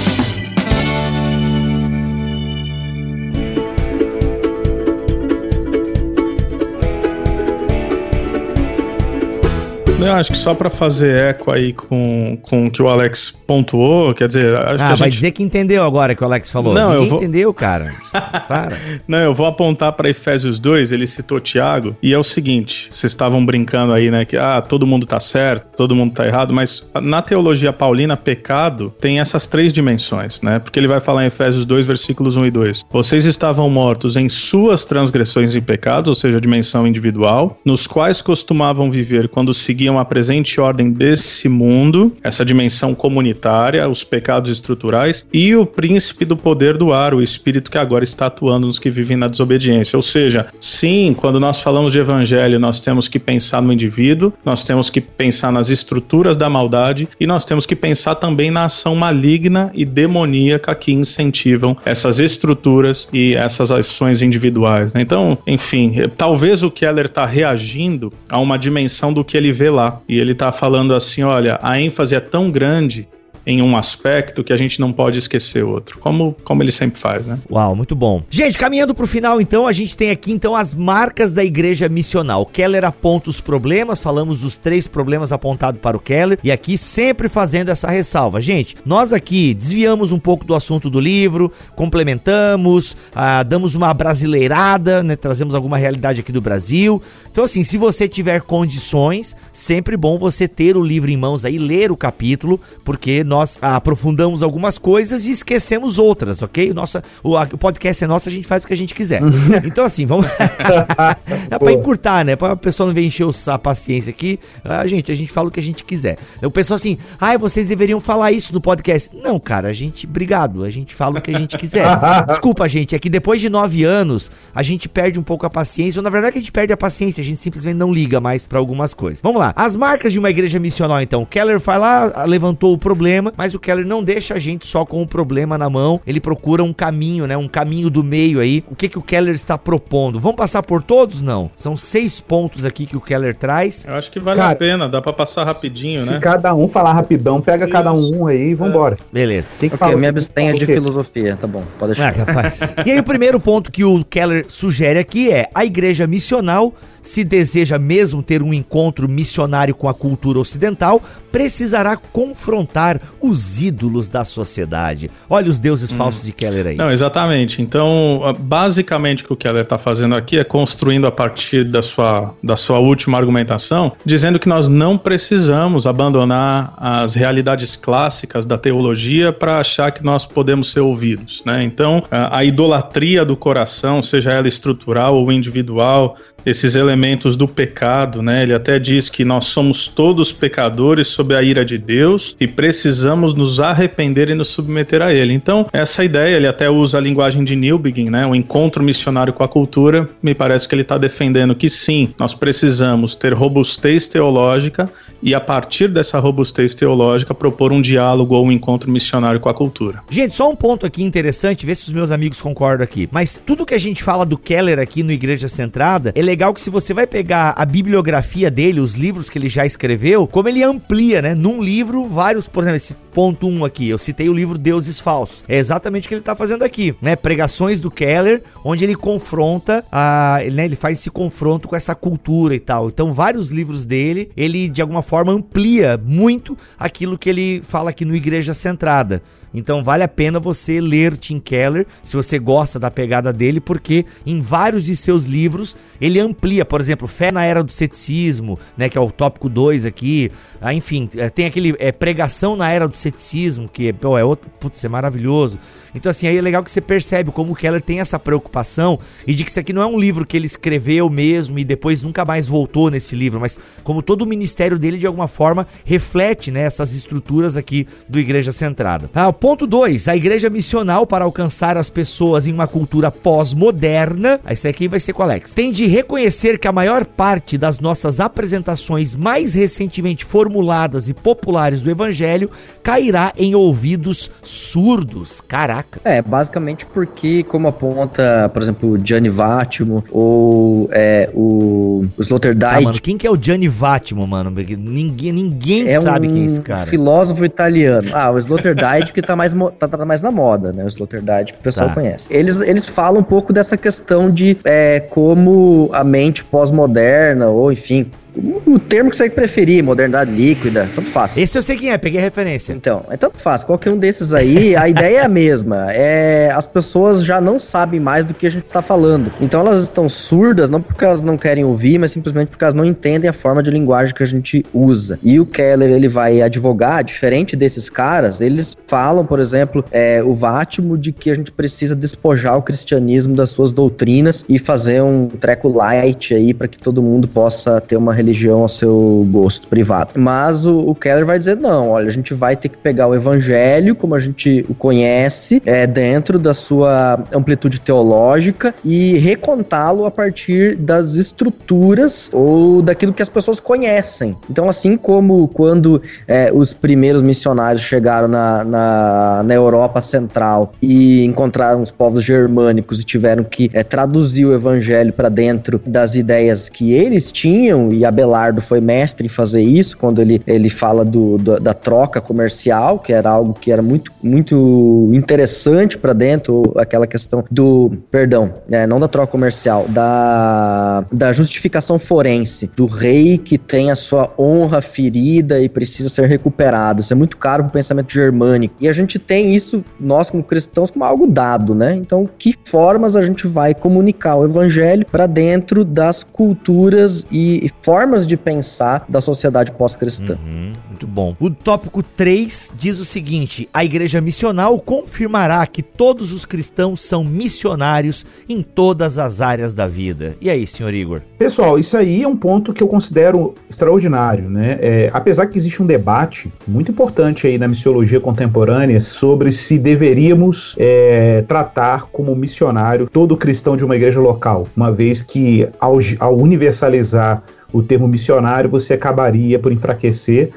Eu 10.04 10.12
acho 10.12 10.30
que 10.32 10.36
só 10.36 10.54
para 10.54 10.68
fazer 10.68 11.30
eco 11.30 11.50
aí 11.50 11.72
com, 11.72 12.38
com 12.42 12.66
o 12.66 12.70
que 12.70 12.82
o 12.82 12.88
Alex 12.88 13.30
pontuou, 13.46 14.12
quer 14.14 14.28
dizer. 14.28 14.54
Acho 14.54 14.80
ah, 14.80 14.88
vai 14.88 14.96
gente... 14.96 15.12
dizer 15.12 15.30
que 15.32 15.42
entendeu 15.42 15.82
agora 15.82 16.14
que 16.14 16.22
o 16.22 16.26
Alex 16.26 16.50
falou. 16.50 16.74
Não, 16.74 16.90
Ninguém 16.90 17.04
eu 17.04 17.10
vou... 17.10 17.18
entendeu, 17.18 17.54
cara. 17.54 17.90
Para. 18.46 18.76
Não, 19.08 19.18
eu 19.18 19.34
vou 19.34 19.46
apontar 19.46 19.92
para 19.92 20.08
Efésios 20.08 20.58
2, 20.58 20.92
ele 20.92 21.06
citou 21.06 21.40
Tiago, 21.40 21.96
e 22.02 22.12
é 22.12 22.18
o 22.18 22.22
seguinte: 22.22 22.88
vocês 22.90 23.12
estavam 23.12 23.44
brincando 23.44 23.92
aí, 23.92 24.10
né? 24.10 24.24
Que 24.24 24.36
ah, 24.36 24.60
todo 24.60 24.86
mundo 24.86 25.06
tá 25.06 25.18
certo, 25.18 25.76
todo 25.76 25.94
mundo 25.94 26.12
tá 26.14 26.26
errado, 26.26 26.52
mas 26.52 26.86
na 27.02 27.22
teologia 27.22 27.72
paulina, 27.72 28.16
pecado 28.16 28.92
tem 29.00 29.20
essas 29.20 29.46
três 29.46 29.72
dimensões, 29.72 30.40
né? 30.42 30.58
Porque 30.58 30.78
ele 30.78 30.88
vai 30.88 31.00
falar 31.00 31.24
em 31.24 31.28
Efésios 31.28 31.64
2, 31.64 31.86
versículos 31.86 32.36
1 32.36 32.46
e 32.46 32.50
2. 32.50 32.84
Vocês 32.90 33.24
estavam 33.24 33.70
mortos 33.70 34.16
em 34.16 34.28
suas 34.28 34.84
transgressões 34.84 35.54
e 35.54 35.60
pecados, 35.60 36.08
ou 36.08 36.14
seja, 36.14 36.38
a 36.38 36.40
dimensão 36.40 36.86
individual, 36.86 37.58
nos 37.64 37.86
quais 37.86 38.20
costumavam 38.20 38.90
viver 38.90 39.28
quando 39.28 39.54
seguiam 39.54 39.93
a 39.98 40.04
presente 40.04 40.60
ordem 40.60 40.90
desse 40.90 41.48
mundo, 41.48 42.14
essa 42.22 42.44
dimensão 42.44 42.94
comunitária, 42.94 43.88
os 43.88 44.04
pecados 44.04 44.50
estruturais 44.50 45.26
e 45.32 45.54
o 45.54 45.66
príncipe 45.66 46.24
do 46.24 46.36
poder 46.36 46.76
do 46.76 46.92
ar, 46.92 47.14
o 47.14 47.22
espírito 47.22 47.70
que 47.70 47.78
agora 47.78 48.04
está 48.04 48.26
atuando 48.26 48.66
nos 48.66 48.78
que 48.78 48.90
vivem 48.90 49.16
na 49.16 49.28
desobediência. 49.28 49.96
Ou 49.96 50.02
seja, 50.02 50.46
sim, 50.60 51.14
quando 51.16 51.38
nós 51.40 51.60
falamos 51.60 51.92
de 51.92 51.98
evangelho, 51.98 52.58
nós 52.58 52.80
temos 52.80 53.08
que 53.08 53.18
pensar 53.18 53.60
no 53.60 53.72
indivíduo, 53.72 54.32
nós 54.44 54.64
temos 54.64 54.88
que 54.88 55.00
pensar 55.00 55.52
nas 55.52 55.70
estruturas 55.70 56.36
da 56.36 56.48
maldade 56.48 57.08
e 57.18 57.26
nós 57.26 57.44
temos 57.44 57.66
que 57.66 57.76
pensar 57.76 58.14
também 58.14 58.50
na 58.50 58.64
ação 58.64 58.94
maligna 58.94 59.70
e 59.74 59.84
demoníaca 59.84 60.74
que 60.74 60.92
incentivam 60.92 61.76
essas 61.84 62.18
estruturas 62.18 63.08
e 63.12 63.34
essas 63.34 63.70
ações 63.70 64.22
individuais. 64.22 64.94
Né? 64.94 65.02
Então, 65.02 65.36
enfim, 65.46 65.92
talvez 66.16 66.62
o 66.62 66.70
Keller 66.70 67.06
está 67.06 67.26
reagindo 67.26 68.12
a 68.28 68.38
uma 68.38 68.58
dimensão 68.58 69.12
do 69.12 69.24
que 69.24 69.36
ele 69.36 69.52
vê 69.52 69.70
lá. 69.70 69.83
E 70.08 70.18
ele 70.18 70.32
está 70.32 70.52
falando 70.52 70.94
assim: 70.94 71.22
olha, 71.22 71.58
a 71.62 71.80
ênfase 71.80 72.14
é 72.14 72.20
tão 72.20 72.50
grande 72.50 73.08
em 73.46 73.60
um 73.60 73.76
aspecto 73.76 74.42
que 74.42 74.52
a 74.52 74.56
gente 74.56 74.80
não 74.80 74.92
pode 74.92 75.18
esquecer 75.18 75.62
outro, 75.62 75.98
como, 75.98 76.34
como 76.44 76.62
ele 76.62 76.72
sempre 76.72 76.98
faz, 76.98 77.26
né? 77.26 77.38
Uau, 77.50 77.76
muito 77.76 77.94
bom. 77.94 78.22
Gente, 78.30 78.56
caminhando 78.56 78.94
pro 78.94 79.06
final 79.06 79.40
então, 79.40 79.66
a 79.66 79.72
gente 79.72 79.96
tem 79.96 80.10
aqui 80.10 80.32
então 80.32 80.56
as 80.56 80.72
marcas 80.72 81.32
da 81.32 81.44
igreja 81.44 81.88
missional. 81.88 82.46
Keller 82.46 82.84
aponta 82.84 83.28
os 83.28 83.40
problemas, 83.40 84.00
falamos 84.00 84.40
dos 84.40 84.56
três 84.56 84.88
problemas 84.88 85.32
apontados 85.32 85.80
para 85.80 85.96
o 85.96 86.00
Keller, 86.00 86.38
e 86.42 86.50
aqui 86.50 86.78
sempre 86.78 87.28
fazendo 87.28 87.68
essa 87.68 87.90
ressalva. 87.90 88.40
Gente, 88.40 88.76
nós 88.84 89.12
aqui 89.12 89.52
desviamos 89.52 90.12
um 90.12 90.18
pouco 90.18 90.44
do 90.44 90.54
assunto 90.54 90.88
do 90.88 91.00
livro, 91.00 91.52
complementamos, 91.76 92.96
ah, 93.14 93.42
damos 93.42 93.74
uma 93.74 93.92
brasileirada, 93.92 95.02
né, 95.02 95.16
trazemos 95.16 95.54
alguma 95.54 95.76
realidade 95.76 96.20
aqui 96.20 96.32
do 96.32 96.40
Brasil. 96.40 97.02
Então 97.30 97.44
assim, 97.44 97.62
se 97.62 97.76
você 97.76 98.08
tiver 98.08 98.40
condições, 98.42 99.36
sempre 99.52 99.96
bom 99.96 100.18
você 100.18 100.48
ter 100.48 100.76
o 100.76 100.82
livro 100.82 101.10
em 101.10 101.16
mãos 101.16 101.44
aí, 101.44 101.58
ler 101.58 101.90
o 101.90 101.96
capítulo, 101.96 102.60
porque 102.84 103.22
nós 103.24 103.33
aprofundamos 103.60 104.42
algumas 104.42 104.78
coisas 104.78 105.26
e 105.26 105.32
esquecemos 105.32 105.98
outras, 105.98 106.42
ok? 106.42 106.70
O, 106.70 106.74
nosso, 106.74 106.98
o, 107.22 107.36
o 107.36 107.58
podcast 107.58 108.04
é 108.04 108.06
nosso, 108.06 108.28
a 108.28 108.32
gente 108.32 108.46
faz 108.46 108.64
o 108.64 108.66
que 108.66 108.74
a 108.74 108.76
gente 108.76 108.94
quiser. 108.94 109.20
então, 109.64 109.84
assim, 109.84 110.06
vamos. 110.06 110.26
é 111.50 111.58
pra 111.58 111.72
encurtar, 111.72 112.24
né? 112.24 112.36
Pra 112.36 112.56
pessoa 112.56 112.86
não 112.86 112.94
vir 112.94 113.06
encher 113.06 113.26
a 113.46 113.58
paciência 113.58 114.10
aqui. 114.10 114.38
A 114.62 114.86
gente, 114.86 115.10
a 115.10 115.14
gente 115.14 115.32
fala 115.32 115.48
o 115.48 115.50
que 115.50 115.60
a 115.60 115.62
gente 115.62 115.84
quiser. 115.84 116.18
O 116.42 116.50
pessoal 116.50 116.76
assim, 116.76 116.98
ai, 117.20 117.36
ah, 117.36 117.38
vocês 117.38 117.66
deveriam 117.66 118.00
falar 118.00 118.32
isso 118.32 118.52
no 118.52 118.60
podcast. 118.60 119.10
Não, 119.14 119.38
cara, 119.38 119.68
a 119.68 119.72
gente, 119.72 120.06
obrigado, 120.06 120.64
a 120.64 120.70
gente 120.70 120.94
fala 120.94 121.18
o 121.18 121.22
que 121.22 121.30
a 121.30 121.38
gente 121.38 121.56
quiser. 121.56 121.86
Desculpa, 122.28 122.68
gente, 122.68 122.94
é 122.94 122.98
que 122.98 123.08
depois 123.08 123.40
de 123.40 123.48
nove 123.48 123.84
anos, 123.84 124.30
a 124.54 124.62
gente 124.62 124.88
perde 124.88 125.18
um 125.18 125.22
pouco 125.22 125.46
a 125.46 125.50
paciência, 125.50 125.98
ou 125.98 126.02
na 126.02 126.10
verdade 126.10 126.36
a 126.36 126.40
gente 126.40 126.52
perde 126.52 126.72
a 126.72 126.76
paciência, 126.76 127.20
a 127.20 127.24
gente 127.24 127.38
simplesmente 127.38 127.76
não 127.76 127.92
liga 127.92 128.20
mais 128.20 128.46
para 128.46 128.58
algumas 128.58 128.92
coisas. 128.92 129.20
Vamos 129.22 129.40
lá, 129.40 129.52
as 129.56 129.74
marcas 129.74 130.12
de 130.12 130.18
uma 130.18 130.30
igreja 130.30 130.58
missional, 130.58 131.00
então. 131.00 131.24
Keller 131.24 131.58
vai 131.58 131.78
lá, 131.78 132.24
levantou 132.26 132.74
o 132.74 132.78
problema 132.78 133.23
problema, 133.24 133.32
mas 133.36 133.54
o 133.54 133.58
Keller 133.58 133.86
não 133.86 134.02
deixa 134.02 134.34
a 134.34 134.38
gente 134.38 134.66
só 134.66 134.84
com 134.84 135.02
o 135.02 135.06
problema 135.06 135.56
na 135.56 135.70
mão, 135.70 136.00
ele 136.06 136.20
procura 136.20 136.62
um 136.62 136.72
caminho, 136.72 137.26
né? 137.26 137.36
Um 137.36 137.48
caminho 137.48 137.88
do 137.88 138.02
meio 138.02 138.40
aí. 138.40 138.64
O 138.70 138.74
que, 138.74 138.88
que 138.88 138.98
o 138.98 139.02
Keller 139.02 139.34
está 139.34 139.56
propondo? 139.56 140.20
Vamos 140.20 140.36
passar 140.36 140.62
por 140.62 140.82
todos? 140.82 141.22
Não. 141.22 141.50
São 141.54 141.76
seis 141.76 142.20
pontos 142.20 142.64
aqui 142.64 142.86
que 142.86 142.96
o 142.96 143.00
Keller 143.00 143.34
traz. 143.34 143.84
Eu 143.86 143.94
acho 143.94 144.10
que 144.10 144.20
vale 144.20 144.40
Cara, 144.40 144.52
a 144.52 144.56
pena, 144.56 144.88
dá 144.88 145.00
para 145.00 145.12
passar 145.12 145.44
rapidinho, 145.44 146.02
se 146.02 146.10
né? 146.10 146.16
Se 146.16 146.22
cada 146.22 146.54
um 146.54 146.68
falar 146.68 146.92
rapidão, 146.92 147.40
pega 147.40 147.64
Isso. 147.64 147.72
cada 147.72 147.92
um 147.92 148.26
aí 148.26 148.50
e 148.50 148.54
vambora. 148.54 148.96
É. 149.00 149.14
Beleza. 149.14 149.46
Tem 149.58 149.68
que 149.68 149.76
okay, 149.76 149.88
falar. 149.88 150.00
me 150.00 150.06
abstenha 150.06 150.54
de 150.54 150.66
filosofia, 150.66 151.36
tá 151.36 151.46
bom, 151.46 151.62
pode 151.78 151.94
deixar. 151.94 152.14
Ah, 152.14 152.82
e 152.84 152.90
aí 152.90 152.98
o 152.98 153.04
primeiro 153.04 153.38
ponto 153.40 153.70
que 153.70 153.84
o 153.84 154.04
Keller 154.04 154.46
sugere 154.48 154.98
aqui 154.98 155.30
é 155.30 155.48
a 155.54 155.64
igreja 155.64 156.06
missional 156.06 156.74
se 157.04 157.22
deseja 157.22 157.78
mesmo 157.78 158.22
ter 158.22 158.42
um 158.42 158.52
encontro 158.52 159.06
missionário 159.06 159.74
com 159.74 159.88
a 159.88 159.94
cultura 159.94 160.38
ocidental, 160.38 161.00
precisará 161.30 161.96
confrontar 161.96 163.00
os 163.20 163.60
ídolos 163.60 164.08
da 164.08 164.24
sociedade. 164.24 165.10
Olha 165.28 165.50
os 165.50 165.58
deuses 165.58 165.92
hum. 165.92 165.96
falsos 165.96 166.24
de 166.24 166.32
Keller 166.32 166.66
aí. 166.66 166.76
Não, 166.76 166.90
exatamente. 166.90 167.62
Então, 167.62 168.20
basicamente 168.38 169.24
o 169.24 169.26
que 169.26 169.32
o 169.32 169.36
Keller 169.36 169.62
está 169.62 169.78
fazendo 169.78 170.14
aqui 170.14 170.38
é 170.38 170.44
construindo 170.44 171.06
a 171.06 171.12
partir 171.12 171.64
da 171.64 171.82
sua, 171.82 172.34
da 172.42 172.56
sua 172.56 172.78
última 172.78 173.18
argumentação, 173.18 173.92
dizendo 174.04 174.38
que 174.38 174.48
nós 174.48 174.68
não 174.68 174.96
precisamos 174.96 175.86
abandonar 175.86 176.74
as 176.76 177.14
realidades 177.14 177.76
clássicas 177.76 178.46
da 178.46 178.58
teologia 178.58 179.32
para 179.32 179.58
achar 179.58 179.90
que 179.92 180.04
nós 180.04 180.26
podemos 180.26 180.70
ser 180.70 180.80
ouvidos. 180.80 181.42
Né? 181.44 181.62
Então, 181.64 182.02
a, 182.10 182.38
a 182.38 182.44
idolatria 182.44 183.24
do 183.24 183.36
coração, 183.36 184.02
seja 184.02 184.32
ela 184.32 184.48
estrutural 184.48 185.16
ou 185.16 185.30
individual, 185.30 186.16
esses 186.44 186.74
elementos 186.74 187.36
do 187.36 187.48
pecado, 187.48 188.22
né? 188.22 188.42
Ele 188.42 188.52
até 188.52 188.78
diz 188.78 189.08
que 189.08 189.24
nós 189.24 189.46
somos 189.46 189.88
todos 189.88 190.32
pecadores 190.32 191.08
sob 191.08 191.34
a 191.34 191.42
ira 191.42 191.64
de 191.64 191.78
Deus 191.78 192.36
e 192.38 192.46
precisamos 192.46 193.03
nos 193.04 193.60
arrepender 193.60 194.28
e 194.28 194.34
nos 194.34 194.48
submeter 194.48 195.02
a 195.02 195.12
Ele. 195.12 195.32
Então, 195.32 195.66
essa 195.72 196.04
ideia, 196.04 196.36
ele 196.36 196.46
até 196.46 196.68
usa 196.68 196.98
a 196.98 197.00
linguagem 197.00 197.44
de 197.44 197.56
Newbegin, 197.56 198.10
né? 198.10 198.26
O 198.26 198.34
encontro 198.34 198.82
missionário 198.82 199.32
com 199.32 199.44
a 199.44 199.48
cultura. 199.48 200.08
Me 200.22 200.34
parece 200.34 200.68
que 200.68 200.74
ele 200.74 200.82
está 200.82 200.98
defendendo 200.98 201.54
que 201.54 201.68
sim, 201.70 202.14
nós 202.18 202.34
precisamos 202.34 203.14
ter 203.14 203.32
robustez 203.32 204.08
teológica 204.08 204.90
e 205.24 205.34
a 205.34 205.40
partir 205.40 205.88
dessa 205.88 206.18
robustez 206.18 206.74
teológica 206.74 207.34
propor 207.34 207.72
um 207.72 207.80
diálogo 207.80 208.34
ou 208.34 208.44
um 208.44 208.52
encontro 208.52 208.90
missionário 208.90 209.40
com 209.40 209.48
a 209.48 209.54
cultura. 209.54 210.02
Gente, 210.10 210.34
só 210.34 210.50
um 210.50 210.54
ponto 210.54 210.84
aqui 210.84 211.02
interessante, 211.02 211.64
ver 211.64 211.74
se 211.74 211.86
os 211.86 211.92
meus 211.92 212.10
amigos 212.10 212.42
concordam 212.42 212.84
aqui. 212.84 213.08
Mas 213.10 213.40
tudo 213.44 213.64
que 213.64 213.74
a 213.74 213.78
gente 213.78 214.02
fala 214.02 214.26
do 214.26 214.36
Keller 214.36 214.78
aqui 214.78 215.02
no 215.02 215.10
Igreja 215.10 215.48
Centrada, 215.48 216.12
é 216.14 216.20
legal 216.20 216.52
que 216.52 216.60
se 216.60 216.68
você 216.68 216.92
vai 216.92 217.06
pegar 217.06 217.54
a 217.56 217.64
bibliografia 217.64 218.50
dele, 218.50 218.80
os 218.80 218.94
livros 218.94 219.30
que 219.30 219.38
ele 219.38 219.48
já 219.48 219.64
escreveu, 219.64 220.26
como 220.26 220.48
ele 220.48 220.62
amplia, 220.62 221.22
né? 221.22 221.34
Num 221.34 221.62
livro, 221.62 222.06
vários, 222.06 222.46
por 222.46 222.62
exemplo, 222.62 222.76
esse 222.84 222.94
ponto 223.12 223.48
1 223.48 223.50
um 223.50 223.64
aqui, 223.64 223.88
eu 223.88 223.98
citei 223.98 224.28
o 224.28 224.34
livro 224.34 224.58
Deuses 224.58 225.00
Falsos. 225.00 225.42
É 225.48 225.56
exatamente 225.56 226.06
o 226.06 226.08
que 226.08 226.14
ele 226.14 226.20
está 226.20 226.34
fazendo 226.34 226.64
aqui, 226.64 226.94
né? 227.00 227.16
Pregações 227.16 227.80
do 227.80 227.90
Keller, 227.90 228.42
onde 228.64 228.84
ele 228.84 228.94
confronta 228.94 229.84
a, 229.90 230.38
né, 230.52 230.64
ele 230.64 230.76
faz 230.76 230.98
esse 230.98 231.10
confronto 231.10 231.66
com 231.66 231.74
essa 231.74 231.94
cultura 231.94 232.54
e 232.54 232.60
tal. 232.60 232.88
Então, 232.88 233.12
vários 233.12 233.50
livros 233.50 233.84
dele, 233.84 234.30
ele 234.36 234.68
de 234.68 234.82
alguma 234.82 235.02
forma 235.02 235.24
forma 235.24 235.32
amplia 235.32 235.98
muito 236.04 236.58
aquilo 236.78 237.16
que 237.16 237.30
ele 237.30 237.62
fala 237.62 237.90
aqui 237.90 238.04
no 238.04 238.14
Igreja 238.14 238.52
Centrada. 238.52 239.22
Então 239.54 239.84
vale 239.84 240.02
a 240.02 240.08
pena 240.08 240.40
você 240.40 240.80
ler 240.80 241.16
Tim 241.16 241.38
Keller, 241.38 241.86
se 242.02 242.16
você 242.16 242.38
gosta 242.38 242.78
da 242.78 242.90
pegada 242.90 243.32
dele, 243.32 243.60
porque 243.60 244.04
em 244.26 244.40
vários 244.40 244.84
de 244.84 244.96
seus 244.96 245.24
livros 245.24 245.76
ele 246.00 246.18
amplia, 246.18 246.64
por 246.64 246.80
exemplo, 246.80 247.06
Fé 247.06 247.30
na 247.30 247.44
Era 247.44 247.62
do 247.62 247.70
Ceticismo, 247.70 248.58
né, 248.76 248.88
que 248.88 248.98
é 248.98 249.00
o 249.00 249.10
tópico 249.10 249.48
2 249.48 249.86
aqui. 249.86 250.30
Ah, 250.60 250.74
enfim, 250.74 251.08
é, 251.16 251.30
tem 251.30 251.46
aquele 251.46 251.74
é, 251.78 251.92
Pregação 251.92 252.56
na 252.56 252.70
Era 252.70 252.88
do 252.88 252.96
Ceticismo, 252.96 253.68
que 253.68 253.92
pô, 253.92 254.18
é 254.18 254.24
outro, 254.24 254.50
putz, 254.58 254.84
é 254.84 254.88
maravilhoso. 254.88 255.58
Então 255.94 256.10
assim, 256.10 256.26
aí 256.26 256.36
é 256.36 256.40
legal 256.40 256.62
que 256.62 256.70
você 256.70 256.80
percebe 256.80 257.30
como 257.30 257.52
o 257.52 257.56
Keller 257.56 257.80
tem 257.80 258.00
essa 258.00 258.18
preocupação 258.18 258.98
e 259.26 259.34
de 259.34 259.44
que 259.44 259.50
isso 259.50 259.60
aqui 259.60 259.72
não 259.72 259.82
é 259.82 259.86
um 259.86 259.98
livro 259.98 260.26
que 260.26 260.36
ele 260.36 260.46
escreveu 260.46 261.08
mesmo 261.08 261.58
e 261.58 261.64
depois 261.64 262.02
nunca 262.02 262.24
mais 262.24 262.48
voltou 262.48 262.90
nesse 262.90 263.14
livro, 263.14 263.40
mas 263.40 263.58
como 263.82 264.02
todo 264.02 264.22
o 264.22 264.26
ministério 264.26 264.78
dele 264.78 264.98
de 264.98 265.06
alguma 265.06 265.28
forma 265.28 265.66
reflete, 265.84 266.50
né, 266.50 266.62
essas 266.62 266.94
estruturas 266.94 267.56
aqui 267.56 267.86
do 268.08 268.18
Igreja 268.18 268.52
Centrada. 268.52 269.10
Ah, 269.14 269.32
Ponto 269.32 269.66
2. 269.66 270.08
A 270.08 270.16
igreja 270.16 270.50
missional 270.50 271.06
para 271.06 271.24
alcançar 271.24 271.76
as 271.76 271.90
pessoas 271.90 272.46
em 272.46 272.52
uma 272.52 272.66
cultura 272.66 273.10
pós-moderna. 273.10 274.40
Esse 274.48 274.68
aqui 274.68 274.88
vai 274.88 275.00
ser 275.00 275.12
com 275.12 275.22
o 275.22 275.24
Alex. 275.24 275.54
Tem 275.54 275.70
de 275.72 275.86
reconhecer 275.86 276.58
que 276.58 276.68
a 276.68 276.72
maior 276.72 277.04
parte 277.04 277.58
das 277.58 277.78
nossas 277.78 278.20
apresentações 278.20 279.14
mais 279.14 279.54
recentemente 279.54 280.24
formuladas 280.24 281.08
e 281.08 281.14
populares 281.14 281.80
do 281.80 281.90
evangelho 281.90 282.50
cairá 282.82 283.32
em 283.36 283.54
ouvidos 283.54 284.30
surdos. 284.42 285.40
Caraca. 285.40 285.83
É, 286.02 286.22
basicamente 286.22 286.86
porque, 286.86 287.42
como 287.42 287.68
aponta, 287.68 288.50
por 288.52 288.62
exemplo, 288.62 288.90
o 288.92 289.06
Gianni 289.06 289.28
Vattimo 289.28 290.02
ou 290.10 290.88
é, 290.90 291.28
o, 291.34 292.06
o 292.16 292.20
Sloterdijk. 292.20 292.74
Ah, 292.74 292.80
mano, 292.80 293.00
quem 293.00 293.18
que 293.18 293.26
é 293.26 293.30
o 293.30 293.40
Gianni 293.40 293.68
Vattimo, 293.68 294.26
mano? 294.26 294.50
Ninguém, 294.50 295.32
ninguém 295.32 295.88
é 295.88 296.00
sabe 296.00 296.28
um 296.28 296.32
quem 296.32 296.42
é 296.42 296.46
esse 296.46 296.60
cara. 296.62 296.86
filósofo 296.86 297.44
italiano. 297.44 298.10
Ah, 298.12 298.30
o 298.30 298.38
Sloterdijk 298.38 299.12
que 299.12 299.22
tá 299.22 299.34
tá 299.34 299.36
mais, 299.36 299.52
tá, 299.78 299.88
tá 299.88 300.04
mais 300.04 300.22
na 300.22 300.30
moda, 300.30 300.72
né? 300.72 300.84
O 300.84 300.88
Sloterdijk 300.88 301.52
que 301.52 301.58
o 301.58 301.62
pessoal 301.62 301.88
tá. 301.88 301.94
conhece. 301.94 302.28
Eles, 302.30 302.60
eles 302.60 302.88
falam 302.88 303.20
um 303.20 303.24
pouco 303.24 303.52
dessa 303.52 303.76
questão 303.76 304.30
de 304.30 304.56
é, 304.64 305.00
como 305.00 305.90
a 305.92 306.04
mente 306.04 306.44
pós-moderna, 306.44 307.48
ou 307.48 307.70
enfim, 307.70 308.10
o 308.36 308.78
termo 308.78 309.10
que 309.10 309.16
você 309.16 309.30
preferir, 309.30 309.82
modernidade 309.82 310.30
líquida, 310.30 310.88
tanto 310.94 311.08
faz. 311.10 311.36
Esse 311.36 311.56
eu 311.56 311.62
sei 311.62 311.76
quem 311.76 311.90
é, 311.90 311.98
peguei 311.98 312.20
referência. 312.20 312.72
Então, 312.72 313.04
é 313.10 313.16
tanto 313.16 313.38
faz. 313.38 313.62
Qualquer 313.64 313.90
um 313.90 313.96
desses 313.96 314.32
aí, 314.32 314.74
a 314.76 314.88
ideia 314.88 315.18
é 315.18 315.24
a 315.24 315.28
mesma. 315.28 315.92
É, 315.92 316.50
as 316.50 316.66
pessoas 316.66 317.24
já 317.24 317.40
não 317.40 317.58
sabem 317.58 318.00
mais 318.00 318.24
do 318.24 318.34
que 318.34 318.46
a 318.46 318.50
gente 318.50 318.64
tá 318.64 318.82
falando. 318.82 319.30
Então 319.40 319.60
elas 319.60 319.82
estão 319.82 320.08
surdas, 320.08 320.68
não 320.68 320.80
porque 320.80 321.04
elas 321.04 321.22
não 321.22 321.36
querem 321.36 321.64
ouvir, 321.64 321.98
mas 321.98 322.10
simplesmente 322.10 322.48
porque 322.48 322.64
elas 322.64 322.74
não 322.74 322.84
entendem 322.84 323.28
a 323.28 323.32
forma 323.32 323.62
de 323.62 323.70
linguagem 323.70 324.14
que 324.14 324.22
a 324.22 324.26
gente 324.26 324.64
usa. 324.72 325.18
E 325.22 325.38
o 325.38 325.46
Keller, 325.46 325.90
ele 325.90 326.08
vai 326.08 326.42
advogar, 326.42 327.04
diferente 327.04 327.54
desses 327.54 327.88
caras, 327.88 328.40
eles 328.40 328.76
falam, 328.86 329.24
por 329.24 329.38
exemplo, 329.38 329.84
é, 329.92 330.22
o 330.22 330.34
Vátimo 330.34 330.98
de 330.98 331.12
que 331.12 331.30
a 331.30 331.34
gente 331.34 331.52
precisa 331.52 331.94
despojar 331.94 332.56
o 332.56 332.62
cristianismo 332.62 333.34
das 333.34 333.50
suas 333.50 333.72
doutrinas 333.72 334.44
e 334.48 334.58
fazer 334.58 335.02
um 335.02 335.28
treco 335.28 335.68
light 335.68 336.34
aí 336.34 336.52
para 336.52 336.68
que 336.68 336.78
todo 336.78 337.02
mundo 337.02 337.28
possa 337.28 337.80
ter 337.80 337.96
uma 337.96 338.12
religião 338.24 338.62
ao 338.62 338.68
seu 338.68 339.26
gosto 339.30 339.68
privado. 339.68 340.14
Mas 340.16 340.64
o, 340.64 340.78
o, 340.80 340.94
Keller 340.94 341.26
vai 341.26 341.38
dizer: 341.38 341.56
não, 341.56 341.90
olha, 341.90 342.06
a 342.06 342.10
gente 342.10 342.32
vai 342.32 342.56
ter 342.56 342.70
que 342.70 342.78
pegar 342.78 343.06
o 343.06 343.14
evangelho, 343.14 343.94
como 343.94 344.14
a 344.14 344.18
gente 344.18 344.64
o 344.68 344.74
conhece, 344.74 345.62
é, 345.66 345.86
dentro 345.86 346.38
da 346.38 346.54
sua 346.54 347.22
amplitude 347.32 347.80
teológica 347.80 348.74
e 348.84 349.18
recontá-lo 349.18 350.06
a 350.06 350.10
partir 350.10 350.76
das 350.76 351.14
estruturas 351.14 352.30
ou 352.32 352.80
daquilo 352.80 353.12
que 353.12 353.22
as 353.22 353.28
pessoas 353.28 353.60
conhecem. 353.60 354.36
Então, 354.50 354.68
assim 354.68 354.96
como 354.96 355.46
quando 355.48 356.00
é, 356.26 356.50
os 356.52 356.72
primeiros 356.72 357.22
missionários 357.22 357.82
chegaram 357.82 358.28
na, 358.28 358.64
na, 358.64 359.42
na, 359.44 359.54
Europa 359.54 360.00
Central 360.00 360.72
e 360.80 361.24
encontraram 361.24 361.82
os 361.82 361.90
povos 361.90 362.22
germânicos 362.22 363.00
e 363.00 363.04
tiveram 363.04 363.44
que 363.44 363.70
é, 363.72 363.82
traduzir 363.82 364.46
o 364.46 364.54
evangelho 364.54 365.12
para 365.12 365.28
dentro 365.28 365.80
das 365.86 366.14
ideias 366.14 366.68
que 366.68 366.92
eles 366.92 367.30
tinham 367.30 367.92
e 367.92 368.04
a 368.04 368.10
Abelardo 368.14 368.60
foi 368.60 368.80
mestre 368.80 369.26
em 369.26 369.28
fazer 369.28 369.62
isso, 369.62 369.96
quando 369.96 370.20
ele, 370.22 370.40
ele 370.46 370.70
fala 370.70 371.04
do, 371.04 371.36
do 371.38 371.60
da 371.60 371.74
troca 371.74 372.20
comercial, 372.20 372.98
que 372.98 373.12
era 373.12 373.30
algo 373.30 373.54
que 373.54 373.72
era 373.72 373.82
muito, 373.82 374.12
muito 374.22 375.10
interessante 375.12 375.98
para 375.98 376.12
dentro, 376.12 376.72
aquela 376.76 377.06
questão 377.06 377.44
do, 377.50 377.92
perdão, 378.10 378.54
é, 378.70 378.86
não 378.86 378.98
da 378.98 379.08
troca 379.08 379.30
comercial, 379.30 379.86
da, 379.88 381.04
da 381.12 381.32
justificação 381.32 381.98
forense, 381.98 382.70
do 382.76 382.86
rei 382.86 383.38
que 383.38 383.58
tem 383.58 383.90
a 383.90 383.94
sua 383.94 384.32
honra 384.38 384.80
ferida 384.80 385.60
e 385.60 385.68
precisa 385.68 386.08
ser 386.08 386.26
recuperado. 386.26 387.00
Isso 387.00 387.12
é 387.12 387.16
muito 387.16 387.36
caro 387.36 387.64
para 387.64 387.70
o 387.70 387.72
pensamento 387.72 388.12
germânico. 388.12 388.74
E 388.80 388.88
a 388.88 388.92
gente 388.92 389.18
tem 389.18 389.54
isso, 389.54 389.84
nós 389.98 390.30
como 390.30 390.42
cristãos, 390.42 390.90
como 390.90 391.04
algo 391.04 391.26
dado, 391.26 391.74
né? 391.74 391.94
Então, 391.94 392.28
que 392.38 392.54
formas 392.64 393.16
a 393.16 393.22
gente 393.22 393.46
vai 393.46 393.74
comunicar 393.74 394.36
o 394.36 394.44
evangelho 394.44 395.06
para 395.10 395.26
dentro 395.26 395.84
das 395.84 396.22
culturas 396.22 397.26
e, 397.30 397.64
e 397.64 397.70
formas 397.82 398.03
formas 398.04 398.26
de 398.26 398.36
pensar 398.36 399.06
da 399.08 399.18
sociedade 399.18 399.72
pós-cristã. 399.72 400.36
Uhum, 400.44 400.72
muito 400.90 401.06
bom. 401.06 401.34
O 401.40 401.48
tópico 401.48 402.02
3 402.02 402.74
diz 402.76 402.98
o 403.00 403.04
seguinte: 403.04 403.66
a 403.72 403.82
igreja 403.82 404.20
missional 404.20 404.78
confirmará 404.78 405.66
que 405.66 405.82
todos 405.82 406.30
os 406.30 406.44
cristãos 406.44 407.00
são 407.00 407.24
missionários 407.24 408.26
em 408.46 408.60
todas 408.60 409.18
as 409.18 409.40
áreas 409.40 409.72
da 409.72 409.86
vida. 409.86 410.36
E 410.38 410.50
aí, 410.50 410.66
senhor 410.66 410.92
Igor? 410.92 411.22
Pessoal, 411.38 411.78
isso 411.78 411.96
aí 411.96 412.22
é 412.22 412.28
um 412.28 412.36
ponto 412.36 412.74
que 412.74 412.82
eu 412.82 412.88
considero 412.88 413.54
extraordinário, 413.70 414.50
né? 414.50 414.78
É, 414.82 415.10
apesar 415.10 415.46
que 415.46 415.56
existe 415.56 415.82
um 415.82 415.86
debate 415.86 416.52
muito 416.68 416.90
importante 416.90 417.46
aí 417.46 417.56
na 417.56 417.66
missiologia 417.66 418.20
contemporânea 418.20 419.00
sobre 419.00 419.50
se 419.50 419.78
deveríamos 419.78 420.76
é, 420.78 421.42
tratar 421.48 422.02
como 422.12 422.36
missionário 422.36 423.08
todo 423.10 423.34
cristão 423.34 423.78
de 423.78 423.84
uma 423.84 423.96
igreja 423.96 424.20
local, 424.20 424.68
uma 424.76 424.92
vez 424.92 425.22
que 425.22 425.66
ao, 425.80 425.98
ao 426.20 426.36
universalizar 426.36 427.42
o 427.74 427.82
termo 427.82 428.06
missionário, 428.06 428.70
você 428.70 428.94
acabaria 428.94 429.58
por 429.58 429.72
enfraquecer 429.72 430.52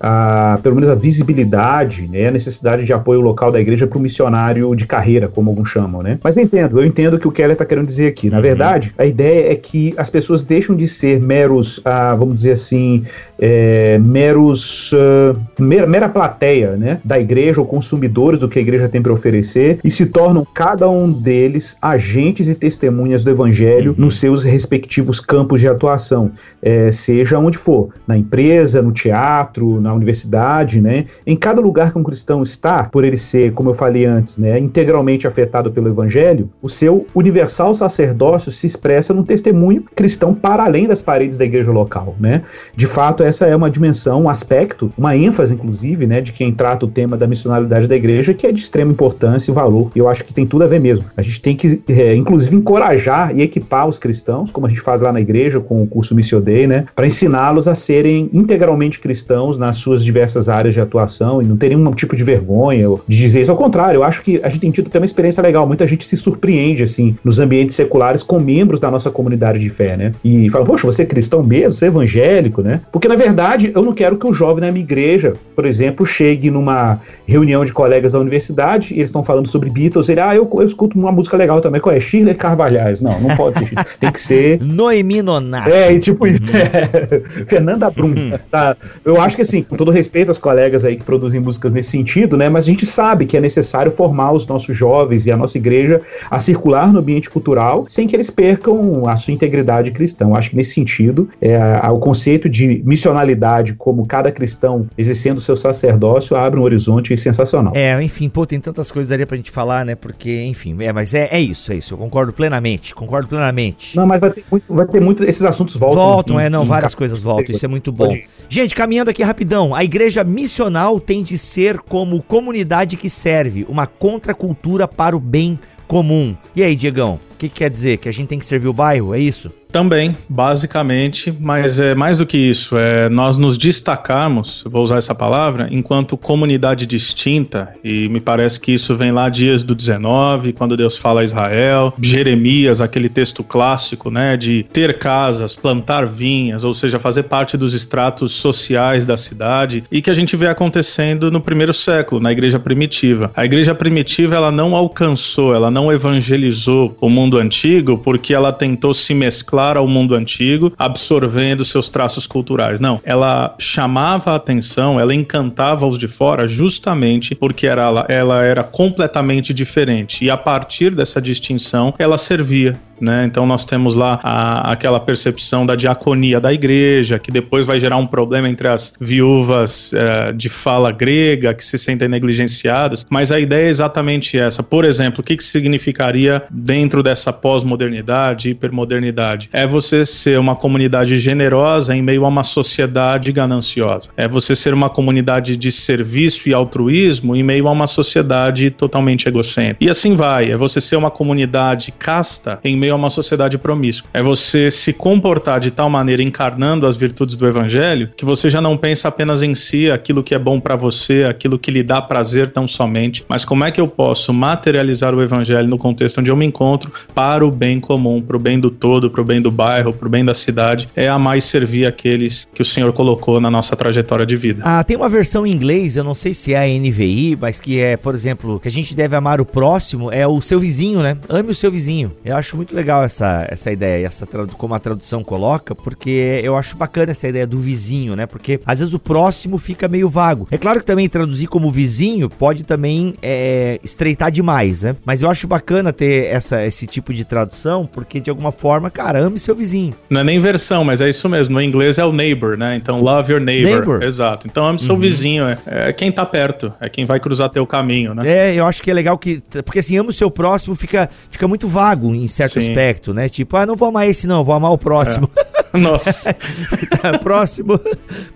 a, 0.00 0.58
pelo 0.62 0.74
menos 0.74 0.88
a 0.88 0.94
visibilidade, 0.94 2.08
né, 2.08 2.28
a 2.28 2.30
necessidade 2.30 2.84
de 2.84 2.92
apoio 2.92 3.20
local 3.20 3.52
da 3.52 3.60
igreja 3.60 3.86
para 3.86 3.98
o 3.98 4.00
missionário 4.00 4.74
de 4.74 4.86
carreira, 4.86 5.28
como 5.28 5.50
alguns 5.50 5.68
chamam, 5.68 6.02
né? 6.02 6.18
Mas 6.24 6.36
eu 6.36 6.42
entendo, 6.42 6.80
eu 6.80 6.86
entendo 6.86 7.14
o 7.14 7.18
que 7.18 7.28
o 7.28 7.32
Keller 7.32 7.52
está 7.52 7.66
querendo 7.66 7.86
dizer 7.86 8.06
aqui. 8.06 8.30
Na 8.30 8.36
uhum. 8.36 8.42
verdade, 8.42 8.94
a 8.96 9.04
ideia 9.04 9.52
é 9.52 9.56
que 9.56 9.92
as 9.96 10.08
pessoas 10.08 10.42
deixam 10.42 10.74
de 10.74 10.88
ser 10.88 11.20
meros, 11.20 11.80
ah, 11.84 12.14
vamos 12.14 12.36
dizer 12.36 12.52
assim, 12.52 13.04
é, 13.38 13.98
meros 13.98 14.92
uh, 14.92 15.38
mera, 15.58 15.86
mera, 15.86 16.08
plateia, 16.08 16.76
né, 16.76 17.00
da 17.04 17.18
igreja 17.18 17.60
ou 17.60 17.66
consumidores 17.66 18.40
do 18.40 18.48
que 18.48 18.58
a 18.58 18.62
igreja 18.62 18.88
tem 18.88 19.02
para 19.02 19.12
oferecer 19.12 19.78
e 19.82 19.90
se 19.90 20.06
tornam 20.06 20.46
cada 20.54 20.88
um 20.88 21.10
deles 21.10 21.76
agentes 21.80 22.48
e 22.48 22.54
testemunhas 22.54 23.24
do 23.24 23.30
evangelho 23.30 23.92
uhum. 23.92 24.04
nos 24.04 24.18
seus 24.18 24.44
respectivos 24.44 25.20
campos 25.20 25.60
de 25.60 25.68
atuação, 25.68 26.30
é, 26.62 26.90
seja 26.90 27.38
onde 27.38 27.58
for, 27.58 27.90
na 28.06 28.16
empresa, 28.16 28.82
no 28.82 28.92
teatro, 28.92 29.80
na 29.80 29.89
na 29.90 29.94
universidade, 29.96 30.80
né? 30.80 31.04
Em 31.26 31.36
cada 31.36 31.60
lugar 31.60 31.92
que 31.92 31.98
um 31.98 32.02
cristão 32.02 32.42
está, 32.42 32.84
por 32.84 33.04
ele 33.04 33.16
ser, 33.16 33.52
como 33.52 33.70
eu 33.70 33.74
falei 33.74 34.04
antes, 34.04 34.38
né, 34.38 34.58
integralmente 34.58 35.26
afetado 35.26 35.70
pelo 35.70 35.88
evangelho, 35.88 36.48
o 36.62 36.68
seu 36.68 37.06
universal 37.14 37.74
sacerdócio 37.74 38.52
se 38.52 38.66
expressa 38.66 39.12
num 39.12 39.22
testemunho 39.22 39.84
cristão 39.94 40.34
para 40.34 40.64
além 40.64 40.86
das 40.86 41.02
paredes 41.02 41.36
da 41.36 41.44
igreja 41.44 41.70
local, 41.70 42.14
né? 42.18 42.42
De 42.74 42.86
fato, 42.86 43.22
essa 43.22 43.46
é 43.46 43.54
uma 43.54 43.70
dimensão, 43.70 44.22
um 44.22 44.28
aspecto, 44.28 44.92
uma 44.96 45.16
ênfase, 45.16 45.54
inclusive, 45.54 46.06
né, 46.06 46.20
de 46.20 46.32
quem 46.32 46.52
trata 46.52 46.86
o 46.86 46.88
tema 46.88 47.16
da 47.16 47.26
missionalidade 47.26 47.86
da 47.88 47.96
igreja, 47.96 48.32
que 48.32 48.46
é 48.46 48.52
de 48.52 48.60
extrema 48.60 48.92
importância 48.92 49.50
e 49.50 49.54
valor. 49.54 49.90
Eu 49.94 50.08
acho 50.08 50.24
que 50.24 50.32
tem 50.32 50.46
tudo 50.46 50.64
a 50.64 50.66
ver 50.66 50.80
mesmo. 50.80 51.06
A 51.16 51.22
gente 51.22 51.40
tem 51.40 51.56
que, 51.56 51.82
é, 51.88 52.14
inclusive, 52.14 52.56
encorajar 52.56 53.36
e 53.36 53.42
equipar 53.42 53.88
os 53.88 53.98
cristãos, 53.98 54.50
como 54.50 54.66
a 54.66 54.68
gente 54.68 54.80
faz 54.80 55.00
lá 55.00 55.12
na 55.12 55.20
igreja 55.20 55.60
com 55.60 55.82
o 55.82 55.86
curso 55.86 56.14
Missio 56.14 56.40
Dei, 56.40 56.66
né, 56.66 56.86
para 56.94 57.06
ensiná-los 57.06 57.66
a 57.66 57.74
serem 57.74 58.30
integralmente 58.32 59.00
cristãos 59.00 59.58
nas 59.58 59.76
suas 59.80 60.04
diversas 60.04 60.48
áreas 60.48 60.74
de 60.74 60.80
atuação 60.80 61.42
e 61.42 61.44
não 61.44 61.56
terem 61.56 61.76
nenhum 61.76 61.92
tipo 61.92 62.16
de 62.16 62.24
vergonha 62.24 62.88
de 63.06 63.16
dizer 63.16 63.42
isso. 63.42 63.50
Ao 63.50 63.56
contrário, 63.56 63.98
eu 63.98 64.04
acho 64.04 64.22
que 64.22 64.40
a 64.42 64.48
gente 64.48 64.60
tem 64.60 64.70
tido 64.70 64.88
até 64.88 64.98
uma 64.98 65.04
experiência 65.04 65.42
legal. 65.42 65.66
Muita 65.66 65.86
gente 65.86 66.04
se 66.04 66.16
surpreende, 66.16 66.82
assim, 66.82 67.16
nos 67.24 67.38
ambientes 67.38 67.76
seculares 67.76 68.22
com 68.22 68.38
membros 68.38 68.80
da 68.80 68.90
nossa 68.90 69.10
comunidade 69.10 69.58
de 69.58 69.70
fé, 69.70 69.96
né? 69.96 70.12
E 70.24 70.48
fala, 70.50 70.64
poxa, 70.64 70.86
você 70.86 71.02
é 71.02 71.06
cristão 71.06 71.42
mesmo? 71.42 71.74
Você 71.74 71.86
é 71.86 71.88
evangélico, 71.88 72.62
né? 72.62 72.80
Porque, 72.92 73.08
na 73.08 73.16
verdade, 73.16 73.72
eu 73.74 73.82
não 73.82 73.92
quero 73.92 74.16
que 74.16 74.26
o 74.26 74.32
jovem 74.32 74.64
na 74.64 74.72
minha 74.72 74.84
igreja, 74.84 75.34
por 75.54 75.64
exemplo, 75.64 76.06
chegue 76.06 76.50
numa 76.50 77.00
reunião 77.26 77.64
de 77.64 77.72
colegas 77.72 78.12
da 78.12 78.18
universidade 78.18 78.92
e 78.92 78.98
eles 78.98 79.08
estão 79.08 79.22
falando 79.22 79.46
sobre 79.46 79.70
Beatles. 79.70 80.08
Ele, 80.08 80.20
ah, 80.20 80.34
eu, 80.34 80.48
eu 80.52 80.64
escuto 80.64 80.98
uma 80.98 81.12
música 81.12 81.36
legal 81.36 81.60
também. 81.60 81.80
Qual 81.80 81.94
é? 81.94 82.00
Shirley 82.00 82.34
Carvalhais. 82.34 83.00
Não, 83.00 83.18
não 83.20 83.36
pode 83.36 83.58
ser. 83.58 83.74
tem 84.00 84.12
que 84.12 84.20
ser. 84.20 84.62
Noemi 84.62 85.22
Nonato. 85.22 85.70
É, 85.70 85.92
e 85.92 86.00
tipo, 86.00 86.26
uhum. 86.26 86.32
é, 86.32 87.20
Fernanda 87.46 87.90
Brum. 87.90 88.08
Uhum. 88.08 88.32
Tá? 88.50 88.76
Eu 89.04 89.20
acho 89.20 89.36
que, 89.36 89.42
assim, 89.42 89.64
com 89.70 89.76
todo 89.76 89.92
respeito 89.92 90.28
aos 90.28 90.38
colegas 90.38 90.84
aí 90.84 90.96
que 90.96 91.04
produzem 91.04 91.40
músicas 91.40 91.72
nesse 91.72 91.90
sentido, 91.90 92.36
né? 92.36 92.48
Mas 92.48 92.64
a 92.64 92.66
gente 92.66 92.84
sabe 92.84 93.24
que 93.24 93.36
é 93.36 93.40
necessário 93.40 93.92
formar 93.92 94.32
os 94.32 94.46
nossos 94.46 94.76
jovens 94.76 95.26
e 95.26 95.30
a 95.30 95.36
nossa 95.36 95.56
igreja 95.56 96.02
a 96.28 96.40
circular 96.40 96.92
no 96.92 96.98
ambiente 96.98 97.30
cultural 97.30 97.84
sem 97.88 98.08
que 98.08 98.16
eles 98.16 98.28
percam 98.30 99.08
a 99.08 99.16
sua 99.16 99.32
integridade 99.32 99.92
cristã. 99.92 100.26
Eu 100.26 100.34
acho 100.34 100.50
que 100.50 100.56
nesse 100.56 100.74
sentido, 100.74 101.28
é, 101.40 101.58
o 101.88 101.98
conceito 101.98 102.48
de 102.48 102.82
missionalidade 102.84 103.74
como 103.74 104.06
cada 104.06 104.32
cristão 104.32 104.86
exercendo 104.98 105.40
seu 105.40 105.54
sacerdócio 105.54 106.36
abre 106.36 106.58
um 106.58 106.62
horizonte 106.62 107.16
sensacional. 107.16 107.72
É, 107.76 108.02
enfim, 108.02 108.28
pô, 108.28 108.44
tem 108.44 108.58
tantas 108.58 108.90
coisas 108.90 109.08
daria 109.08 109.26
pra 109.26 109.36
gente 109.36 109.50
falar, 109.50 109.84
né? 109.84 109.94
Porque, 109.94 110.42
enfim, 110.44 110.76
é, 110.80 110.92
mas 110.92 111.14
é, 111.14 111.28
é 111.30 111.40
isso, 111.40 111.72
é 111.72 111.76
isso. 111.76 111.94
Eu 111.94 111.98
concordo 111.98 112.32
plenamente, 112.32 112.94
concordo 112.94 113.28
plenamente. 113.28 113.96
Não, 113.96 114.06
mas 114.06 114.20
vai 114.20 114.30
ter 114.30 114.44
muito, 114.50 114.74
vai 114.74 114.86
ter 114.86 115.00
muito 115.00 115.24
esses 115.24 115.44
assuntos 115.44 115.76
voltam. 115.76 116.02
Voltam, 116.02 116.40
em, 116.40 116.44
é, 116.44 116.50
não, 116.50 116.64
várias 116.64 116.94
coisas 116.94 117.22
voltam, 117.22 117.54
isso 117.54 117.64
é 117.64 117.68
muito 117.68 117.92
bom. 117.92 118.16
Gente, 118.48 118.74
caminhando 118.74 119.10
aqui 119.10 119.22
rapidão, 119.22 119.59
a 119.74 119.84
igreja 119.84 120.24
missional 120.24 120.98
tem 120.98 121.22
de 121.22 121.36
ser 121.36 121.78
como 121.80 122.22
comunidade 122.22 122.96
que 122.96 123.10
serve, 123.10 123.66
uma 123.68 123.86
contracultura 123.86 124.88
para 124.88 125.16
o 125.16 125.20
bem 125.20 125.58
comum. 125.86 126.36
E 126.56 126.62
aí, 126.62 126.74
Diegão, 126.74 127.20
o 127.32 127.36
que, 127.36 127.48
que 127.48 127.56
quer 127.56 127.70
dizer? 127.70 127.98
Que 127.98 128.08
a 128.08 128.12
gente 128.12 128.28
tem 128.28 128.38
que 128.38 128.46
servir 128.46 128.68
o 128.68 128.72
bairro, 128.72 129.14
é 129.14 129.18
isso? 129.18 129.52
Também, 129.72 130.16
basicamente, 130.28 131.32
mas 131.38 131.78
é 131.78 131.94
mais 131.94 132.18
do 132.18 132.26
que 132.26 132.36
isso, 132.36 132.76
é 132.76 133.08
nós 133.08 133.36
nos 133.36 133.56
destacarmos, 133.56 134.64
vou 134.66 134.82
usar 134.82 134.96
essa 134.96 135.14
palavra, 135.14 135.68
enquanto 135.70 136.16
comunidade 136.16 136.86
distinta, 136.86 137.72
e 137.84 138.08
me 138.08 138.20
parece 138.20 138.58
que 138.60 138.72
isso 138.72 138.96
vem 138.96 139.12
lá 139.12 139.28
dias 139.28 139.62
do 139.62 139.74
19, 139.74 140.52
quando 140.52 140.76
Deus 140.76 140.98
fala 140.98 141.20
a 141.20 141.24
Israel, 141.24 141.94
Jeremias, 142.00 142.80
aquele 142.80 143.08
texto 143.08 143.44
clássico, 143.44 144.10
né, 144.10 144.36
de 144.36 144.66
ter 144.72 144.98
casas, 144.98 145.54
plantar 145.54 146.04
vinhas, 146.04 146.64
ou 146.64 146.74
seja, 146.74 146.98
fazer 146.98 147.24
parte 147.24 147.56
dos 147.56 147.72
estratos 147.72 148.32
sociais 148.32 149.04
da 149.04 149.16
cidade, 149.16 149.84
e 149.90 150.02
que 150.02 150.10
a 150.10 150.14
gente 150.14 150.36
vê 150.36 150.48
acontecendo 150.48 151.30
no 151.30 151.40
primeiro 151.40 151.72
século, 151.72 152.20
na 152.20 152.32
igreja 152.32 152.58
primitiva. 152.58 153.30
A 153.36 153.44
igreja 153.44 153.74
primitiva, 153.74 154.34
ela 154.34 154.50
não 154.50 154.74
alcançou, 154.74 155.54
ela 155.54 155.70
não 155.70 155.92
evangelizou 155.92 156.96
o 157.00 157.08
mundo 157.08 157.38
antigo 157.38 157.98
porque 157.98 158.34
ela 158.34 158.52
tentou 158.52 158.92
se 158.92 159.14
mesclar 159.14 159.59
ao 159.60 159.86
mundo 159.86 160.14
antigo, 160.14 160.72
absorvendo 160.78 161.64
seus 161.64 161.88
traços 161.88 162.26
culturais. 162.26 162.80
Não, 162.80 163.00
ela 163.04 163.54
chamava 163.58 164.32
a 164.32 164.36
atenção, 164.36 164.98
ela 164.98 165.14
encantava 165.14 165.86
os 165.86 165.98
de 165.98 166.08
fora 166.08 166.48
justamente 166.48 167.34
porque 167.34 167.66
era, 167.66 168.04
ela 168.08 168.42
era 168.44 168.62
completamente 168.62 169.52
diferente. 169.52 170.24
E 170.24 170.30
a 170.30 170.36
partir 170.36 170.94
dessa 170.94 171.20
distinção, 171.20 171.94
ela 171.98 172.18
servia 172.18 172.78
né? 173.00 173.24
Então 173.24 173.46
nós 173.46 173.64
temos 173.64 173.94
lá 173.94 174.20
a, 174.22 174.72
aquela 174.72 175.00
percepção 175.00 175.64
da 175.64 175.74
diaconia 175.74 176.40
da 176.40 176.52
igreja, 176.52 177.18
que 177.18 177.30
depois 177.30 177.66
vai 177.66 177.80
gerar 177.80 177.96
um 177.96 178.06
problema 178.06 178.48
entre 178.48 178.68
as 178.68 178.92
viúvas 179.00 179.92
é, 179.92 180.32
de 180.32 180.48
fala 180.48 180.92
grega 180.92 181.54
que 181.54 181.64
se 181.64 181.78
sentem 181.78 182.08
negligenciadas, 182.08 183.06
mas 183.08 183.32
a 183.32 183.40
ideia 183.40 183.66
é 183.66 183.70
exatamente 183.70 184.38
essa. 184.38 184.62
Por 184.62 184.84
exemplo, 184.84 185.20
o 185.20 185.22
que, 185.22 185.36
que 185.36 185.44
significaria 185.44 186.42
dentro 186.50 187.02
dessa 187.02 187.32
pós-modernidade, 187.32 188.50
hipermodernidade? 188.50 189.48
É 189.52 189.66
você 189.66 190.04
ser 190.04 190.38
uma 190.38 190.56
comunidade 190.56 191.18
generosa 191.18 191.94
em 191.94 192.02
meio 192.02 192.24
a 192.24 192.28
uma 192.28 192.44
sociedade 192.44 193.32
gananciosa. 193.32 194.10
É 194.16 194.26
você 194.28 194.54
ser 194.54 194.74
uma 194.74 194.90
comunidade 194.90 195.56
de 195.56 195.72
serviço 195.72 196.48
e 196.48 196.54
altruísmo 196.54 197.34
em 197.36 197.42
meio 197.42 197.68
a 197.68 197.72
uma 197.72 197.86
sociedade 197.86 198.70
totalmente 198.70 199.28
egocêntrica. 199.28 199.84
E 199.84 199.88
assim 199.88 200.14
vai. 200.16 200.50
É 200.50 200.56
você 200.56 200.80
ser 200.80 200.96
uma 200.96 201.10
comunidade 201.10 201.92
casta 201.98 202.58
em 202.64 202.76
meio 202.76 202.89
a 202.90 202.96
uma 202.96 203.10
sociedade 203.10 203.58
promíscua. 203.58 204.10
É 204.12 204.22
você 204.22 204.70
se 204.70 204.92
comportar 204.92 205.60
de 205.60 205.70
tal 205.70 205.88
maneira 205.90 206.22
encarnando 206.22 206.86
as 206.86 206.96
virtudes 206.96 207.36
do 207.36 207.46
evangelho 207.46 208.10
que 208.16 208.24
você 208.24 208.50
já 208.50 208.60
não 208.60 208.76
pensa 208.76 209.08
apenas 209.08 209.42
em 209.42 209.54
si, 209.54 209.90
aquilo 209.90 210.22
que 210.22 210.34
é 210.34 210.38
bom 210.38 210.60
para 210.60 210.76
você, 210.76 211.24
aquilo 211.24 211.58
que 211.58 211.70
lhe 211.70 211.82
dá 211.82 212.00
prazer 212.00 212.50
tão 212.50 212.66
somente, 212.66 213.24
mas 213.28 213.44
como 213.44 213.64
é 213.64 213.70
que 213.70 213.80
eu 213.80 213.88
posso 213.88 214.32
materializar 214.32 215.14
o 215.14 215.22
evangelho 215.22 215.68
no 215.68 215.78
contexto 215.78 216.20
onde 216.20 216.30
eu 216.30 216.36
me 216.36 216.46
encontro 216.46 216.90
para 217.14 217.44
o 217.44 217.50
bem 217.50 217.80
comum, 217.80 218.20
para 218.20 218.36
o 218.36 218.40
bem 218.40 218.58
do 218.58 218.70
todo, 218.70 219.10
para 219.10 219.20
o 219.20 219.24
bem 219.24 219.40
do 219.40 219.50
bairro, 219.50 219.92
para 219.92 220.06
o 220.06 220.10
bem 220.10 220.24
da 220.24 220.34
cidade, 220.34 220.88
é 220.94 221.08
amar 221.08 221.38
e 221.38 221.42
servir 221.42 221.86
aqueles 221.86 222.48
que 222.54 222.62
o 222.62 222.64
Senhor 222.64 222.92
colocou 222.92 223.40
na 223.40 223.50
nossa 223.50 223.76
trajetória 223.76 224.26
de 224.26 224.36
vida. 224.36 224.62
Ah, 224.64 224.82
tem 224.84 224.96
uma 224.96 225.08
versão 225.08 225.46
em 225.46 225.52
inglês, 225.52 225.96
eu 225.96 226.04
não 226.04 226.14
sei 226.14 226.34
se 226.34 226.54
é 226.54 226.58
a 226.58 226.66
NVI, 226.66 227.36
mas 227.40 227.60
que 227.60 227.78
é, 227.78 227.96
por 227.96 228.14
exemplo, 228.14 228.58
que 228.60 228.68
a 228.68 228.70
gente 228.70 228.94
deve 228.94 229.16
amar 229.16 229.40
o 229.40 229.44
próximo, 229.44 230.10
é 230.10 230.26
o 230.26 230.40
seu 230.40 230.58
vizinho, 230.60 231.00
né? 231.00 231.16
Ame 231.28 231.50
o 231.50 231.54
seu 231.54 231.70
vizinho. 231.70 232.12
Eu 232.24 232.36
acho 232.36 232.56
muito 232.56 232.74
legal 232.74 232.79
essa, 233.04 233.46
essa 233.48 233.70
ideia, 233.70 234.06
essa 234.06 234.26
como 234.56 234.74
a 234.74 234.78
tradução 234.78 235.22
coloca, 235.22 235.74
porque 235.74 236.40
eu 236.42 236.56
acho 236.56 236.76
bacana 236.76 237.12
essa 237.12 237.28
ideia 237.28 237.46
do 237.46 237.58
vizinho, 237.58 238.16
né? 238.16 238.26
Porque 238.26 238.60
às 238.64 238.78
vezes 238.78 238.94
o 238.94 238.98
próximo 238.98 239.58
fica 239.58 239.88
meio 239.88 240.08
vago. 240.08 240.48
É 240.50 240.58
claro 240.58 240.80
que 240.80 240.86
também 240.86 241.08
traduzir 241.08 241.46
como 241.46 241.70
vizinho 241.70 242.28
pode 242.28 242.64
também 242.64 243.14
é, 243.22 243.78
estreitar 243.82 244.30
demais, 244.30 244.82
né? 244.82 244.96
Mas 245.04 245.22
eu 245.22 245.30
acho 245.30 245.46
bacana 245.46 245.92
ter 245.92 246.26
essa, 246.26 246.64
esse 246.64 246.86
tipo 246.86 247.12
de 247.12 247.24
tradução, 247.24 247.86
porque 247.86 248.20
de 248.20 248.30
alguma 248.30 248.52
forma, 248.52 248.90
cara, 248.90 249.18
ame 249.18 249.38
seu 249.38 249.54
vizinho. 249.54 249.94
Não 250.08 250.20
é 250.20 250.24
nem 250.24 250.38
versão, 250.38 250.84
mas 250.84 251.00
é 251.00 251.08
isso 251.08 251.28
mesmo. 251.28 251.54
No 251.54 251.62
inglês 251.62 251.98
é 251.98 252.04
o 252.04 252.12
neighbor, 252.12 252.56
né? 252.56 252.76
Então, 252.76 253.00
love 253.00 253.32
your 253.32 253.40
neighbor. 253.40 253.70
neighbor. 253.70 254.02
Exato. 254.02 254.46
Então, 254.46 254.66
ame 254.66 254.78
seu 254.78 254.94
uhum. 254.94 255.00
vizinho. 255.00 255.44
É, 255.44 255.58
é, 255.66 255.92
quem 255.92 256.12
tá 256.12 256.24
perto, 256.24 256.72
é 256.80 256.88
quem 256.88 257.04
vai 257.04 257.18
cruzar 257.18 257.48
teu 257.50 257.66
caminho, 257.66 258.14
né? 258.14 258.28
É, 258.28 258.54
eu 258.54 258.66
acho 258.66 258.82
que 258.82 258.90
é 258.90 258.94
legal 258.94 259.18
que. 259.18 259.42
Porque 259.64 259.78
assim, 259.80 259.98
ame 259.98 260.10
o 260.10 260.12
seu 260.12 260.30
próximo 260.30 260.74
fica, 260.74 261.08
fica 261.30 261.46
muito 261.48 261.68
vago 261.68 262.14
em 262.14 262.28
certo 262.28 262.60
Sim. 262.60 262.69
Aspecto, 262.70 263.14
né? 263.14 263.28
Tipo, 263.28 263.56
ah, 263.56 263.66
não 263.66 263.76
vou 263.76 263.88
amar 263.88 264.08
esse 264.08 264.26
não, 264.26 264.44
vou 264.44 264.54
amar 264.54 264.72
o 264.72 264.78
próximo. 264.78 265.30
É. 265.36 265.49
Nossa. 265.78 266.34
próximo, 267.22 267.80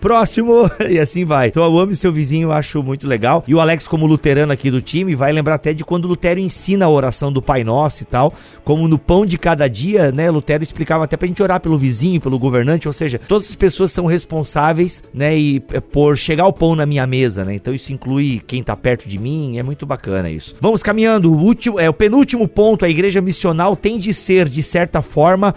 próximo, 0.01 0.71
e 0.89 0.99
assim 0.99 1.25
vai. 1.25 1.49
Então 1.49 1.65
eu 1.65 1.79
amo 1.79 1.95
seu 1.95 2.13
vizinho, 2.13 2.49
eu 2.49 2.53
acho 2.53 2.83
muito 2.83 3.07
legal. 3.07 3.43
E 3.47 3.55
o 3.55 3.61
Alex, 3.61 3.89
como 3.89 4.07
luterano 4.07 4.53
aqui 4.53 4.71
do 4.71 4.81
time, 4.81 5.15
vai 5.15 5.33
lembrar 5.33 5.57
até 5.57 5.73
de 5.73 5.85
quando 5.85 6.07
Lutero 6.07 6.39
ensina 6.39 6.85
a 6.85 6.89
oração 6.89 7.33
do 7.33 7.43
Pai 7.43 7.65
Nosso 7.65 8.03
e 8.03 8.07
tal. 8.07 8.33
Como 8.65 8.87
no 8.87 8.99
pão 8.99 9.27
de 9.27 9.37
cada 9.37 9.69
dia, 9.69 10.13
né? 10.13 10.31
Lutero 10.31 10.63
explicava 10.63 11.05
até 11.05 11.17
pra 11.17 11.27
gente 11.27 11.43
orar 11.43 11.61
pelo 11.61 11.77
vizinho, 11.77 12.21
pelo 12.21 12.39
governante, 12.39 12.87
ou 12.87 12.93
seja, 12.93 13.21
todas 13.27 13.49
as 13.51 13.57
pessoas 13.57 13.91
são 13.93 14.07
responsáveis, 14.07 15.03
né? 15.13 15.37
E 15.37 15.63
é, 15.73 15.81
por 15.81 16.17
chegar 16.17 16.47
o 16.47 16.53
pão 16.53 16.77
na 16.77 16.87
minha 16.87 17.07
mesa, 17.07 17.45
né? 17.45 17.55
Então 17.55 17.75
isso 17.75 17.93
inclui 17.93 18.43
quem 18.47 18.63
tá 18.63 18.77
perto 18.77 19.09
de 19.09 19.19
mim, 19.19 19.59
é 19.59 19.63
muito 19.63 19.85
bacana 19.85 20.31
isso. 20.31 20.55
Vamos 20.61 20.83
caminhando. 20.83 21.33
O 21.33 21.37
último, 21.37 21.81
é 21.81 21.89
o 21.89 21.95
penúltimo 21.95 22.47
ponto, 22.47 22.85
a 22.85 22.89
igreja 22.89 23.21
missional 23.21 23.75
tem 23.75 23.99
de 23.99 24.15
ser, 24.15 24.49
de 24.49 24.63
certa 24.63 25.03
forma, 25.03 25.55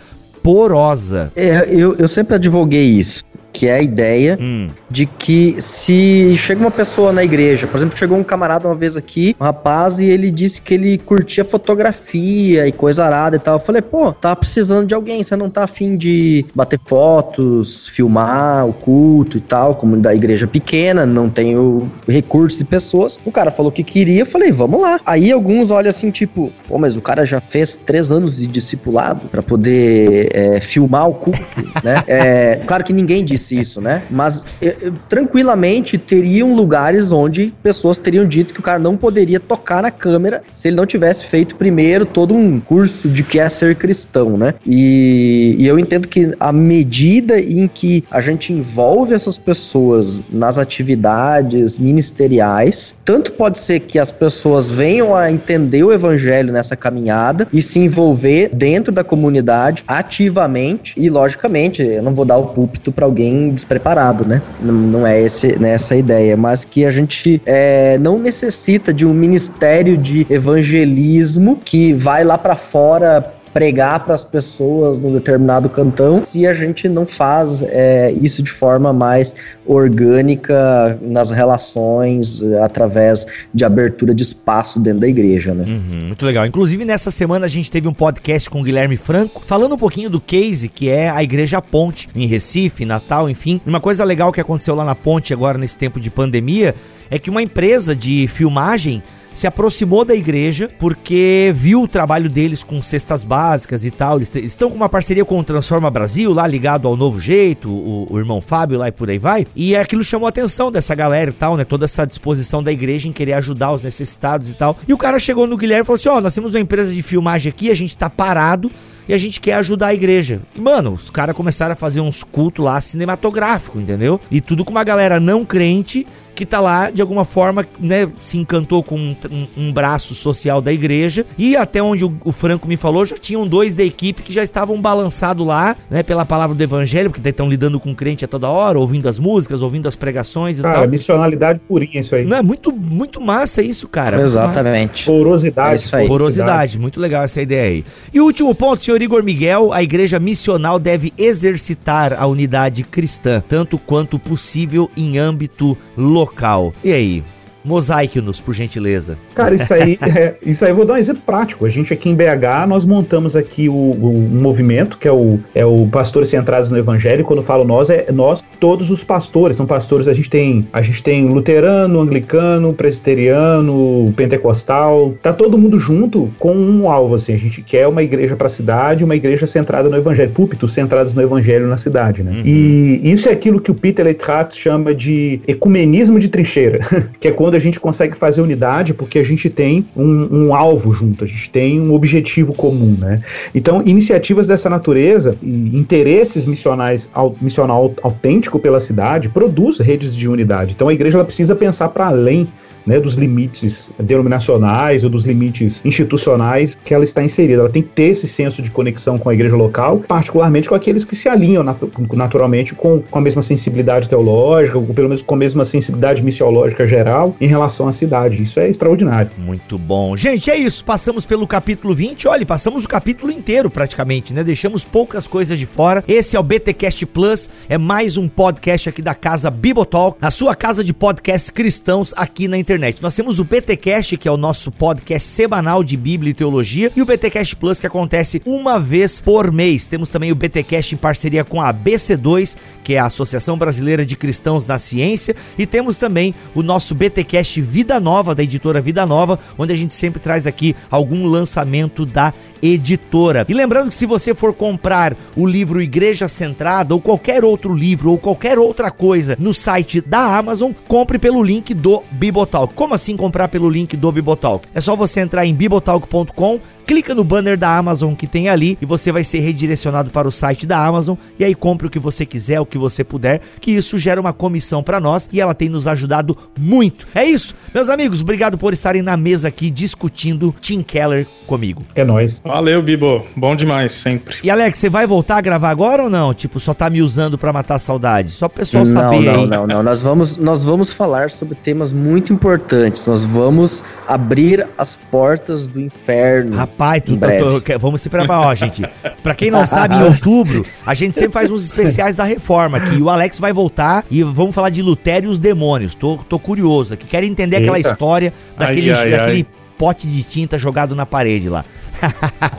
porosa. 0.48 1.30
É, 1.36 1.68
eu, 1.70 1.94
eu 1.98 2.08
sempre 2.08 2.36
advoguei 2.36 2.86
isso 2.86 3.27
que 3.58 3.66
é 3.66 3.74
a 3.74 3.82
ideia 3.82 4.38
hum. 4.40 4.68
de 4.88 5.08
que 5.08 5.56
se 5.60 6.38
chega 6.38 6.62
uma 6.62 6.70
pessoa 6.70 7.12
na 7.12 7.24
igreja, 7.24 7.66
por 7.66 7.76
exemplo, 7.76 7.98
chegou 7.98 8.16
um 8.16 8.24
camarada 8.24 8.68
uma 8.68 8.76
vez 8.76 8.96
aqui, 8.96 9.36
um 9.42 9.44
rapaz, 9.44 9.98
e 9.98 10.06
ele 10.06 10.30
disse 10.30 10.62
que 10.62 10.76
ele 10.76 11.00
curtia 11.00 11.44
fotografia 11.44 12.68
e 12.68 12.72
coisa 12.72 13.04
arada 13.04 13.36
e 13.36 13.40
tal. 13.40 13.56
Eu 13.56 13.60
falei, 13.60 13.82
pô, 13.82 14.12
tá 14.12 14.36
precisando 14.36 14.86
de 14.86 14.94
alguém, 14.94 15.24
você 15.24 15.36
não 15.36 15.50
tá 15.50 15.64
afim 15.64 15.98
de 15.98 16.46
bater 16.54 16.80
fotos, 16.86 17.88
filmar 17.88 18.68
o 18.68 18.74
culto 18.74 19.38
e 19.38 19.42
tal, 19.42 19.74
como 19.74 19.98
da 19.98 20.14
igreja 20.14 20.46
pequena, 20.46 21.04
não 21.04 21.28
tenho 21.28 21.92
recursos 22.08 22.62
e 22.62 22.64
pessoas. 22.64 23.20
O 23.26 23.32
cara 23.32 23.50
falou 23.50 23.72
que 23.72 23.84
queria, 23.84 24.20
eu 24.20 24.26
falei, 24.28 24.52
vamos 24.52 24.80
lá. 24.80 25.00
Aí 25.04 25.32
alguns 25.32 25.72
olham 25.72 25.90
assim, 25.90 26.12
tipo, 26.12 26.54
pô, 26.68 26.78
mas 26.78 26.96
o 26.96 27.02
cara 27.02 27.26
já 27.26 27.42
fez 27.42 27.76
três 27.76 28.12
anos 28.12 28.38
de 28.38 28.46
discipulado 28.46 29.28
para 29.30 29.42
poder 29.42 30.30
é, 30.32 30.62
filmar 30.62 31.10
o 31.10 31.16
culto, 31.16 31.40
né? 31.84 32.04
É, 32.18 32.62
claro 32.66 32.84
que 32.84 32.94
ninguém 32.94 33.24
disse 33.24 33.47
disse 33.47 33.47
isso, 33.52 33.82
né? 33.82 34.04
Mas 34.10 34.46
eh, 34.62 34.92
tranquilamente 35.08 35.98
teriam 35.98 36.56
lugares 36.56 37.12
onde 37.12 37.54
pessoas 37.64 37.98
teriam 37.98 38.26
dito 38.26 38.54
que 38.54 38.60
o 38.60 38.64
cara 38.64 38.80
não 38.80 38.98
poderia 38.98 39.40
tocar 39.40 39.82
na 39.82 39.92
câmera 39.92 40.42
se 40.54 40.68
ele 40.68 40.78
não 40.78 40.86
tivesse 40.86 41.26
feito 41.26 41.56
primeiro 41.56 42.06
todo 42.06 42.34
um 42.34 42.60
curso 42.60 43.10
de 43.10 43.24
que 43.24 43.40
é 43.40 43.50
ser 43.50 43.76
cristão, 43.76 44.38
né? 44.38 44.54
E, 44.66 45.56
e 45.60 45.68
eu 45.68 45.78
entendo 45.78 46.08
que 46.08 46.34
a 46.40 46.52
medida 46.52 47.40
em 47.40 47.68
que 47.68 48.04
a 48.10 48.22
gente 48.22 48.54
envolve 48.54 49.14
essas 49.14 49.38
pessoas 49.38 50.22
nas 50.32 50.58
atividades 50.58 51.78
ministeriais, 51.78 52.96
tanto 53.06 53.34
pode 53.34 53.58
ser 53.60 53.82
que 53.82 54.00
as 54.00 54.12
pessoas 54.12 54.70
venham 54.70 55.16
a 55.16 55.32
entender 55.32 55.84
o 55.84 55.92
evangelho 55.92 56.52
nessa 56.52 56.76
caminhada 56.76 57.48
e 57.52 57.62
se 57.62 57.80
envolver 57.80 58.50
dentro 58.54 58.94
da 58.94 59.04
comunidade 59.04 59.84
ativamente 59.88 60.94
e 60.98 61.10
logicamente 61.10 61.82
eu 61.82 62.02
não 62.02 62.14
vou 62.14 62.26
dar 62.26 62.38
o 62.38 62.48
púlpito 62.48 62.92
para 62.92 63.06
alguém 63.06 63.34
despreparado, 63.50 64.26
né? 64.26 64.42
Não, 64.62 64.74
não 64.74 65.08
é 65.08 65.22
esse, 65.22 65.58
né, 65.60 65.72
essa 65.72 65.96
ideia, 65.96 66.36
mas 66.36 66.66
que 66.66 66.86
a 66.86 66.92
gente 66.92 67.42
é, 67.46 67.98
não 68.00 68.18
necessita 68.18 68.94
de 68.94 69.06
um 69.06 69.14
ministério 69.14 69.98
de 69.98 70.26
evangelismo 70.30 71.60
que 71.64 71.94
vai 71.94 72.24
lá 72.24 72.38
para 72.38 72.56
fora 72.56 73.34
pregar 73.58 74.02
para 74.02 74.14
as 74.14 74.24
pessoas 74.24 75.00
num 75.00 75.12
determinado 75.12 75.68
cantão 75.68 76.24
se 76.24 76.46
a 76.46 76.54
gente 76.54 76.88
não 76.88 77.08
faz 77.08 77.64
é, 77.64 78.12
isso 78.22 78.44
de 78.44 78.52
forma 78.52 78.94
mais 78.94 79.58
orgânica 79.66 80.96
nas 81.02 81.32
relações 81.32 82.44
através 82.62 83.48
de 83.52 83.66
abertura 83.66 84.14
de 84.14 84.22
espaço 84.22 84.80
dentro 84.80 85.00
da 85.00 85.08
igreja, 85.08 85.56
né? 85.56 85.64
Uhum, 85.64 86.08
muito 86.10 86.24
legal. 86.24 86.46
Inclusive 86.46 86.86
nessa 86.86 87.10
semana 87.10 87.48
a 87.48 87.50
gente 87.50 87.72
teve 87.72 87.88
um 87.88 87.94
podcast 87.96 88.48
com 88.48 88.62
o 88.62 88.64
Guilherme 88.64 88.96
Franco 88.96 89.42
falando 89.44 89.74
um 89.74 89.78
pouquinho 89.80 90.12
do 90.12 90.22
case 90.22 90.70
que 90.70 90.88
é 90.88 91.10
a 91.10 91.24
Igreja 91.24 91.60
Ponte 91.60 92.10
em 92.16 92.28
Recife, 92.28 92.86
Natal, 92.86 93.28
enfim. 93.28 93.60
Uma 93.66 93.80
coisa 93.80 94.04
legal 94.04 94.32
que 94.32 94.40
aconteceu 94.40 94.76
lá 94.76 94.86
na 94.86 94.94
Ponte 94.94 95.34
agora 95.34 95.58
nesse 95.58 95.80
tempo 95.80 96.00
de 96.00 96.12
pandemia 96.12 96.76
é 97.10 97.18
que 97.18 97.32
uma 97.32 97.42
empresa 97.42 97.96
de 97.96 98.28
filmagem 98.28 99.02
se 99.32 99.48
aproximou 99.48 100.04
da 100.04 100.16
igreja 100.16 100.70
porque 100.80 101.52
viu 101.56 101.84
o 101.84 101.88
trabalho 101.88 102.30
deles 102.30 102.64
com 102.64 102.82
cestas 102.82 103.24
básicas 103.24 103.86
e 103.86 103.92
tal. 103.92 104.18
Eles 104.18 104.34
estão 104.36 104.70
com 104.70 104.76
uma 104.76 104.90
parceria 104.90 105.24
com 105.26 105.40
o 105.40 105.44
Transforma 105.44 105.90
Brasil, 105.90 106.34
lá 106.34 106.48
ligado 106.48 106.88
ao 106.88 106.96
Novo 106.96 107.20
Jeito, 107.20 107.70
o, 107.70 108.08
o 108.10 108.18
irmão 108.18 108.42
Fábio 108.42 108.78
lá 108.78 108.88
e 108.88 108.92
por 108.92 109.10
aí 109.10 109.18
vai. 109.18 109.46
E 109.56 109.76
aquilo 109.76 110.04
chamou 110.04 110.26
a 110.26 110.30
atenção 110.30 110.72
dessa 110.72 110.96
galera 110.96 111.30
e 111.30 111.34
tal, 111.34 111.56
né? 111.56 111.64
Toda 111.64 111.86
essa 111.86 112.06
disposição 112.06 112.64
da 112.64 112.72
igreja 112.72 113.08
em 113.08 113.12
querer 113.12 113.34
ajudar 113.34 113.72
os 113.72 113.84
necessitados 113.84 114.50
e 114.50 114.54
tal. 114.54 114.78
E 114.88 114.94
o 114.94 114.98
cara 114.98 115.20
chegou 115.20 115.48
no 115.48 115.58
Guilherme 115.58 115.84
e 115.84 115.86
falou 115.86 115.98
assim: 115.98 116.10
Ó, 116.10 116.18
oh, 116.18 116.22
nós 116.22 116.34
temos 116.34 116.54
uma 116.54 116.60
empresa 116.60 116.94
de 116.94 117.02
filmagem 117.02 117.50
aqui, 117.50 117.70
a 117.70 117.76
gente 117.76 117.96
tá 117.98 118.10
parado 118.10 118.72
e 119.08 119.14
a 119.14 119.18
gente 119.18 119.40
quer 119.40 119.54
ajudar 119.54 119.88
a 119.88 119.94
igreja. 119.94 120.42
E, 120.56 120.62
mano, 120.62 120.94
os 120.94 121.10
caras 121.10 121.36
começaram 121.36 121.74
a 121.74 121.76
fazer 121.76 122.02
uns 122.02 122.24
cultos 122.24 122.64
lá 122.64 122.80
cinematográficos, 122.80 123.82
entendeu? 123.82 124.20
E 124.30 124.42
tudo 124.42 124.66
com 124.66 124.72
uma 124.72 124.84
galera 124.84 125.20
não 125.20 125.46
crente 125.46 126.06
que 126.38 126.46
tá 126.46 126.60
lá, 126.60 126.92
de 126.92 127.02
alguma 127.02 127.26
forma, 127.26 127.66
né, 127.80 128.08
se 128.18 128.38
encantou 128.38 128.84
com 128.84 128.96
um, 128.96 129.16
um, 129.32 129.48
um 129.58 129.74
braço 129.74 130.14
social 130.14 130.62
da 130.62 130.72
igreja. 130.72 131.26
E 131.36 131.58
até 131.58 131.82
onde 131.82 132.06
o, 132.06 132.16
o, 132.24 132.32
Franco 132.32 132.68
me 132.68 132.78
falou, 132.78 133.04
já 133.04 133.18
tinham 133.18 133.48
dois 133.48 133.74
da 133.74 133.84
equipe 133.84 134.22
que 134.22 134.32
já 134.32 134.44
estavam 134.44 134.80
balançados 134.80 135.46
lá, 135.46 135.76
né, 135.90 136.04
pela 136.04 136.26
palavra 136.26 136.56
do 136.56 136.62
evangelho, 136.62 137.10
porque 137.10 137.28
estão 137.28 137.50
lidando 137.50 137.80
com 137.80 137.96
crente 137.96 138.24
a 138.24 138.28
toda 138.28 138.48
hora, 138.48 138.78
ouvindo 138.78 139.10
as 139.10 139.18
músicas, 139.18 139.64
ouvindo 139.64 139.88
as 139.88 139.96
pregações 139.96 140.60
e 140.60 140.62
cara, 140.62 140.82
tal. 140.82 140.88
missionalidade 140.88 141.60
purinha 141.68 142.00
isso 142.00 142.16
aí. 142.16 142.24
Não, 142.24 142.38
é 142.38 142.44
muito, 142.44 142.72
muito 142.72 143.20
massa 143.20 143.64
isso, 143.64 143.88
cara. 143.88 144.22
Exatamente. 144.22 145.06
Porosidade. 145.06 145.72
É 145.72 145.76
isso 145.76 145.96
aí. 145.96 146.08
Porosidade, 146.08 146.78
muito 146.78 147.00
legal 147.00 147.24
essa 147.24 147.42
ideia 147.42 147.64
aí. 147.64 147.86
E 148.14 148.22
o 148.22 148.26
último 148.26 148.54
ponto, 148.54 148.84
senhor 148.84 148.97
Igor 149.02 149.24
Miguel, 149.24 149.74
a 149.74 149.84
igreja 149.84 150.20
missional 150.20 150.80
deve 150.80 151.14
exercitar 151.18 152.14
a 152.14 152.26
unidade 152.28 152.84
cristã, 152.84 153.42
tanto 153.48 153.78
quanto 153.78 154.18
possível 154.18 154.90
em 154.96 155.18
âmbito 155.18 155.78
local. 155.98 156.74
E 156.84 156.92
aí? 156.92 157.24
Mosaique-nos, 157.68 158.40
por 158.40 158.54
gentileza. 158.54 159.18
Cara, 159.36 159.54
isso 159.54 159.74
aí, 159.74 160.00
é, 160.02 160.36
isso 160.42 160.64
aí 160.64 160.72
eu 160.72 160.76
vou 160.76 160.86
dar 160.86 160.94
um 160.94 160.98
exemplo 160.98 161.22
prático. 161.26 161.66
A 161.66 161.70
gente 161.70 161.94
aqui 161.94 162.10
em 162.10 162.16
BH, 162.16 162.68
nós 162.68 162.86
montamos 162.86 163.36
aqui 163.36 163.68
o, 163.68 163.74
o 163.74 164.18
um 164.18 164.42
movimento, 164.42 164.98
que 164.98 165.08
é 165.08 165.12
o, 165.12 165.40
é 165.54 165.66
o 165.66 165.88
Pastores 165.88 166.30
Centrados 166.30 166.70
no 166.70 166.78
Evangelho. 166.78 167.26
Quando 167.26 167.40
eu 167.40 167.46
falo 167.46 167.66
nós, 167.66 167.90
é 167.90 168.12
nós, 168.12 168.44
todos 168.60 168.90
os 168.90 169.04
pastores. 169.04 169.58
São 169.58 169.66
pastores, 169.66 170.08
a 170.08 170.14
gente 170.14 170.30
tem, 170.30 170.66
a 170.72 170.82
gente 170.82 171.04
tem 171.04 171.28
luterano, 171.28 172.00
anglicano, 172.00 172.74
presbiteriano, 172.74 174.14
pentecostal. 174.16 175.14
Tá 175.22 175.34
todo 175.34 175.58
mundo 175.58 175.78
junto 175.78 176.32
com 176.40 176.56
um 176.56 176.90
alvo, 176.90 177.16
assim. 177.16 177.34
A 177.34 177.38
gente 177.38 177.62
quer 177.62 177.88
uma 177.88 178.02
igreja 178.02 178.36
para 178.36 178.48
a 178.48 178.50
cidade, 178.50 179.04
uma 179.04 179.16
igreja 179.16 179.46
centrada 179.46 179.90
no 179.90 179.98
Evangelho, 179.98 180.32
púlpitos 180.32 180.74
centrados 180.74 181.14
no 181.14 181.22
Evangelho 181.22 181.68
na 181.68 181.78
cidade, 181.78 182.24
né? 182.24 182.32
Uhum. 182.32 182.42
E 182.46 183.12
isso 183.12 183.28
é 183.28 183.32
aquilo 183.32 183.60
que 183.60 183.72
o 183.72 183.76
Peter 183.76 184.06
Leitrat 184.06 184.56
chama 184.56 184.94
de 184.94 185.42
ecumenismo 185.48 186.20
de 186.20 186.30
trincheira, 186.30 186.80
que 187.20 187.28
é 187.28 187.32
quando 187.32 187.57
a 187.58 187.60
gente 187.60 187.80
consegue 187.80 188.16
fazer 188.16 188.42
unidade 188.42 188.94
porque 188.94 189.20
a 189.20 189.24
gente 189.24 189.50
tem 189.50 189.86
um, 189.96 190.46
um, 190.46 190.56
alvo 190.56 190.92
junto, 190.94 191.24
a 191.24 191.28
gente 191.28 191.50
tem 191.50 191.80
um 191.82 191.94
objetivo 191.94 192.54
comum, 192.54 192.96
né? 193.00 193.22
Então, 193.54 193.82
iniciativas 193.86 194.48
dessa 194.48 194.70
natureza 194.70 195.36
e 195.42 195.78
interesses 195.78 196.46
missionais, 196.46 197.12
missional 197.42 197.94
autêntico 198.02 198.60
pela 198.60 198.80
cidade 198.80 199.30
produz 199.30 199.80
redes 199.80 200.16
de 200.16 200.30
unidade. 200.30 200.74
Então, 200.74 200.88
a 200.88 200.94
igreja 200.94 201.18
ela 201.18 201.26
precisa 201.26 201.56
pensar 201.56 201.90
para 201.90 202.08
além 202.08 202.48
né, 202.88 203.00
dos 203.00 203.16
limites 203.16 203.92
denominacionais 204.00 205.04
ou 205.04 205.10
dos 205.10 205.26
limites 205.26 205.82
institucionais 205.84 206.78
que 206.84 206.94
ela 206.94 207.04
está 207.04 207.22
inserida. 207.22 207.62
Ela 207.62 207.70
tem 207.70 207.84
que 207.84 207.90
ter 207.90 208.06
esse 208.06 208.28
senso 208.28 208.62
de 208.62 208.72
conexão 208.72 209.18
com 209.18 209.30
a 209.30 209.34
igreja 209.34 209.56
local, 209.56 210.00
particularmente 210.08 210.70
com 210.70 210.76
aqueles 210.76 211.04
que 211.04 211.16
se 211.16 211.28
alinham 211.28 211.64
nat 211.64 211.78
naturalmente 212.14 212.74
com, 212.74 213.02
com 213.02 213.20
a 213.20 213.22
mesma 213.22 213.42
sensibilidade 213.42 214.08
teológica, 214.08 214.78
ou 214.78 214.86
pelo 214.86 215.10
menos 215.10 215.22
com 215.22 215.36
a 215.36 215.38
mesma 215.38 215.66
sensibilidade 215.66 216.24
missiológica 216.24 216.88
geral 216.88 217.36
em 217.42 217.48
relação 217.48 217.88
à 217.88 217.92
cidade. 217.92 218.42
Isso 218.42 218.60
é 218.60 218.70
extraordinário. 218.70 219.32
Muito 219.38 219.78
bom. 219.78 220.16
Gente, 220.16 220.50
é 220.50 220.56
isso. 220.56 220.86
Passamos 220.86 221.26
pelo 221.26 221.46
capítulo 221.46 221.94
20. 221.94 222.28
Olha, 222.28 222.46
passamos 222.46 222.86
o 222.86 222.88
capítulo 222.88 223.32
inteiro 223.32 223.70
praticamente, 223.70 224.34
né? 224.34 224.44
Deixamos 224.44 224.86
poucas 224.86 225.28
coisas 225.28 225.60
de 225.60 225.66
fora. 225.66 226.04
Esse 226.08 226.38
é 226.38 226.40
o 226.40 226.44
BTcast 226.44 227.06
Plus, 227.08 227.50
é 227.68 227.78
mais 227.78 228.16
um 228.16 228.28
podcast 228.28 228.90
aqui 228.90 229.02
da 229.02 229.14
casa 229.14 229.52
Bibotalk, 229.52 230.18
a 230.22 230.32
sua 230.32 230.56
casa 230.56 230.84
de 230.84 230.94
podcasts 230.94 231.50
cristãos 231.50 232.14
aqui 232.16 232.48
na 232.48 232.58
internet 232.58 232.77
internet. 232.78 233.02
Nós 233.02 233.16
temos 233.16 233.40
o 233.40 233.44
BTcast, 233.44 234.18
que 234.18 234.28
é 234.28 234.32
o 234.32 234.38
nosso 234.38 234.72
podcast 234.72 235.28
semanal 235.28 235.84
de 235.84 235.98
Bíblia 235.98 236.30
e 236.30 236.34
Teologia, 236.34 236.92
e 236.96 237.02
o 237.02 237.06
BTcast 237.06 237.56
Plus, 237.56 237.80
que 237.80 237.88
acontece 237.88 238.42
uma 238.46 238.80
vez 238.80 239.20
por 239.20 239.52
mês. 239.52 239.88
Temos 239.88 240.10
também 240.10 240.32
o 240.32 240.36
BTcast 240.36 240.94
em 240.94 240.98
parceria 240.98 241.44
com 241.44 241.60
a 241.60 241.74
ABC2, 241.74 242.56
que 242.84 242.94
é 242.94 243.00
a 243.00 243.08
Associação 243.08 243.58
Brasileira 243.58 244.06
de 244.06 244.16
Cristãos 244.16 244.68
na 244.68 244.78
Ciência, 244.78 245.36
e 245.58 245.66
temos 245.66 245.98
também 245.98 246.36
o 246.54 246.62
nosso 246.62 246.94
BTcast 246.94 247.60
Vida 247.62 248.00
Nova, 248.00 248.36
da 248.36 248.44
editora 248.44 248.80
Vida 248.80 249.06
Nova, 249.06 249.40
onde 249.58 249.74
a 249.74 249.76
gente 249.76 249.94
sempre 249.94 250.20
traz 250.20 250.46
aqui 250.46 250.76
algum 250.92 251.26
lançamento 251.26 252.06
da 252.06 252.32
editora. 252.62 253.46
E 253.50 253.54
lembrando 253.54 253.90
que 253.90 253.96
se 253.96 254.06
você 254.06 254.36
for 254.36 254.54
comprar 254.54 255.16
o 255.36 255.48
livro 255.48 255.82
Igreja 255.82 256.28
Centrada 256.28 256.94
ou 256.94 257.02
qualquer 257.02 257.44
outro 257.44 257.74
livro 257.74 258.12
ou 258.12 258.18
qualquer 258.18 258.60
outra 258.60 258.92
coisa 258.92 259.36
no 259.40 259.54
site 259.54 260.00
da 260.00 260.38
Amazon, 260.38 260.72
compre 260.88 261.18
pelo 261.18 261.42
link 261.42 261.74
do 261.74 262.04
Bibotal. 262.12 262.67
Como 262.76 262.94
assim 262.94 263.18
comprar 263.18 263.48
pelo 263.48 263.70
link 263.70 263.96
do 263.96 264.12
Bibotalk? 264.12 264.68
É 264.74 264.82
só 264.82 264.96
você 264.96 265.20
entrar 265.20 265.46
em 265.46 265.54
bibotalk.com, 265.54 266.60
clica 266.88 267.14
no 267.14 267.24
banner 267.24 267.58
da 267.58 267.78
Amazon 267.78 268.16
que 268.16 268.26
tem 268.26 268.48
ali 268.48 268.78
e 268.82 268.86
você 268.86 269.12
vai 269.12 269.24
ser 269.26 269.40
redirecionado 269.40 270.10
para 270.10 270.26
o 270.26 270.32
site 270.32 270.66
da 270.66 270.84
Amazon 270.84 271.18
e 271.38 271.44
aí 271.44 271.54
compre 271.54 271.86
o 271.86 271.90
que 271.90 272.00
você 272.00 272.26
quiser, 272.26 272.62
o 272.62 272.66
que 272.66 272.78
você 272.78 273.04
puder, 273.04 273.42
que 273.60 273.72
isso 273.72 274.00
gera 274.00 274.22
uma 274.22 274.32
comissão 274.32 274.82
para 274.82 274.98
nós 274.98 275.30
e 275.34 275.42
ela 275.42 275.54
tem 275.54 275.68
nos 275.68 275.86
ajudado 275.86 276.36
muito. 276.58 277.06
É 277.14 277.26
isso, 277.26 277.54
meus 277.74 277.90
amigos, 277.90 278.22
obrigado 278.22 278.58
por 278.58 278.72
estarem 278.72 279.02
na 279.02 279.18
mesa 279.18 279.50
aqui 279.50 279.70
discutindo 279.70 280.56
Tim 280.62 280.82
Keller 280.82 281.28
comigo. 281.46 281.84
É 281.94 282.06
nós. 282.06 282.42
Valeu, 282.44 282.82
Bibo. 282.82 283.26
Bom 283.36 283.56
demais 283.56 283.94
sempre. 283.94 284.38
E 284.42 284.50
Alex, 284.50 284.80
você 284.80 284.90
vai 284.90 285.06
voltar 285.06 285.38
a 285.38 285.42
gravar 285.42 285.70
agora 285.70 286.04
ou 286.04 286.10
não? 286.10 286.34
Tipo, 286.34 286.60
só 286.60 286.74
tá 286.74 286.90
me 286.90 287.02
usando 287.02 287.38
para 287.38 287.52
matar 287.52 287.76
a 287.76 287.80
saudade? 287.80 288.32
Só 288.32 288.46
o 288.46 288.50
pessoal 288.50 288.86
não, 288.86 288.92
saber 288.92 289.20
não, 289.22 289.32
aí. 289.32 289.48
Não, 289.48 289.48
não, 289.48 289.68
não. 289.68 289.84
Nós 289.84 290.02
vamos 290.02 290.38
nós 290.38 290.64
vamos 290.64 290.94
falar 290.94 291.30
sobre 291.30 291.56
temas 291.56 291.92
muito 291.92 292.32
importantes. 292.32 293.06
Nós 293.06 293.24
vamos 293.24 293.84
abrir 294.08 294.68
as 294.78 294.96
portas 295.10 295.68
do 295.68 295.80
inferno. 295.80 296.56
Rapaz, 296.56 296.77
tu, 297.04 297.18
tá, 297.18 297.28
tu, 297.28 297.80
vamos 297.80 298.02
se 298.02 298.10
preparar, 298.10 298.48
ó, 298.48 298.56
gente. 298.56 298.84
Pra 299.24 299.34
quem 299.34 299.50
não 299.50 299.66
sabe, 299.66 299.96
em 299.96 300.04
outubro, 300.06 300.66
a 300.86 300.94
gente 300.94 301.16
sempre 301.16 301.34
faz 301.34 301.50
uns 301.52 301.66
especiais 301.66 302.16
da 302.16 302.24
reforma 302.24 302.78
aqui. 302.78 303.02
O 303.02 303.10
Alex 303.10 303.40
vai 303.40 303.52
voltar 303.52 304.06
e 304.10 304.24
vamos 304.24 304.54
falar 304.54 304.70
de 304.70 304.82
Lutério 304.82 305.28
e 305.28 305.32
os 305.32 305.40
demônios. 305.40 305.96
Tô, 305.96 306.18
tô 306.18 306.40
curioso 306.40 306.94
aqui. 306.94 307.06
Quero 307.06 307.26
entender 307.26 307.58
Eita. 307.58 307.72
aquela 307.72 307.80
história 307.80 308.34
daquele, 308.58 308.92
ai, 308.92 309.04
ai, 309.04 309.12
daquele 309.12 309.38
ai. 309.40 309.48
pote 309.78 310.08
de 310.08 310.24
tinta 310.24 310.58
jogado 310.58 310.96
na 310.96 311.06
parede 311.06 311.50
lá. 311.50 311.66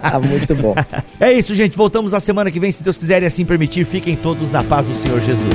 ah, 0.02 0.18
muito 0.18 0.54
bom. 0.54 0.74
É 1.20 1.32
isso, 1.32 1.52
gente. 1.54 1.76
Voltamos 1.76 2.12
na 2.12 2.20
semana 2.20 2.48
que 2.48 2.60
vem, 2.60 2.70
se 2.70 2.82
Deus 2.82 2.96
quiser 2.96 3.22
e 3.24 3.26
assim 3.26 3.44
permitir. 3.44 3.84
Fiquem 3.84 4.14
todos 4.14 4.50
na 4.50 4.62
paz 4.62 4.86
do 4.86 4.94
Senhor 4.94 5.20
Jesus. 5.20 5.54